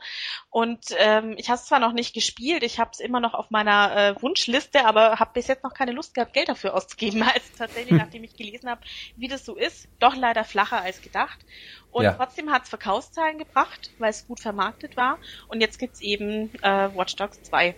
Und 0.50 0.86
ähm, 0.98 1.36
ich 1.38 1.50
habe 1.50 1.60
es 1.60 1.66
zwar 1.66 1.80
noch 1.80 1.94
nicht 1.94 2.14
gespielt, 2.14 2.64
ich 2.64 2.80
habe 2.80 2.92
es 2.94 3.00
immer 3.00 3.20
noch 3.20 3.34
auf 3.34 3.50
meiner 3.50 3.96
äh, 3.96 4.22
Wunschliste, 4.22 4.86
aber 4.86 5.20
habe 5.20 5.32
bis 5.34 5.48
jetzt 5.48 5.64
noch 5.64 5.74
keine 5.74 5.92
Lust 5.92 6.14
gehabt, 6.14 6.34
Geld 6.34 6.50
dafür 6.50 6.74
auszugeben. 6.74 7.24
Also 7.38 7.50
tatsächlich, 7.58 8.00
nachdem 8.00 8.24
ich 8.24 8.36
gelesen 8.36 8.70
habe, 8.70 8.82
wie 9.16 9.28
das 9.28 9.46
so 9.46 9.56
ist, 9.56 9.88
doch 10.00 10.16
leider 10.16 10.44
flacher 10.44 10.82
als 10.82 11.02
gedacht. 11.02 11.40
Und 11.92 12.04
ja. 12.04 12.14
trotzdem 12.14 12.52
hat 12.52 12.64
es 12.64 12.70
Verkaufszahlen 12.70 13.38
gebracht, 13.38 13.92
weil 13.98 14.12
es 14.12 14.28
gut 14.28 14.40
vermarktet 14.40 14.98
war. 14.98 15.18
Und 15.48 15.62
jetzt 15.62 15.80
gibt's 15.80 16.02
eben 16.02 16.54
äh, 16.62 16.90
Watch 16.96 17.16
Dogs 17.16 17.42
2. 17.44 17.76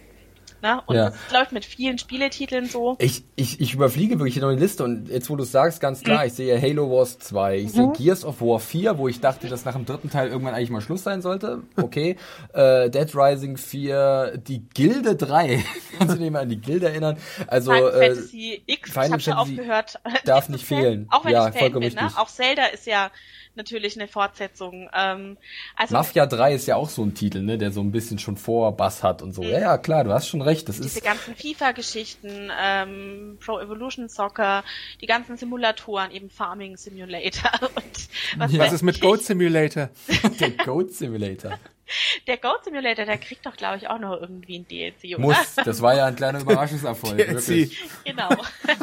Ne? 0.62 0.82
Und 0.88 0.96
Ja. 0.96 1.14
das 1.32 1.48
ich, 1.48 1.52
mit 1.52 1.64
vielen 1.64 1.98
Spieletiteln 1.98 2.66
so. 2.66 2.98
Ich, 3.00 3.24
ich, 3.38 3.62
ich 3.62 3.74
überfliege 3.74 4.20
wirklich 4.20 4.38
noch 4.38 4.52
die 4.52 4.60
Liste 4.60 4.84
und 4.84 5.08
jetzt, 5.08 5.30
wo 5.30 5.38
du 5.38 5.44
es 5.44 5.52
sagst, 5.52 5.80
ganz 5.80 6.04
klar, 6.04 6.26
ich 6.26 6.34
sehe 6.34 6.62
Halo 6.62 6.92
Wars 6.92 7.18
2, 7.20 7.58
ich 7.60 7.72
sehe 7.72 7.92
Gears 7.94 8.26
of 8.26 8.42
War 8.42 8.60
4, 8.60 8.98
wo 8.98 9.08
ich 9.08 9.22
dachte, 9.22 9.48
dass 9.48 9.64
nach 9.64 9.74
dem 9.76 9.86
dritten 9.86 10.10
Teil 10.10 10.28
irgendwann 10.28 10.54
eigentlich 10.54 10.70
mal 10.70 10.82
Schluss 10.82 11.04
sein 11.04 11.22
sollte. 11.22 11.64
Okay. 11.78 12.18
äh, 12.54 12.90
Dead 12.90 13.16
Rising 13.16 13.56
4, 13.56 14.34
die 14.46 14.68
Gilde 14.74 15.16
3. 15.16 15.64
Kannst 15.98 16.16
du 16.16 16.20
dich 16.20 16.30
mal 16.30 16.42
an 16.42 16.50
die 16.50 16.60
Gilde 16.60 16.90
erinnern? 16.90 17.18
Also, 17.48 17.72
Final 17.72 17.94
äh, 17.94 18.08
Fantasy 18.10 18.64
X, 18.66 18.92
Final 18.92 19.06
ich 19.06 19.12
habe 19.12 19.22
schon 19.22 19.34
Fantasy 19.34 19.60
aufgehört. 19.60 20.00
darf 20.26 20.50
nicht 20.50 20.66
fehlen. 20.66 21.08
Auch 21.10 21.24
wenn 21.24 21.32
Ja, 21.32 21.48
ich 21.48 21.56
Fan 21.56 21.72
bin, 21.72 21.94
ne? 21.94 22.12
Auch 22.18 22.28
Zelda 22.28 22.66
ist 22.66 22.86
ja 22.86 23.12
natürlich 23.60 23.96
eine 23.96 24.08
Fortsetzung. 24.08 24.90
Ähm, 24.94 25.38
also 25.76 25.94
Mafia 25.94 26.26
3 26.26 26.56
ist 26.56 26.66
ja 26.66 26.76
auch 26.76 26.90
so 26.90 27.04
ein 27.04 27.14
Titel, 27.14 27.42
ne, 27.42 27.58
der 27.60 27.72
so 27.72 27.82
ein 27.82 27.92
bisschen 27.92 28.18
schon 28.18 28.38
vor 28.38 28.76
Bass 28.76 29.04
hat 29.04 29.22
und 29.22 29.34
so. 29.34 29.44
Ja, 29.44 29.60
ja, 29.60 29.78
klar, 29.78 30.04
du 30.04 30.12
hast 30.12 30.28
schon 30.28 30.42
recht. 30.42 30.68
Das 30.68 30.78
diese 30.78 30.98
ist, 31.00 31.04
ganzen 31.04 31.36
FIFA-Geschichten, 31.36 32.50
ähm, 32.60 33.38
Pro 33.40 33.60
Evolution 33.60 34.10
Soccer, 34.10 34.64
die 35.02 35.06
ganzen 35.06 35.38
Simulatoren, 35.38 36.12
eben 36.12 36.30
Farming 36.30 36.78
Simulator 36.78 37.52
und 37.76 38.10
was, 38.38 38.52
Was 38.52 38.58
weiß 38.58 38.74
ist 38.74 38.82
mit. 38.82 39.02
Goat 39.02 39.24
Simulator? 39.24 39.90
der 40.40 40.52
Goat 40.52 40.94
Simulator. 40.94 41.60
Der 42.28 42.38
Goat 42.38 42.66
Simulator, 42.66 43.06
der 43.06 43.18
kriegt 43.18 43.46
doch, 43.46 43.56
glaube 43.56 43.78
ich, 43.78 43.88
auch 43.90 44.00
noch 44.00 44.20
irgendwie 44.20 44.60
ein 44.60 44.68
DLC, 44.68 45.18
oder? 45.18 45.20
Muss, 45.20 45.56
das 45.56 45.82
war 45.82 45.96
ja 45.96 46.06
ein 46.06 46.16
kleiner 46.16 46.40
Überraschungserfolg, 46.42 47.18
wirklich. 47.18 47.80
Genau. 48.06 48.30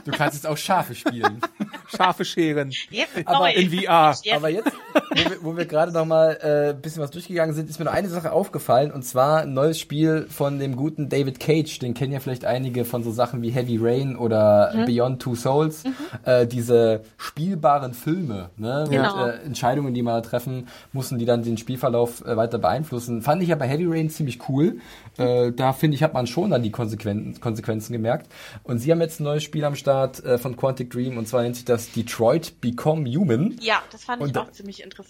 Du 0.04 0.10
kannst 0.10 0.34
jetzt 0.34 0.46
auch 0.46 0.56
Schafe 0.56 0.94
spielen. 0.94 1.40
Scharfe 1.94 2.24
Scheren. 2.24 2.70
Jetzt 2.90 3.26
Aber 3.26 3.52
in 3.52 3.70
VR. 3.70 4.14
Jetzt. 4.22 4.36
Aber 4.36 4.48
jetzt, 4.48 4.72
wo 5.16 5.30
wir, 5.30 5.36
wo 5.42 5.56
wir 5.56 5.66
gerade 5.66 5.92
noch 5.92 6.04
mal 6.04 6.38
äh, 6.42 6.70
ein 6.70 6.80
bisschen 6.80 7.02
was 7.02 7.10
durchgegangen 7.10 7.54
sind, 7.54 7.68
ist 7.70 7.78
mir 7.78 7.84
noch 7.86 7.92
eine 7.92 8.08
Sache 8.08 8.32
aufgefallen 8.32 8.90
und 8.92 9.02
zwar 9.02 9.40
ein 9.42 9.54
neues 9.54 9.78
Spiel 9.78 10.26
von 10.28 10.58
dem 10.58 10.76
guten 10.76 11.08
David 11.08 11.40
Cage. 11.40 11.78
Den 11.78 11.94
kennen 11.94 12.12
ja 12.12 12.20
vielleicht 12.20 12.44
einige 12.44 12.84
von 12.84 13.02
so 13.02 13.10
Sachen 13.10 13.42
wie 13.42 13.50
Heavy 13.50 13.78
Rain 13.80 14.16
oder 14.16 14.72
Mhm. 14.74 14.84
Beyond 14.86 15.22
Two 15.22 15.34
Souls. 15.34 15.84
Äh, 16.24 16.46
diese 16.46 17.02
spielbaren 17.16 17.94
Filme, 17.94 18.50
ne, 18.56 18.86
Genau. 18.90 19.26
mit 19.26 19.34
äh, 19.34 19.38
Entscheidungen, 19.44 19.94
die 19.94 20.02
man 20.02 20.14
da 20.14 20.20
treffen, 20.28 20.68
mussten 20.92 21.18
die 21.18 21.24
dann 21.24 21.42
den 21.42 21.56
Spielverlauf 21.58 22.24
äh, 22.24 22.36
weiter 22.36 22.58
beeinflussen. 22.58 23.22
Fand 23.22 23.42
ich 23.42 23.48
ja 23.48 23.56
bei 23.56 23.66
Heavy 23.68 23.86
Rain 23.86 24.10
ziemlich 24.10 24.48
cool. 24.48 24.78
Äh, 25.18 25.52
da 25.52 25.72
finde 25.72 25.94
ich, 25.96 26.02
hat 26.02 26.14
man 26.14 26.26
schon 26.26 26.50
dann 26.50 26.62
die 26.62 26.70
Konsequenzen, 26.70 27.40
Konsequenzen 27.40 27.92
gemerkt. 27.92 28.30
Und 28.64 28.78
sie 28.78 28.90
haben 28.92 29.00
jetzt 29.00 29.20
ein 29.20 29.24
neues 29.24 29.42
Spiel 29.42 29.64
am 29.64 29.74
Start 29.76 30.24
äh, 30.24 30.38
von 30.38 30.56
Quantic 30.56 30.90
Dream 30.90 31.16
und 31.18 31.26
zwar 31.28 31.42
nennt 31.42 31.56
sich 31.56 31.64
das 31.64 31.90
Detroit 31.92 32.60
Become 32.60 33.08
Human. 33.10 33.56
Ja, 33.60 33.76
das 33.92 34.04
fand 34.04 34.20
ich 34.22 34.28
Und 34.28 34.36
da- 34.36 34.42
auch 34.42 34.50
ziemlich 34.52 34.82
interessant. 34.82 35.05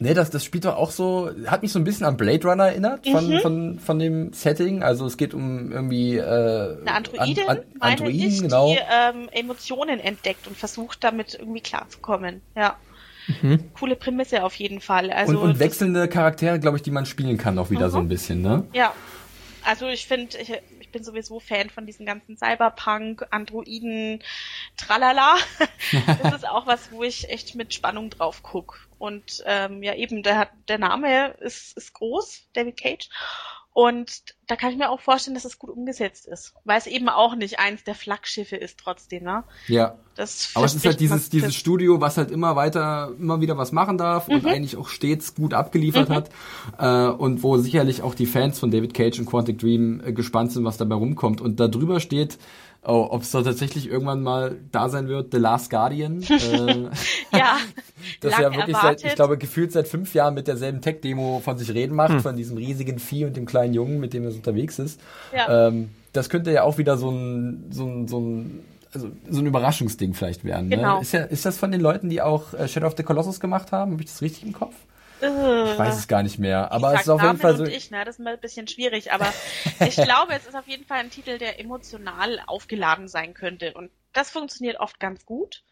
Ne, 0.00 0.14
das, 0.14 0.30
das 0.30 0.44
spielt 0.44 0.64
doch 0.64 0.76
auch 0.76 0.90
so, 0.90 1.30
hat 1.46 1.62
mich 1.62 1.72
so 1.72 1.78
ein 1.78 1.84
bisschen 1.84 2.06
an 2.06 2.16
Blade 2.16 2.46
Runner 2.48 2.66
erinnert, 2.68 3.06
von, 3.06 3.28
Mhm. 3.28 3.40
von, 3.40 3.78
von 3.78 3.98
dem 3.98 4.32
Setting. 4.32 4.82
Also 4.82 5.06
es 5.06 5.16
geht 5.16 5.34
um 5.34 5.70
irgendwie 5.72 6.16
äh, 6.16 6.78
Eine 6.80 6.92
Androidin, 6.94 7.48
an, 7.48 7.58
an, 7.58 7.64
meine 7.78 7.92
Androiden, 7.92 8.28
ich, 8.28 8.40
genau. 8.42 8.72
die 8.72 8.78
ähm, 8.90 9.28
Emotionen 9.32 10.00
entdeckt 10.00 10.46
und 10.46 10.56
versucht, 10.56 11.04
damit 11.04 11.34
irgendwie 11.34 11.60
klarzukommen. 11.60 12.40
Ja. 12.54 12.76
Coole 13.78 13.96
Prämisse 13.96 14.44
auf 14.44 14.54
jeden 14.54 14.80
Fall. 14.80 15.10
Also 15.10 15.32
Mhm. 15.32 15.38
und, 15.38 15.50
und 15.50 15.58
wechselnde 15.58 16.06
Charaktere, 16.08 16.60
glaube 16.60 16.76
ich, 16.76 16.82
die 16.84 16.92
man 16.92 17.06
spielen 17.06 17.36
kann, 17.38 17.58
auch 17.58 17.70
wieder 17.70 17.90
so 17.90 17.98
ein 17.98 18.08
bisschen, 18.08 18.40
ne? 18.40 18.64
Ja. 18.72 18.92
Also 19.64 19.88
ich 19.88 20.06
finde, 20.06 20.38
ich, 20.38 20.52
ich 20.78 20.90
bin 20.90 21.02
sowieso 21.02 21.40
Fan 21.40 21.68
von 21.68 21.86
diesen 21.86 22.06
ganzen 22.06 22.36
Cyberpunk, 22.36 23.26
Androiden, 23.32 24.20
tralala. 24.76 25.34
das 26.22 26.34
ist 26.36 26.48
auch 26.48 26.68
was, 26.68 26.92
wo 26.92 27.02
ich 27.02 27.28
echt 27.28 27.56
mit 27.56 27.74
Spannung 27.74 28.10
drauf 28.10 28.44
guck. 28.44 28.85
Und 28.98 29.42
ähm, 29.46 29.82
ja, 29.82 29.94
eben, 29.94 30.22
der, 30.22 30.38
hat, 30.38 30.50
der 30.68 30.78
Name 30.78 31.34
ist, 31.40 31.76
ist 31.76 31.92
groß, 31.94 32.48
David 32.54 32.76
Cage. 32.78 33.08
Und 33.72 34.22
da 34.46 34.56
kann 34.56 34.70
ich 34.70 34.78
mir 34.78 34.88
auch 34.88 35.00
vorstellen, 35.00 35.34
dass 35.34 35.44
es 35.44 35.58
gut 35.58 35.68
umgesetzt 35.68 36.26
ist. 36.26 36.54
Weil 36.64 36.78
es 36.78 36.86
eben 36.86 37.10
auch 37.10 37.36
nicht 37.36 37.58
eins 37.58 37.84
der 37.84 37.94
Flaggschiffe 37.94 38.56
ist 38.56 38.78
trotzdem, 38.78 39.24
ne? 39.24 39.44
Ja. 39.68 39.98
Das 40.14 40.52
Aber 40.54 40.64
es 40.64 40.74
ist 40.74 40.86
halt 40.86 40.98
dieses, 40.98 41.28
dieses 41.28 41.54
Studio, 41.54 42.00
was 42.00 42.16
halt 42.16 42.30
immer 42.30 42.56
weiter, 42.56 43.12
immer 43.18 43.42
wieder 43.42 43.58
was 43.58 43.72
machen 43.72 43.98
darf 43.98 44.28
Mhm. 44.28 44.34
und 44.36 44.46
eigentlich 44.46 44.78
auch 44.78 44.88
stets 44.88 45.34
gut 45.34 45.52
abgeliefert 45.52 46.08
hat. 46.08 46.30
Äh, 46.78 47.10
und 47.10 47.42
wo 47.42 47.58
sicherlich 47.58 48.00
auch 48.00 48.14
die 48.14 48.24
Fans 48.24 48.58
von 48.58 48.70
David 48.70 48.94
Cage 48.94 49.18
und 49.18 49.26
Quantic 49.26 49.58
Dream 49.58 50.00
äh, 50.02 50.12
gespannt 50.14 50.52
sind, 50.52 50.64
was 50.64 50.78
dabei 50.78 50.94
rumkommt. 50.94 51.42
Und 51.42 51.60
da 51.60 51.68
drüber 51.68 52.00
steht, 52.00 52.38
oh, 52.86 53.08
ob 53.10 53.22
es 53.22 53.30
da 53.30 53.42
tatsächlich 53.42 53.88
irgendwann 53.88 54.22
mal 54.22 54.56
da 54.70 54.88
sein 54.88 55.08
wird, 55.08 55.32
The 55.32 55.38
Last 55.38 55.70
Guardian. 55.70 56.22
äh, 56.28 56.88
Ja, 57.36 57.58
das 58.20 58.38
ja 58.38 58.54
wirklich 58.54 58.76
erwartet. 58.76 59.00
seit, 59.00 59.04
ich 59.04 59.14
glaube, 59.14 59.38
gefühlt 59.38 59.72
seit 59.72 59.88
fünf 59.88 60.14
Jahren 60.14 60.34
mit 60.34 60.46
derselben 60.46 60.80
Tech-Demo 60.80 61.40
von 61.44 61.58
sich 61.58 61.72
reden 61.74 61.96
macht, 61.96 62.20
von 62.22 62.36
diesem 62.36 62.56
riesigen 62.56 62.98
Vieh 62.98 63.24
und 63.24 63.36
dem 63.36 63.46
kleinen 63.46 63.74
Jungen, 63.74 64.00
mit 64.00 64.12
dem 64.12 64.24
er 64.24 64.30
so 64.30 64.36
unterwegs 64.36 64.78
ist. 64.78 65.00
Ja. 65.34 65.68
Ähm, 65.68 65.90
das 66.12 66.30
könnte 66.30 66.52
ja 66.52 66.62
auch 66.62 66.78
wieder 66.78 66.96
so 66.96 67.10
ein, 67.10 67.66
so 67.70 67.86
ein, 67.86 68.08
so 68.08 68.20
ein, 68.20 68.60
also 68.92 69.08
so 69.28 69.40
ein 69.40 69.46
Überraschungsding 69.46 70.14
vielleicht 70.14 70.44
werden. 70.44 70.70
Genau. 70.70 70.96
Ne? 70.96 71.02
Ist, 71.02 71.12
ja, 71.12 71.22
ist 71.22 71.44
das 71.44 71.58
von 71.58 71.72
den 71.72 71.80
Leuten, 71.80 72.08
die 72.08 72.22
auch 72.22 72.54
äh, 72.54 72.68
Shadow 72.68 72.86
of 72.86 72.94
the 72.96 73.02
Colossus 73.02 73.40
gemacht 73.40 73.72
haben? 73.72 73.92
Habe 73.92 74.02
ich 74.02 74.10
das 74.10 74.22
richtig 74.22 74.44
im 74.44 74.52
Kopf? 74.52 74.74
Äh, 75.20 75.72
Ich 75.72 75.78
weiß 75.78 75.96
es 75.98 76.08
gar 76.08 76.22
nicht 76.22 76.38
mehr. 76.38 76.70
Aber 76.72 76.94
es 76.94 77.02
ist 77.02 77.08
auf 77.08 77.20
Namen 77.20 77.38
jeden 77.38 77.40
Fall 77.42 77.56
so. 77.56 77.64
ich, 77.64 77.90
ne? 77.90 78.04
Das 78.04 78.16
ist 78.16 78.18
mal 78.18 78.34
ein 78.34 78.40
bisschen 78.40 78.68
schwierig, 78.68 79.12
aber 79.12 79.32
ich 79.80 79.96
glaube, 79.96 80.34
es 80.34 80.46
ist 80.46 80.54
auf 80.54 80.66
jeden 80.66 80.84
Fall 80.84 80.98
ein 80.98 81.10
Titel, 81.10 81.38
der 81.38 81.60
emotional 81.60 82.40
aufgeladen 82.46 83.08
sein 83.08 83.34
könnte. 83.34 83.74
Und 83.74 83.90
das 84.12 84.30
funktioniert 84.30 84.78
oft 84.80 85.00
ganz 85.00 85.24
gut. 85.26 85.62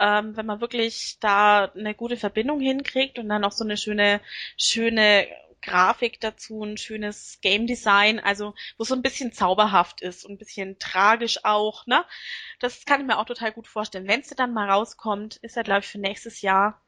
Ähm, 0.00 0.36
wenn 0.36 0.46
man 0.46 0.60
wirklich 0.60 1.18
da 1.20 1.64
eine 1.76 1.94
gute 1.94 2.16
Verbindung 2.16 2.60
hinkriegt 2.60 3.18
und 3.18 3.28
dann 3.28 3.44
auch 3.44 3.52
so 3.52 3.64
eine 3.64 3.76
schöne, 3.76 4.20
schöne 4.56 5.26
Grafik 5.60 6.20
dazu, 6.20 6.62
ein 6.62 6.78
schönes 6.78 7.40
Game 7.42 7.66
Design, 7.66 8.20
also 8.20 8.54
wo 8.76 8.84
so 8.84 8.94
ein 8.94 9.02
bisschen 9.02 9.32
zauberhaft 9.32 10.00
ist 10.00 10.24
und 10.24 10.32
ein 10.32 10.38
bisschen 10.38 10.78
tragisch 10.78 11.44
auch, 11.44 11.84
ne? 11.86 12.04
Das 12.60 12.84
kann 12.84 13.00
ich 13.00 13.06
mir 13.08 13.18
auch 13.18 13.24
total 13.24 13.50
gut 13.50 13.66
vorstellen. 13.66 14.06
Wenn 14.06 14.20
es 14.20 14.28
dann 14.28 14.52
mal 14.52 14.70
rauskommt, 14.70 15.36
ist 15.36 15.56
er, 15.56 15.64
glaube 15.64 15.80
ich, 15.80 15.88
für 15.88 15.98
nächstes 15.98 16.42
Jahr 16.42 16.80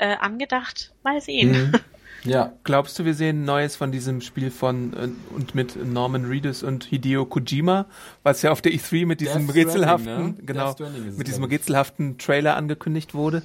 äh, 0.00 0.16
angedacht. 0.20 0.92
Mal 1.02 1.20
sehen. 1.20 1.52
Mhm. 1.52 1.72
Ja, 2.22 2.52
Glaubst 2.64 2.98
du, 2.98 3.06
wir 3.06 3.14
sehen 3.14 3.44
Neues 3.46 3.76
von 3.76 3.92
diesem 3.92 4.20
Spiel 4.20 4.50
von 4.50 4.92
äh, 4.92 5.08
und 5.34 5.54
mit 5.54 5.82
Norman 5.82 6.26
Reedus 6.26 6.62
und 6.62 6.84
Hideo 6.84 7.24
Kojima, 7.24 7.86
was 8.22 8.42
ja 8.42 8.50
auf 8.50 8.60
der 8.60 8.72
E3 8.72 9.06
mit 9.06 9.22
diesem 9.22 9.46
Death 9.46 9.56
rätselhaften, 9.56 10.04
Stranding, 10.04 10.36
ne? 10.36 10.44
genau, 10.44 10.76
mit 11.16 11.28
diesem 11.28 11.44
rätselhaften 11.44 12.18
Trailer 12.18 12.56
angekündigt 12.56 13.14
wurde? 13.14 13.42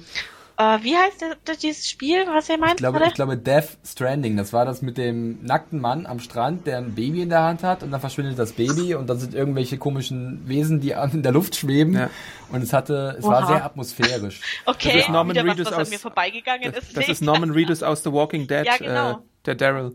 Äh, 0.58 0.78
wie 0.82 0.96
heißt 0.96 1.20
der, 1.20 1.56
dieses 1.56 1.86
Spiel, 1.88 2.24
was 2.28 2.48
ihr 2.48 2.56
meint? 2.56 2.72
ich 2.72 2.76
glaube, 2.78 3.02
ich 3.06 3.14
glaube 3.14 3.36
Death 3.36 3.76
Stranding, 3.84 4.36
das 4.38 4.52
war 4.54 4.64
das 4.64 4.80
mit 4.80 4.96
dem 4.96 5.44
nackten 5.44 5.80
Mann 5.80 6.06
am 6.06 6.18
Strand, 6.18 6.66
der 6.66 6.78
ein 6.78 6.94
Baby 6.94 7.22
in 7.22 7.28
der 7.28 7.42
Hand 7.42 7.62
hat 7.62 7.82
und 7.82 7.90
dann 7.90 8.00
verschwindet 8.00 8.38
das 8.38 8.52
Baby 8.52 8.94
und 8.94 9.06
dann 9.10 9.18
sind 9.18 9.34
irgendwelche 9.34 9.76
komischen 9.76 10.48
Wesen, 10.48 10.80
die 10.80 10.92
in 11.12 11.22
der 11.22 11.32
Luft 11.32 11.56
schweben 11.56 11.92
Ja. 11.94 12.10
und 12.50 12.62
es 12.62 12.72
hatte, 12.72 13.16
es 13.18 13.24
war 13.24 13.40
Oha. 13.42 13.46
sehr 13.48 13.64
atmosphärisch. 13.66 14.40
okay, 14.64 14.92
das 14.94 15.02
ist 15.02 15.08
Norman 15.10 15.36
Reedus 15.36 15.66
was, 15.66 15.72
was 15.72 15.78
aus- 15.80 15.86
an 15.88 15.90
mir 15.90 15.98
vorbeigegangen 15.98 16.72
Das, 16.72 16.84
ist. 16.84 16.96
das 16.96 17.08
ist 17.08 17.22
Norman 17.22 17.50
Reedus 17.50 17.82
aus 17.82 18.02
The 18.02 18.12
Walking 18.12 18.46
Dead, 18.46 18.64
Ja, 18.64 18.76
genau. 18.78 19.10
äh, 19.12 19.14
der 19.44 19.54
Daryl. 19.56 19.92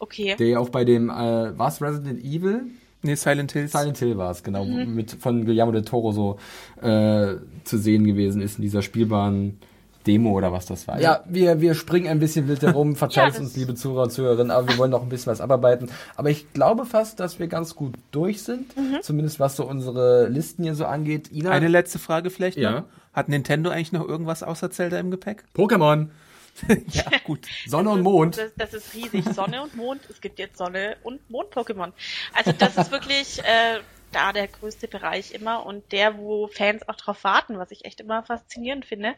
Okay. 0.00 0.34
Der 0.36 0.48
ja 0.48 0.58
auch 0.58 0.70
bei 0.70 0.84
dem, 0.84 1.10
äh, 1.10 1.56
was 1.56 1.80
Resident 1.80 2.24
Evil? 2.24 2.62
Nee, 3.02 3.14
Silent 3.14 3.52
Hills. 3.52 3.72
Silent 3.72 3.98
Hill 3.98 4.16
war 4.16 4.30
es, 4.32 4.42
genau, 4.42 4.64
Mhm. 4.64 4.94
mit 4.94 5.12
von 5.12 5.44
Guillermo 5.44 5.70
del 5.72 5.84
Toro 5.84 6.10
so 6.12 6.38
äh, 6.80 7.34
zu 7.64 7.78
sehen 7.78 8.04
gewesen 8.04 8.40
ist 8.42 8.58
in 8.58 8.62
dieser 8.62 8.82
spielbaren 8.82 9.60
Demo 10.06 10.32
oder 10.32 10.52
was 10.52 10.66
das 10.66 10.86
war. 10.88 11.00
Ja, 11.00 11.22
wir, 11.26 11.60
wir 11.60 11.74
springen 11.74 12.08
ein 12.08 12.18
bisschen 12.18 12.48
wild 12.48 12.62
herum, 12.62 12.96
verzeiht 12.96 13.34
Ja, 13.34 13.40
uns, 13.40 13.56
liebe 13.56 13.74
Zuhörer 13.74 14.04
und 14.04 14.10
Zuhörerinnen, 14.10 14.50
aber 14.50 14.68
wir 14.68 14.78
wollen 14.78 14.90
noch 14.90 15.02
ein 15.02 15.08
bisschen 15.08 15.30
was 15.32 15.40
abarbeiten. 15.40 15.90
Aber 16.16 16.30
ich 16.30 16.52
glaube 16.52 16.84
fast, 16.86 17.20
dass 17.20 17.38
wir 17.38 17.46
ganz 17.48 17.74
gut 17.76 17.94
durch 18.10 18.42
sind, 18.42 18.76
Mhm. 18.76 18.98
zumindest 19.02 19.40
was 19.40 19.56
so 19.56 19.64
unsere 19.66 20.28
Listen 20.28 20.62
hier 20.64 20.74
so 20.74 20.84
angeht. 20.86 21.30
Ina, 21.32 21.50
Eine 21.50 21.68
letzte 21.68 21.98
Frage 21.98 22.30
vielleicht 22.30 22.56
noch. 22.58 22.62
Ja. 22.64 22.84
Hat 23.12 23.28
Nintendo 23.28 23.70
eigentlich 23.70 23.92
noch 23.92 24.06
irgendwas 24.08 24.42
außer 24.42 24.70
Zelda 24.70 24.98
im 24.98 25.10
Gepäck? 25.10 25.44
Pokémon, 25.54 26.08
Ja, 26.92 27.04
gut. 27.24 27.46
Sonne 27.66 27.90
und 27.90 28.02
Mond. 28.02 28.36
Das, 28.36 28.52
das 28.56 28.74
ist 28.74 28.94
riesig. 28.94 29.24
Sonne 29.34 29.62
und 29.62 29.74
Mond. 29.76 30.00
Es 30.10 30.20
gibt 30.20 30.38
jetzt 30.38 30.58
Sonne 30.58 30.96
und 31.02 31.18
Mond-Pokémon. 31.30 31.92
Also 32.34 32.52
das 32.52 32.76
ist 32.76 32.90
wirklich 32.92 33.38
äh, 33.40 33.78
da 34.12 34.32
der 34.32 34.48
größte 34.48 34.88
Bereich 34.88 35.32
immer 35.32 35.66
und 35.66 35.92
der, 35.92 36.18
wo 36.18 36.46
Fans 36.48 36.88
auch 36.88 36.96
drauf 36.96 37.24
warten, 37.24 37.58
was 37.58 37.70
ich 37.70 37.84
echt 37.84 38.00
immer 38.00 38.22
faszinierend 38.22 38.86
finde, 38.86 39.14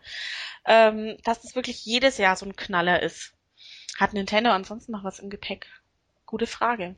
ähm, 0.64 1.16
dass 1.24 1.42
das 1.42 1.54
wirklich 1.54 1.84
jedes 1.84 2.18
Jahr 2.18 2.36
so 2.36 2.46
ein 2.46 2.56
Knaller 2.56 3.02
ist. 3.02 3.34
Hat 3.98 4.12
Nintendo 4.12 4.50
ansonsten 4.50 4.92
noch 4.92 5.04
was 5.04 5.18
im 5.18 5.30
Gepäck? 5.30 5.66
Gute 6.26 6.46
Frage. 6.46 6.96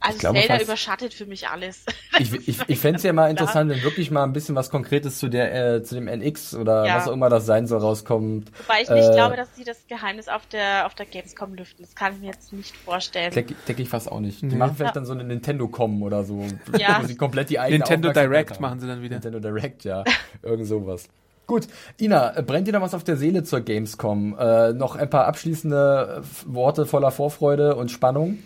Also 0.00 0.18
glaube 0.18 0.38
Zelda 0.38 0.54
fast- 0.54 0.64
überschattet 0.64 1.14
für 1.14 1.26
mich 1.26 1.48
alles. 1.48 1.84
Ich, 2.18 2.32
ich, 2.48 2.58
ich 2.66 2.78
fände 2.78 2.96
es 2.96 3.02
ja 3.02 3.12
mal 3.12 3.28
interessant, 3.30 3.70
wenn 3.70 3.82
wirklich 3.82 4.10
mal 4.10 4.24
ein 4.24 4.32
bisschen 4.32 4.54
was 4.54 4.70
Konkretes 4.70 5.18
zu 5.18 5.28
der 5.28 5.74
äh, 5.74 5.82
zu 5.82 5.94
dem 5.96 6.08
NX 6.08 6.54
oder 6.54 6.86
Ja. 6.86 6.96
was 6.96 7.08
auch 7.08 7.12
immer 7.12 7.28
das 7.28 7.44
sein 7.44 7.66
soll 7.66 7.80
rauskommt. 7.80 8.50
Wobei 8.66 8.80
ich 8.82 8.88
nicht 8.88 9.08
Äh, 9.10 9.12
glaube, 9.12 9.36
dass 9.36 9.54
sie 9.54 9.64
das 9.64 9.86
Geheimnis 9.86 10.28
auf 10.28 10.46
der 10.46 10.86
auf 10.86 10.94
der 10.94 11.04
Gamescom 11.04 11.52
lüften. 11.54 11.84
Das 11.84 11.94
kann 11.94 12.14
ich 12.14 12.20
mir 12.20 12.28
jetzt 12.28 12.54
nicht 12.54 12.74
vorstellen. 12.74 13.32
Denke 13.32 13.54
denk 13.68 13.78
ich 13.80 13.88
fast 13.90 14.10
auch 14.10 14.20
nicht. 14.20 14.40
Die 14.40 14.46
Nee. 14.46 14.54
machen 14.56 14.76
vielleicht 14.76 14.94
Ja. 14.94 15.00
dann 15.00 15.04
so 15.04 15.12
eine 15.12 15.24
Nintendo-Com 15.24 16.02
oder 16.02 16.24
so, 16.24 16.42
Ja. 16.78 17.00
wo 17.02 17.06
sie 17.06 17.16
komplett 17.16 17.50
die 17.50 17.58
eigene 17.58 17.80
Nintendo 17.80 18.12
Direct 18.12 18.52
haben. 18.52 18.62
machen 18.62 18.80
sie 18.80 18.86
dann 18.86 19.02
wieder. 19.02 19.16
Nintendo 19.16 19.40
Direct, 19.40 19.84
ja. 19.84 20.02
Irgend 20.42 20.66
sowas. 20.66 21.08
Gut, 21.46 21.68
Ina, 22.00 22.34
äh, 22.38 22.42
brennt 22.42 22.66
dir 22.66 22.72
noch 22.72 22.80
was 22.80 22.94
auf 22.94 23.04
der 23.04 23.16
Seele 23.18 23.44
zur 23.44 23.60
Gamescom? 23.60 24.36
Äh, 24.38 24.72
noch 24.72 24.96
ein 24.96 25.10
paar 25.10 25.26
abschließende 25.26 26.22
äh, 26.22 26.52
Worte 26.54 26.86
voller 26.86 27.10
Vorfreude 27.10 27.76
und 27.76 27.90
Spannung? 27.90 28.38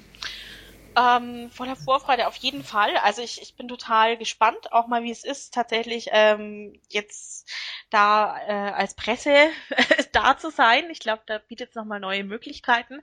Ähm, 0.96 1.50
voller 1.52 1.76
Vorfreude 1.76 2.26
auf 2.26 2.34
jeden 2.36 2.64
Fall. 2.64 2.96
Also 2.98 3.22
ich, 3.22 3.40
ich 3.40 3.54
bin 3.56 3.68
total 3.68 4.16
gespannt, 4.16 4.72
auch 4.72 4.88
mal 4.88 5.04
wie 5.04 5.10
es 5.12 5.24
ist, 5.24 5.54
tatsächlich 5.54 6.08
ähm, 6.10 6.80
jetzt 6.88 7.48
da 7.90 8.36
äh, 8.46 8.72
als 8.72 8.94
Presse 8.94 9.32
da 10.12 10.36
zu 10.36 10.50
sein. 10.50 10.90
Ich 10.90 10.98
glaube, 10.98 11.22
da 11.26 11.38
bietet 11.38 11.70
es 11.70 11.74
nochmal 11.76 12.00
neue 12.00 12.24
Möglichkeiten. 12.24 13.00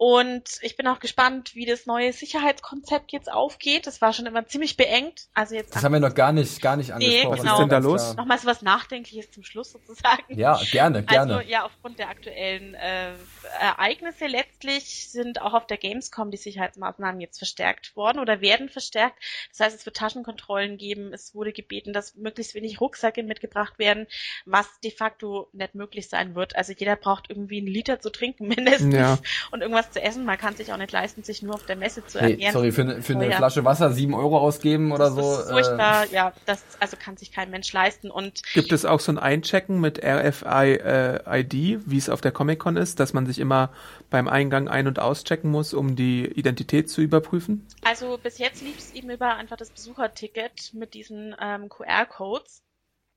Und 0.00 0.44
ich 0.62 0.76
bin 0.76 0.86
auch 0.86 1.00
gespannt, 1.00 1.56
wie 1.56 1.66
das 1.66 1.86
neue 1.86 2.12
Sicherheitskonzept 2.12 3.10
jetzt 3.10 3.32
aufgeht. 3.32 3.88
Das 3.88 4.00
war 4.00 4.12
schon 4.12 4.26
immer 4.26 4.46
ziemlich 4.46 4.76
beengt. 4.76 5.26
Also 5.34 5.56
jetzt 5.56 5.74
das 5.74 5.82
haben 5.82 5.92
wir 5.92 5.98
noch 5.98 6.14
gar 6.14 6.30
nicht, 6.30 6.62
gar 6.62 6.76
nicht 6.76 6.90
nee, 6.96 7.22
angesprochen. 7.24 7.32
Was 7.32 7.40
genau. 7.40 7.52
ist 7.54 7.60
denn 7.62 7.68
da 7.68 7.78
los? 7.78 8.16
Nochmal 8.16 8.38
so 8.38 8.46
was 8.46 8.62
Nachdenkliches 8.62 9.32
zum 9.32 9.42
Schluss 9.42 9.72
sozusagen. 9.72 10.22
Ja, 10.28 10.56
gerne, 10.70 11.02
gerne. 11.02 11.38
Also 11.38 11.50
ja, 11.50 11.64
aufgrund 11.64 11.98
der 11.98 12.10
aktuellen 12.10 12.74
äh, 12.74 13.14
Ereignisse 13.60 14.28
letztlich 14.28 15.10
sind 15.10 15.42
auch 15.42 15.52
auf 15.52 15.66
der 15.66 15.78
Gamescom 15.78 16.30
die 16.30 16.36
Sicherheitsmaßnahmen 16.36 17.20
jetzt 17.20 17.38
verstärkt 17.38 17.96
worden 17.96 18.20
oder 18.20 18.40
werden 18.40 18.68
verstärkt. 18.68 19.18
Das 19.50 19.58
heißt, 19.58 19.76
es 19.76 19.84
wird 19.84 19.96
Taschenkontrollen 19.96 20.78
geben. 20.78 21.12
Es 21.12 21.34
wurde 21.34 21.52
gebeten, 21.52 21.92
dass 21.92 22.14
möglichst 22.14 22.54
wenig 22.54 22.80
Rucksäcke 22.80 23.24
mitgebracht 23.24 23.80
werden, 23.80 24.06
was 24.46 24.68
de 24.78 24.92
facto 24.92 25.48
nicht 25.52 25.74
möglich 25.74 26.08
sein 26.08 26.36
wird. 26.36 26.54
Also 26.54 26.72
jeder 26.72 26.94
braucht 26.94 27.30
irgendwie 27.30 27.58
einen 27.58 27.66
Liter 27.66 27.98
zu 27.98 28.10
trinken 28.10 28.46
mindestens 28.56 28.94
Ja. 28.94 29.18
und 29.50 29.60
irgendwas 29.60 29.87
zu 29.90 30.02
essen. 30.02 30.24
Man 30.24 30.38
kann 30.38 30.54
sich 30.56 30.72
auch 30.72 30.76
nicht 30.76 30.92
leisten, 30.92 31.22
sich 31.22 31.42
nur 31.42 31.54
auf 31.54 31.66
der 31.66 31.76
Messe 31.76 32.04
zu 32.06 32.18
ernähren. 32.18 32.52
sorry, 32.52 32.72
für, 32.72 32.82
eine- 32.82 33.02
für 33.02 33.14
eine 33.14 33.28
Teuer. 33.28 33.36
Flasche 33.36 33.64
Wasser 33.64 33.92
sieben 33.92 34.14
Euro 34.14 34.38
ausgeben 34.38 34.92
oder 34.92 35.06
das 35.10 35.14
so. 35.14 35.40
ist 35.40 35.50
furchtbar. 35.50 36.06
ja, 36.10 36.32
das 36.46 36.62
also 36.80 36.96
kann 36.96 37.16
sich 37.16 37.32
kein 37.32 37.50
Mensch 37.50 37.72
leisten 37.72 38.10
und 38.10 38.42
Gibt 38.54 38.72
es 38.72 38.84
auch 38.84 39.00
so 39.00 39.12
ein 39.12 39.18
Einchecken 39.18 39.80
mit 39.80 39.98
RFID, 40.04 40.74
äh, 40.74 41.78
wie 41.86 41.96
es 41.98 42.08
auf 42.08 42.20
der 42.20 42.32
Comic-Con 42.32 42.76
ist, 42.76 43.00
dass 43.00 43.12
man 43.12 43.26
sich 43.26 43.38
immer 43.38 43.70
beim 44.10 44.28
Eingang 44.28 44.68
ein- 44.68 44.86
und 44.86 44.98
auschecken 44.98 45.50
muss, 45.50 45.74
um 45.74 45.96
die 45.96 46.26
Identität 46.26 46.88
zu 46.90 47.00
überprüfen? 47.00 47.66
Also 47.84 48.18
bis 48.22 48.38
jetzt 48.38 48.62
lief 48.62 48.78
es 48.78 48.92
eben 48.94 49.10
über 49.10 49.34
einfach 49.36 49.56
das 49.56 49.70
Besucherticket 49.70 50.72
mit 50.74 50.94
diesen 50.94 51.34
ähm, 51.40 51.68
QR-Codes. 51.68 52.62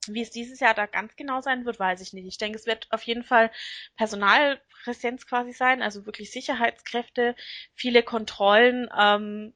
Wie 0.08 0.22
es 0.22 0.32
dieses 0.32 0.60
Jahr 0.60 0.74
da 0.74 0.88
ganz 0.88 1.16
genau 1.16 1.42
sein 1.42 1.66
wird, 1.66 1.80
weiß 1.80 2.02
ich 2.02 2.14
nicht. 2.14 2.26
Ich 2.28 2.38
denke, 2.38 2.58
es 2.58 2.66
wird 2.66 2.88
auf 2.92 3.04
jeden 3.04 3.24
Fall 3.24 3.52
Personalpräsenz 3.98 5.28
quasi 5.28 5.54
sein, 5.54 5.82
also 5.82 6.06
wirklich 6.06 6.32
Sicherheitskräfte, 6.32 7.36
viele 7.76 8.02
Kontrollen. 8.04 8.90
Ähm, 8.98 9.54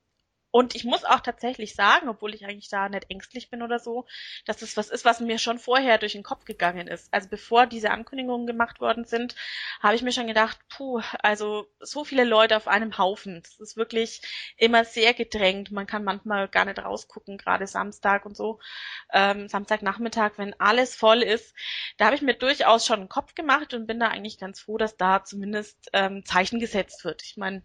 und 0.55 0.73
ich 0.73 0.85
muss 0.85 1.03
auch 1.03 1.19
tatsächlich 1.19 1.75
sagen, 1.75 2.07
obwohl 2.07 2.33
ich 2.33 2.45
eigentlich 2.45 2.69
da 2.69 2.87
nicht 2.87 3.11
ängstlich 3.11 3.49
bin 3.49 3.61
oder 3.61 3.77
so, 3.77 4.05
dass 4.45 4.55
das 4.55 4.77
was 4.77 4.89
ist, 4.89 5.03
was 5.03 5.19
mir 5.19 5.37
schon 5.37 5.59
vorher 5.59 5.97
durch 5.97 6.13
den 6.13 6.23
Kopf 6.23 6.45
gegangen 6.45 6.87
ist. 6.87 7.13
Also 7.13 7.27
bevor 7.27 7.65
diese 7.65 7.91
Ankündigungen 7.91 8.47
gemacht 8.47 8.79
worden 8.79 9.03
sind, 9.03 9.35
habe 9.81 9.95
ich 9.97 10.01
mir 10.01 10.13
schon 10.13 10.27
gedacht, 10.27 10.57
puh, 10.69 11.01
also 11.19 11.67
so 11.81 12.05
viele 12.05 12.23
Leute 12.23 12.55
auf 12.55 12.69
einem 12.69 12.97
Haufen. 12.97 13.41
Das 13.43 13.59
ist 13.59 13.75
wirklich 13.75 14.21
immer 14.55 14.85
sehr 14.85 15.13
gedrängt. 15.13 15.71
Man 15.71 15.87
kann 15.87 16.05
manchmal 16.05 16.47
gar 16.47 16.63
nicht 16.63 16.79
rausgucken, 16.79 17.37
gerade 17.37 17.67
Samstag 17.67 18.25
und 18.25 18.37
so. 18.37 18.61
Ähm, 19.11 19.49
Samstagnachmittag, 19.49 20.37
wenn 20.37 20.57
alles 20.57 20.95
voll 20.95 21.21
ist. 21.21 21.53
Da 21.97 22.05
habe 22.05 22.15
ich 22.15 22.21
mir 22.21 22.33
durchaus 22.33 22.85
schon 22.85 23.01
einen 23.01 23.09
Kopf 23.09 23.35
gemacht 23.35 23.73
und 23.73 23.87
bin 23.87 23.99
da 23.99 24.07
eigentlich 24.07 24.37
ganz 24.37 24.61
froh, 24.61 24.77
dass 24.77 24.95
da 24.95 25.21
zumindest 25.25 25.89
ähm, 25.91 26.23
Zeichen 26.23 26.61
gesetzt 26.61 27.03
wird. 27.03 27.23
Ich 27.23 27.35
meine, 27.35 27.61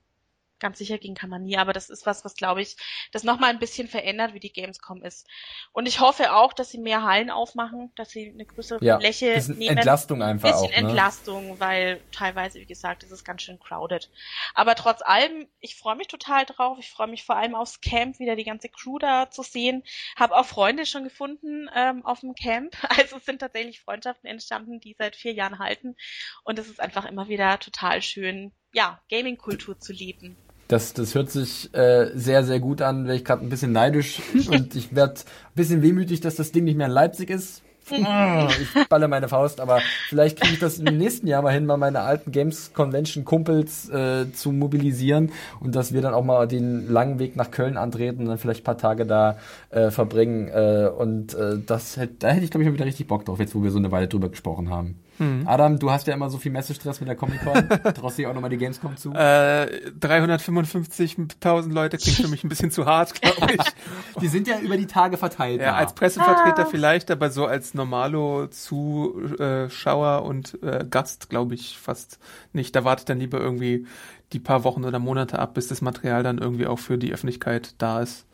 ganz 0.61 0.79
sicher 0.79 0.99
gehen 0.99 1.15
kann 1.15 1.31
man 1.31 1.43
nie, 1.43 1.57
aber 1.57 1.73
das 1.73 1.91
ist 1.91 2.07
was, 2.07 2.25
was 2.25 2.35
glaube 2.35 2.63
ich, 2.63 2.77
das 3.13 3.25
nochmal 3.25 3.51
ein 3.51 3.59
bisschen 3.59 3.89
verändert, 3.89 4.35
wie 4.35 4.41
die 4.41 4.53
Gamescom 4.53 5.03
ist. 5.03 5.27
Und 5.73 5.87
ich 5.87 6.01
hoffe 6.01 6.33
auch, 6.35 6.53
dass 6.53 6.71
sie 6.71 6.79
mehr 6.79 7.03
Hallen 7.03 7.31
aufmachen, 7.31 7.93
dass 7.97 8.11
sie 8.11 8.31
eine 8.31 8.45
größere 8.45 8.85
ja, 8.85 8.99
Fläche 8.99 9.35
bisschen 9.35 9.59
nehmen 9.59 9.79
Entlastung 9.79 10.23
einfach 10.23 10.51
bisschen 10.51 10.67
auch. 10.67 10.71
Ne? 10.71 10.89
Entlastung, 10.89 11.61
weil 11.61 12.01
teilweise, 12.13 12.61
wie 12.61 12.67
gesagt, 12.67 13.03
ist 13.03 13.11
es 13.11 13.25
ganz 13.25 13.43
schön 13.43 13.59
crowded. 13.59 14.11
Aber 14.55 14.75
trotz 14.75 15.03
allem, 15.03 15.49
ich 15.61 15.77
freue 15.77 15.97
mich 15.97 16.09
total 16.09 16.45
drauf. 16.47 16.79
Ich 16.79 16.91
freue 16.91 17.09
mich 17.09 17.25
vor 17.25 17.37
allem 17.37 17.55
aufs 17.55 17.81
Camp, 17.81 18.19
wieder 18.19 18.37
die 18.37 18.45
ganze 18.45 18.69
Crew 18.69 18.99
da 18.99 19.31
zu 19.31 19.43
sehen. 19.43 19.83
Habe 20.17 20.37
auch 20.37 20.47
Freunde 20.47 20.87
schon 20.87 21.05
gefunden 21.05 21.69
ähm, 21.75 22.05
auf 22.05 22.21
dem 22.21 22.35
Camp. 22.35 22.77
Also 23.01 23.17
es 23.17 23.25
sind 23.25 23.39
tatsächlich 23.39 23.81
Freundschaften 23.81 24.29
entstanden, 24.29 24.79
die 24.81 24.95
seit 24.99 25.17
vier 25.17 25.33
Jahren 25.33 25.59
halten. 25.59 25.97
Und 26.45 26.59
es 26.59 26.69
ist 26.69 26.81
einfach 26.81 27.07
immer 27.07 27.29
wieder 27.29 27.59
total 27.59 28.03
schön, 28.03 28.53
ja, 28.73 28.99
Gaming-Kultur 29.11 29.79
zu 29.79 29.93
leben. 29.93 30.37
Das, 30.69 30.93
das 30.93 31.15
hört 31.17 31.31
sich 31.31 31.73
äh, 31.75 32.11
sehr, 32.15 32.45
sehr 32.45 32.61
gut 32.61 32.81
an. 32.81 33.05
Wäre 33.07 33.17
ich 33.17 33.25
gerade 33.25 33.45
ein 33.45 33.49
bisschen 33.49 33.73
neidisch 33.73 34.21
und 34.51 34.75
ich 34.77 34.95
werde 34.95 35.15
ein 35.15 35.55
bisschen 35.57 35.83
wehmütig, 35.83 36.21
dass 36.21 36.37
das 36.37 36.53
Ding 36.53 36.65
nicht 36.65 36.77
mehr 36.77 36.87
in 36.87 36.93
Leipzig 36.93 37.31
ist. 37.31 37.63
Ah, 38.05 38.49
Ich 38.61 38.89
balle 38.89 39.09
meine 39.09 39.27
Faust, 39.27 39.59
aber 39.59 39.81
vielleicht 40.09 40.39
kriege 40.41 40.53
ich 40.55 40.61
das 40.61 40.79
im 40.79 40.97
nächsten 40.97 41.27
Jahr 41.27 41.43
mal 41.43 41.53
hin, 41.53 41.67
mal 41.67 41.77
meine 41.77 42.03
alten 42.03 42.31
Games 42.31 42.73
Convention 42.73 43.25
Kumpels 43.25 43.89
äh, 43.89 44.31
zu 44.33 44.53
mobilisieren 44.53 45.33
und 45.59 45.75
dass 45.75 45.93
wir 45.93 46.01
dann 46.01 46.15
auch 46.15 46.23
mal 46.23 46.47
den 46.47 46.89
langen 46.89 47.19
Weg 47.19 47.35
nach 47.35 47.51
Köln 47.51 47.77
antreten 47.77 48.21
und 48.21 48.27
dann 48.29 48.39
vielleicht 48.39 48.61
ein 48.61 48.65
paar 48.65 48.79
Tage 48.79 49.07
da 49.07 49.39
äh, 49.71 49.91
verbringen. 49.91 50.47
Äh, 50.49 50.89
und 50.97 51.35
äh, 51.35 51.59
das 51.67 51.97
hätte, 51.97 52.15
da 52.21 52.29
hätte 52.29 52.45
ich, 52.45 52.53
glaube 52.53 52.63
ich, 52.63 52.69
mal 52.69 52.75
wieder 52.75 52.87
richtig 52.87 53.09
Bock 53.09 53.25
drauf, 53.25 53.41
jetzt 53.41 53.57
wo 53.57 53.63
wir 53.65 53.73
so 53.73 53.79
eine 53.79 53.91
Weile 53.91 54.07
drüber 54.07 54.29
gesprochen 54.29 54.71
haben. 54.71 55.01
Adam, 55.47 55.79
du 55.79 55.91
hast 55.91 56.07
ja 56.07 56.15
immer 56.15 56.31
so 56.31 56.39
viel 56.39 56.53
Messestress 56.53 57.01
mit 57.01 57.09
der 57.09 57.17
Comic-Con. 57.17 57.69
Traust 57.95 58.19
dich 58.19 58.27
auch 58.27 58.35
nochmal 58.35 58.51
die 58.51 58.57
Gamescom 58.57 58.97
zu? 58.97 59.13
Äh, 59.13 59.91
355.000 60.01 61.73
Leute 61.73 61.99
klingt 61.99 62.19
für 62.19 62.29
mich 62.29 62.43
ein 62.45 62.49
bisschen 62.49 62.71
zu 62.71 62.87
hart, 62.87 63.21
glaube 63.21 63.53
ich. 63.55 64.21
Die 64.21 64.29
sind 64.29 64.49
ja 64.49 64.59
über 64.59 64.77
die 64.77 64.87
Tage 64.87 65.17
verteilt. 65.17 65.61
Ja, 65.61 65.73
da. 65.73 65.77
als 65.77 65.95
Pressevertreter 65.95 66.67
vielleicht, 66.67 67.11
aber 67.11 67.31
so 67.31 67.47
als 67.47 67.75
normalo 67.75 68.47
Zuschauer 68.49 70.23
und 70.25 70.63
äh, 70.63 70.85
Gast 70.89 71.29
glaube 71.31 71.55
ich 71.55 71.79
fast 71.79 72.19
nicht. 72.53 72.75
Da 72.75 72.85
wartet 72.85 73.09
dann 73.09 73.19
lieber 73.19 73.41
irgendwie 73.41 73.87
die 74.33 74.39
paar 74.39 74.65
Wochen 74.65 74.85
oder 74.85 74.99
Monate 75.01 75.39
ab, 75.39 75.55
bis 75.55 75.67
das 75.69 75.81
Material 75.81 76.23
dann 76.23 76.39
irgendwie 76.39 76.67
auch 76.67 76.79
für 76.79 76.99
die 76.99 77.13
Öffentlichkeit 77.13 77.75
da 77.79 78.01
ist. 78.01 78.27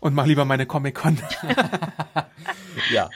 Und 0.00 0.14
mach 0.14 0.26
lieber 0.26 0.44
meine 0.44 0.66
Comic-Con. 0.66 1.18
Ja, 2.92 3.08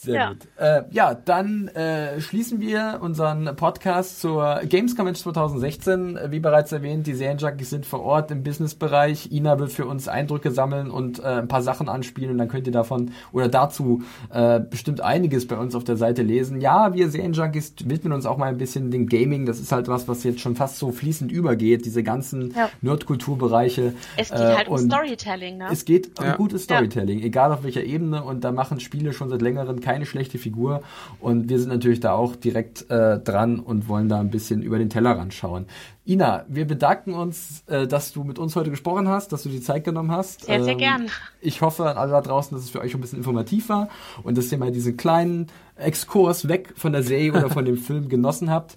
sehr 0.00 0.14
Ja. 0.14 0.28
gut. 0.28 0.38
Äh, 0.58 0.82
ja, 0.92 1.12
dann 1.14 1.66
äh, 1.68 2.20
schließen 2.20 2.60
wir 2.60 3.00
unseren 3.02 3.56
Podcast 3.56 4.20
zur 4.20 4.60
Games 4.68 4.94
Convention 4.94 5.32
2016. 5.34 6.16
Äh, 6.16 6.30
Wie 6.30 6.38
bereits 6.38 6.70
erwähnt, 6.70 7.08
die 7.08 7.14
Serienjunkies 7.14 7.70
sind 7.70 7.84
vor 7.84 8.02
Ort 8.04 8.30
im 8.30 8.44
Businessbereich. 8.44 9.32
Ina 9.32 9.58
wird 9.58 9.72
für 9.72 9.86
uns 9.86 10.06
Eindrücke 10.06 10.52
sammeln 10.52 10.90
und 10.92 11.18
äh, 11.18 11.22
ein 11.24 11.48
paar 11.48 11.62
Sachen 11.62 11.88
anspielen 11.88 12.30
und 12.30 12.38
dann 12.38 12.46
könnt 12.48 12.66
ihr 12.68 12.72
davon 12.72 13.10
oder 13.32 13.48
dazu 13.48 14.02
äh, 14.30 14.60
bestimmt 14.60 15.00
einiges 15.00 15.48
bei 15.48 15.56
uns 15.56 15.74
auf 15.74 15.82
der 15.82 15.96
Seite 15.96 16.22
lesen. 16.22 16.60
Ja, 16.60 16.94
wir 16.94 17.10
Serienjunkies 17.10 17.74
widmen 17.84 18.12
uns 18.12 18.24
auch 18.24 18.36
mal 18.36 18.46
ein 18.50 18.58
bisschen 18.58 18.92
dem 18.92 19.08
Gaming. 19.08 19.46
Das 19.46 19.58
ist 19.58 19.72
halt 19.72 19.88
was, 19.88 20.06
was 20.06 20.22
jetzt 20.22 20.38
schon 20.40 20.54
fast 20.54 20.78
so 20.78 20.92
fließend 20.92 21.32
übergeht, 21.32 21.84
diese 21.84 22.04
ganzen 22.04 22.54
Ja. 22.54 22.70
Nerdkulturbereiche. 22.82 23.94
Es 24.16 24.30
geht 24.30 24.38
Äh, 24.38 24.54
halt 24.56 24.68
um 24.68 24.74
und 24.74 24.80
Storytelling, 24.92 25.58
ne? 25.58 25.66
Es 25.72 25.84
geht 25.84 26.18
um 26.20 26.24
Ja. 26.26 26.36
gutes 26.36 26.62
Storytelling, 26.64 27.20
egal 27.20 27.52
auf 27.52 27.64
welcher 27.64 27.82
Ebene. 27.82 28.22
Und 28.22 28.44
da 28.44 28.52
machen 28.52 28.78
Spiele 28.80 29.12
schon 29.12 29.28
seit 29.28 29.42
längerem 29.42 29.80
keine 29.88 30.04
schlechte 30.04 30.36
Figur. 30.36 30.82
Und 31.18 31.48
wir 31.48 31.58
sind 31.58 31.70
natürlich 31.70 32.00
da 32.00 32.12
auch 32.12 32.36
direkt 32.36 32.90
äh, 32.90 33.18
dran 33.18 33.58
und 33.58 33.88
wollen 33.88 34.10
da 34.10 34.20
ein 34.20 34.28
bisschen 34.28 34.60
über 34.62 34.76
den 34.78 34.90
Tellerrand 34.90 35.32
schauen. 35.32 35.64
Ina, 36.06 36.44
wir 36.46 36.66
bedanken 36.66 37.14
uns, 37.14 37.64
äh, 37.68 37.86
dass 37.86 38.12
du 38.12 38.22
mit 38.22 38.38
uns 38.38 38.54
heute 38.54 38.68
gesprochen 38.68 39.08
hast, 39.08 39.32
dass 39.32 39.44
du 39.44 39.48
die 39.48 39.62
Zeit 39.62 39.84
genommen 39.84 40.10
hast. 40.10 40.44
Sehr, 40.44 40.62
sehr 40.62 40.74
Ähm, 40.74 40.78
gern. 40.78 41.06
Ich 41.40 41.62
hoffe 41.62 41.88
an 41.88 41.96
alle 41.96 42.10
da 42.10 42.20
draußen, 42.20 42.54
dass 42.54 42.64
es 42.64 42.70
für 42.70 42.80
euch 42.82 42.94
ein 42.94 43.00
bisschen 43.00 43.16
informativ 43.18 43.70
war 43.70 43.88
und 44.24 44.36
dass 44.36 44.52
ihr 44.52 44.58
mal 44.58 44.72
diesen 44.72 44.98
kleinen 44.98 45.46
Exkurs 45.76 46.48
weg 46.48 46.74
von 46.76 46.92
der 46.92 47.02
Serie 47.02 47.32
oder 47.32 47.48
von 47.48 47.64
dem 47.64 47.78
Film 47.78 48.10
genossen 48.10 48.50
habt. 48.50 48.74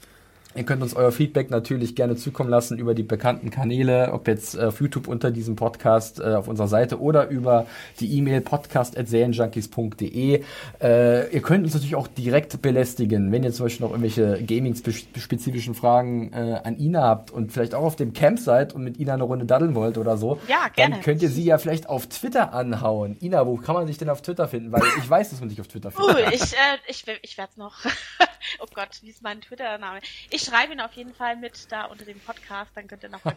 Ihr 0.54 0.64
könnt 0.64 0.82
uns 0.82 0.94
euer 0.96 1.12
Feedback 1.12 1.50
natürlich 1.50 1.96
gerne 1.96 2.16
zukommen 2.18 2.50
lassen 2.50 2.78
über 2.78 2.94
die 2.94 3.04
bekannten 3.04 3.52
Kanäle, 3.52 4.12
ob 4.12 4.28
jetzt 4.28 4.56
äh, 4.56 4.66
auf 4.66 4.82
YouTube 4.82 5.08
unter 5.08 5.32
diesem 5.32 5.56
Podcast 5.56 6.20
äh, 6.20 6.34
auf 6.34 6.48
unserer 6.48 6.68
Seite 6.68 7.00
oder 7.00 7.30
über 7.30 7.66
die 8.00 8.18
E-Mail 8.18 8.42
podcast.serienjunkies.de. 8.42 10.44
Äh, 10.82 11.34
ihr 11.34 11.42
könnt 11.42 11.64
uns 11.64 11.74
natürlich 11.74 11.96
auch 11.96 12.08
direkt 12.08 12.62
belästigen, 12.62 13.32
wenn 13.32 13.44
ihr 13.44 13.54
zum 13.54 13.66
Beispiel 13.68 13.86
noch 13.86 13.92
irgendwelche 13.92 14.44
gaming-spezifischen 14.44 15.74
Fragen 15.74 16.34
äh, 16.34 16.60
an 16.64 16.78
Ina 16.78 17.02
habt 17.02 17.32
und 17.32 17.52
vielleicht 17.52 17.74
auch 17.74 17.84
auf 17.84 17.96
dem 17.96 18.14
Camp 18.14 18.40
seid 18.40 18.74
und 18.74 18.84
mit 18.84 19.00
Ina 19.00 19.14
eine 19.14 19.24
Runde 19.24 19.46
daddeln 19.46 19.76
wollt 19.76 19.98
oder 19.98 20.18
so. 20.18 20.40
Ja, 20.48 20.68
gerne. 20.76 20.96
Dann 20.96 21.04
könnt 21.04 21.22
ihr 21.22 21.30
sie 21.30 21.44
ja 21.46 21.58
vielleicht 21.58 21.88
auf 21.88 22.08
Twitter 22.08 22.54
anhauen. 22.54 23.18
Ina, 23.22 23.46
wo 23.48 23.56
kann 23.56 23.76
man 23.76 23.88
sich 23.88 23.98
denn 23.98 24.10
auf 24.10 24.22
Twitter 24.22 24.48
finden? 24.48 24.72
Weil 24.72 24.82
ich 24.98 25.10
weiß, 25.10 25.30
dass 25.30 25.40
man 25.40 25.50
dich 25.50 25.62
auf 25.62 25.68
Twitter 25.68 25.92
Uh, 25.98 26.14
findet. 26.14 26.34
ich, 26.34 26.54
äh, 26.54 26.78
ich, 26.88 27.06
ich 27.22 27.38
werde 27.38 27.52
es 27.52 27.58
noch. 27.58 27.76
oh 28.60 28.66
Gott, 28.74 28.90
wie 29.02 29.10
ist 29.10 29.22
mein 29.22 29.42
Twitter-Name? 29.42 30.00
Ich 30.30 30.42
schreibe 30.42 30.74
ihn 30.74 30.82
auf 30.82 30.94
jeden 30.94 31.14
Fall 31.14 31.36
mit 31.38 31.72
da 31.72 31.86
unter 31.86 32.06
dem 32.06 32.20
Podcast, 32.20 32.72
dann 32.76 32.88
könnt 32.88 33.04
ihr 33.04 33.10
noch 33.10 33.24
mal. 33.24 33.36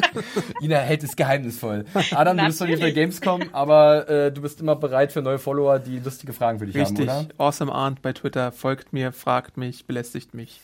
Ina 0.60 0.78
hält 0.78 1.02
es 1.02 1.16
geheimnisvoll. 1.16 1.84
Adam, 2.12 2.36
du 2.36 2.46
bist 2.46 2.60
noch 2.60 2.66
nicht 2.66 2.78
Natürlich. 2.78 2.94
Gamescom, 2.94 3.42
aber 3.52 4.08
äh, 4.08 4.32
du 4.32 4.42
bist 4.42 4.60
immer 4.60 4.76
bereit 4.76 5.12
für 5.12 5.22
neue 5.22 5.38
Follower, 5.38 5.78
die 5.78 5.98
lustige 5.98 6.32
Fragen 6.32 6.58
für 6.58 6.66
dich 6.66 6.76
Richtig. 6.76 7.08
haben, 7.08 7.26
oder? 7.26 7.34
Awesome 7.38 7.72
Arndt 7.72 8.02
bei 8.02 8.12
Twitter. 8.12 8.52
Folgt 8.52 8.92
mir, 8.92 9.12
fragt 9.12 9.56
mich, 9.56 9.86
belästigt 9.86 10.34
mich. 10.34 10.60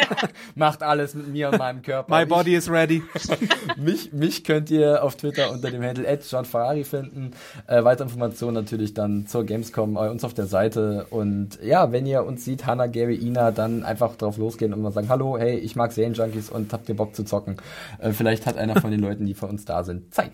Macht 0.54 0.82
alles 0.82 1.14
mit 1.14 1.28
mir 1.28 1.50
und 1.50 1.58
meinem 1.58 1.82
Körper. 1.82 2.16
My 2.16 2.26
body 2.26 2.54
is 2.54 2.70
ready. 2.70 3.02
Mich, 3.76 4.12
mich 4.12 4.44
könnt 4.44 4.70
ihr 4.70 5.02
auf 5.02 5.16
Twitter 5.16 5.50
unter 5.50 5.70
dem 5.70 5.82
Handle 5.82 6.06
@johnferrari 6.20 6.84
finden. 6.84 7.32
Äh, 7.66 7.84
weitere 7.84 8.04
Informationen 8.04 8.54
natürlich 8.54 8.94
dann 8.94 9.26
zur 9.26 9.44
Gamescom 9.44 9.94
bei 9.94 10.10
uns 10.10 10.24
auf 10.24 10.34
der 10.34 10.46
Seite. 10.46 11.06
Und 11.10 11.58
ja, 11.62 11.92
wenn 11.92 12.06
ihr 12.06 12.24
uns 12.24 12.44
sieht, 12.44 12.66
Hannah, 12.66 12.86
Gary, 12.86 13.14
Ina 13.20 13.50
dann 13.50 13.84
einfach 13.84 14.16
drauf 14.16 14.36
losgehen 14.38 14.72
und 14.72 14.82
mal 14.82 14.92
sagen, 14.92 15.08
hallo, 15.08 15.38
hey, 15.38 15.56
ich 15.58 15.76
mag 15.76 15.92
Serienjunkies 15.92 16.50
und 16.50 16.72
habt 16.72 16.88
ihr 16.88 16.96
Bock 16.96 17.14
zu 17.14 17.24
zocken? 17.24 17.56
Äh, 18.00 18.12
vielleicht 18.12 18.46
hat 18.46 18.56
einer 18.56 18.80
von 18.80 18.90
den 18.90 19.00
Leuten, 19.00 19.26
die 19.26 19.34
von 19.34 19.50
uns 19.50 19.64
da 19.64 19.84
sind, 19.84 20.12
Zeit. 20.14 20.32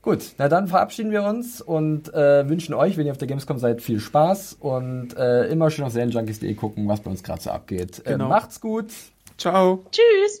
Gut, 0.00 0.22
na 0.38 0.48
dann 0.48 0.68
verabschieden 0.68 1.10
wir 1.10 1.24
uns 1.24 1.60
und 1.60 2.14
äh, 2.14 2.48
wünschen 2.48 2.72
euch, 2.74 2.96
wenn 2.96 3.06
ihr 3.06 3.12
auf 3.12 3.18
der 3.18 3.26
Gamescom 3.28 3.58
seid, 3.58 3.82
viel 3.82 3.98
Spaß 4.00 4.56
und 4.60 5.16
äh, 5.16 5.48
immer 5.48 5.70
schön 5.70 5.84
auf 5.84 5.92
Serienjunkies.de 5.92 6.54
gucken, 6.54 6.86
was 6.88 7.00
bei 7.00 7.10
uns 7.10 7.22
gerade 7.22 7.42
so 7.42 7.50
abgeht. 7.50 8.00
Äh, 8.06 8.12
Genau. 8.12 8.28
macht's 8.28 8.60
gut. 8.60 8.92
Ciao. 9.36 9.84
Tschüss. 9.90 10.40